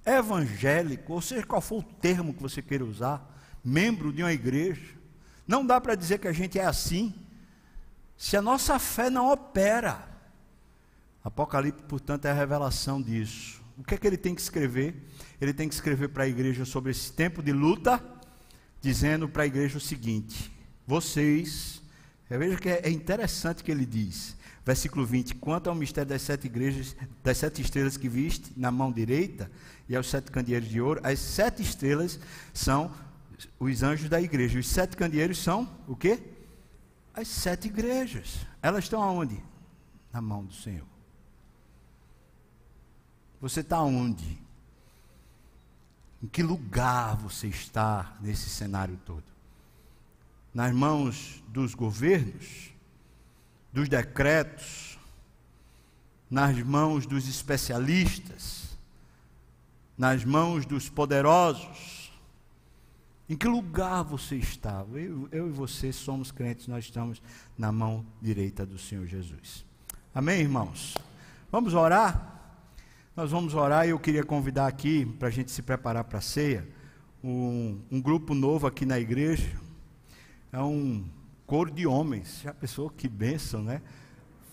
evangélico, 0.04 1.12
ou 1.12 1.20
seja, 1.20 1.46
qual 1.46 1.60
for 1.60 1.78
o 1.78 1.82
termo 1.82 2.34
que 2.34 2.42
você 2.42 2.60
queira 2.60 2.84
usar, 2.84 3.34
membro 3.64 4.12
de 4.12 4.22
uma 4.22 4.32
igreja. 4.32 4.94
Não 5.46 5.64
dá 5.64 5.80
para 5.80 5.94
dizer 5.94 6.18
que 6.18 6.28
a 6.28 6.32
gente 6.32 6.58
é 6.58 6.64
assim 6.64 7.14
se 8.16 8.36
a 8.36 8.42
nossa 8.42 8.78
fé 8.78 9.08
não 9.08 9.32
opera. 9.32 10.08
Apocalipse, 11.22 11.82
portanto, 11.84 12.26
é 12.26 12.30
a 12.30 12.34
revelação 12.34 13.00
disso. 13.00 13.62
O 13.78 13.82
que 13.82 13.94
é 13.94 13.98
que 13.98 14.06
ele 14.06 14.16
tem 14.16 14.34
que 14.34 14.40
escrever? 14.40 14.94
Ele 15.40 15.52
tem 15.52 15.68
que 15.68 15.74
escrever 15.74 16.08
para 16.08 16.24
a 16.24 16.28
igreja 16.28 16.64
sobre 16.64 16.90
esse 16.90 17.12
tempo 17.12 17.42
de 17.42 17.52
luta, 17.52 18.02
dizendo 18.80 19.28
para 19.28 19.42
a 19.42 19.46
igreja 19.46 19.78
o 19.78 19.80
seguinte: 19.80 20.52
vocês, 20.86 21.82
veja 22.28 22.56
que 22.56 22.68
é 22.68 22.90
interessante 22.90 23.64
que 23.64 23.70
ele 23.70 23.84
diz, 23.84 24.36
versículo 24.64 25.04
20: 25.04 25.34
quanto 25.36 25.68
ao 25.68 25.74
mistério 25.74 26.10
das 26.10 26.22
sete 26.22 26.46
igrejas, 26.46 26.94
das 27.22 27.38
sete 27.38 27.62
estrelas 27.62 27.96
que 27.96 28.08
viste 28.08 28.52
na 28.56 28.70
mão 28.70 28.92
direita 28.92 29.50
e 29.88 29.94
aos 29.94 30.08
sete 30.08 30.30
candeeiros 30.30 30.68
de 30.68 30.80
ouro, 30.80 31.00
as 31.04 31.18
sete 31.18 31.62
estrelas 31.62 32.18
são 32.52 32.90
os 33.58 33.82
anjos 33.82 34.08
da 34.08 34.20
igreja, 34.20 34.58
os 34.58 34.68
sete 34.68 34.96
candeeiros 34.96 35.38
são 35.38 35.68
o 35.86 35.94
quê? 35.94 36.22
As 37.12 37.28
sete 37.28 37.68
igrejas. 37.68 38.46
Elas 38.62 38.84
estão 38.84 39.02
aonde? 39.02 39.42
Na 40.12 40.20
mão 40.20 40.44
do 40.44 40.54
Senhor. 40.54 40.86
Você 43.40 43.60
está 43.60 43.82
onde? 43.82 44.38
Em 46.22 46.26
que 46.26 46.42
lugar 46.42 47.16
você 47.16 47.48
está 47.48 48.16
nesse 48.20 48.48
cenário 48.48 48.98
todo? 49.04 49.24
Nas 50.54 50.72
mãos 50.72 51.42
dos 51.48 51.74
governos, 51.74 52.70
dos 53.72 53.88
decretos, 53.88 54.98
nas 56.30 56.58
mãos 56.62 57.06
dos 57.06 57.28
especialistas, 57.28 58.63
nas 59.96 60.24
mãos 60.24 60.66
dos 60.66 60.88
poderosos. 60.88 62.12
Em 63.28 63.36
que 63.36 63.48
lugar 63.48 64.02
você 64.02 64.36
está? 64.36 64.84
Eu, 64.92 65.28
eu, 65.32 65.48
e 65.48 65.50
você 65.50 65.92
somos 65.92 66.30
crentes, 66.30 66.68
nós 66.68 66.84
estamos 66.84 67.22
na 67.56 67.72
mão 67.72 68.04
direita 68.20 68.66
do 68.66 68.78
Senhor 68.78 69.06
Jesus. 69.06 69.64
Amém, 70.14 70.40
irmãos? 70.40 70.94
Vamos 71.50 71.72
orar? 71.72 72.32
Nós 73.16 73.30
vamos 73.30 73.54
orar 73.54 73.86
e 73.86 73.90
eu 73.90 73.98
queria 73.98 74.24
convidar 74.24 74.66
aqui, 74.66 75.06
para 75.18 75.28
a 75.28 75.30
gente 75.30 75.50
se 75.50 75.62
preparar 75.62 76.04
para 76.04 76.18
a 76.18 76.22
ceia, 76.22 76.68
um, 77.22 77.80
um, 77.90 78.00
grupo 78.00 78.34
novo 78.34 78.66
aqui 78.66 78.84
na 78.84 78.98
igreja. 78.98 79.56
É 80.52 80.60
um 80.60 81.04
coro 81.46 81.70
de 81.70 81.86
homens. 81.86 82.40
Já 82.42 82.52
pensou 82.52 82.90
que 82.90 83.08
bênção, 83.08 83.62
né? 83.62 83.80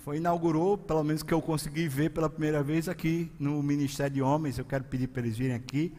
Foi 0.04 0.18
inaugurou, 0.18 0.80
pelo 0.80 1.04
menos 1.04 1.22
que 1.22 1.32
eu 1.32 1.39
consegui 1.39 1.88
ver 1.88 2.10
pela 2.10 2.28
primeira 2.28 2.64
vez 2.64 2.89
aqui 2.89 3.32
no 3.38 3.62
Ministério 3.62 4.16
de 4.16 4.22
Homens. 4.22 4.58
Eu 4.58 4.66
quero 4.66 4.84
pedir 4.84 5.06
para 5.06 5.22
eles 5.22 5.38
virem 5.38 5.56
aqui. 5.56 5.95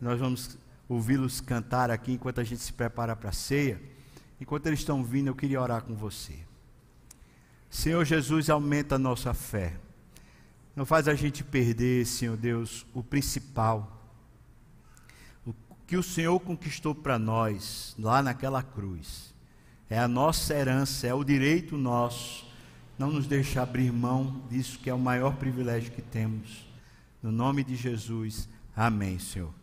Nós 0.00 0.18
vamos 0.18 0.58
ouvi-los 0.88 1.40
cantar 1.40 1.88
aqui 1.88 2.14
enquanto 2.14 2.40
a 2.40 2.44
gente 2.44 2.60
se 2.60 2.72
prepara 2.72 3.14
para 3.14 3.30
a 3.30 3.32
ceia. 3.32 3.80
Enquanto 4.40 4.66
eles 4.66 4.80
estão 4.80 5.04
vindo, 5.04 5.28
eu 5.28 5.36
queria 5.36 5.62
orar 5.62 5.84
com 5.84 5.94
você. 5.94 6.36
Senhor 7.70 8.04
Jesus, 8.04 8.50
aumenta 8.50 8.96
a 8.96 8.98
nossa 8.98 9.32
fé. 9.32 9.74
Não 10.74 10.84
faz 10.84 11.06
a 11.06 11.14
gente 11.14 11.44
perder, 11.44 12.04
Senhor 12.06 12.36
Deus, 12.36 12.84
o 12.92 13.04
principal. 13.04 14.02
O 15.46 15.54
que 15.86 15.96
o 15.96 16.02
Senhor 16.02 16.40
conquistou 16.40 16.92
para 16.92 17.20
nós 17.20 17.94
lá 18.00 18.20
naquela 18.20 18.64
cruz. 18.64 19.32
É 19.88 19.96
a 19.96 20.08
nossa 20.08 20.52
herança, 20.52 21.06
é 21.06 21.14
o 21.14 21.22
direito 21.22 21.76
nosso. 21.76 22.43
Não 22.98 23.10
nos 23.10 23.26
deixa 23.26 23.62
abrir 23.62 23.92
mão 23.92 24.42
disso 24.48 24.78
que 24.78 24.88
é 24.88 24.94
o 24.94 24.98
maior 24.98 25.36
privilégio 25.36 25.92
que 25.92 26.02
temos. 26.02 26.64
No 27.22 27.32
nome 27.32 27.64
de 27.64 27.74
Jesus. 27.74 28.48
Amém, 28.76 29.18
Senhor. 29.18 29.52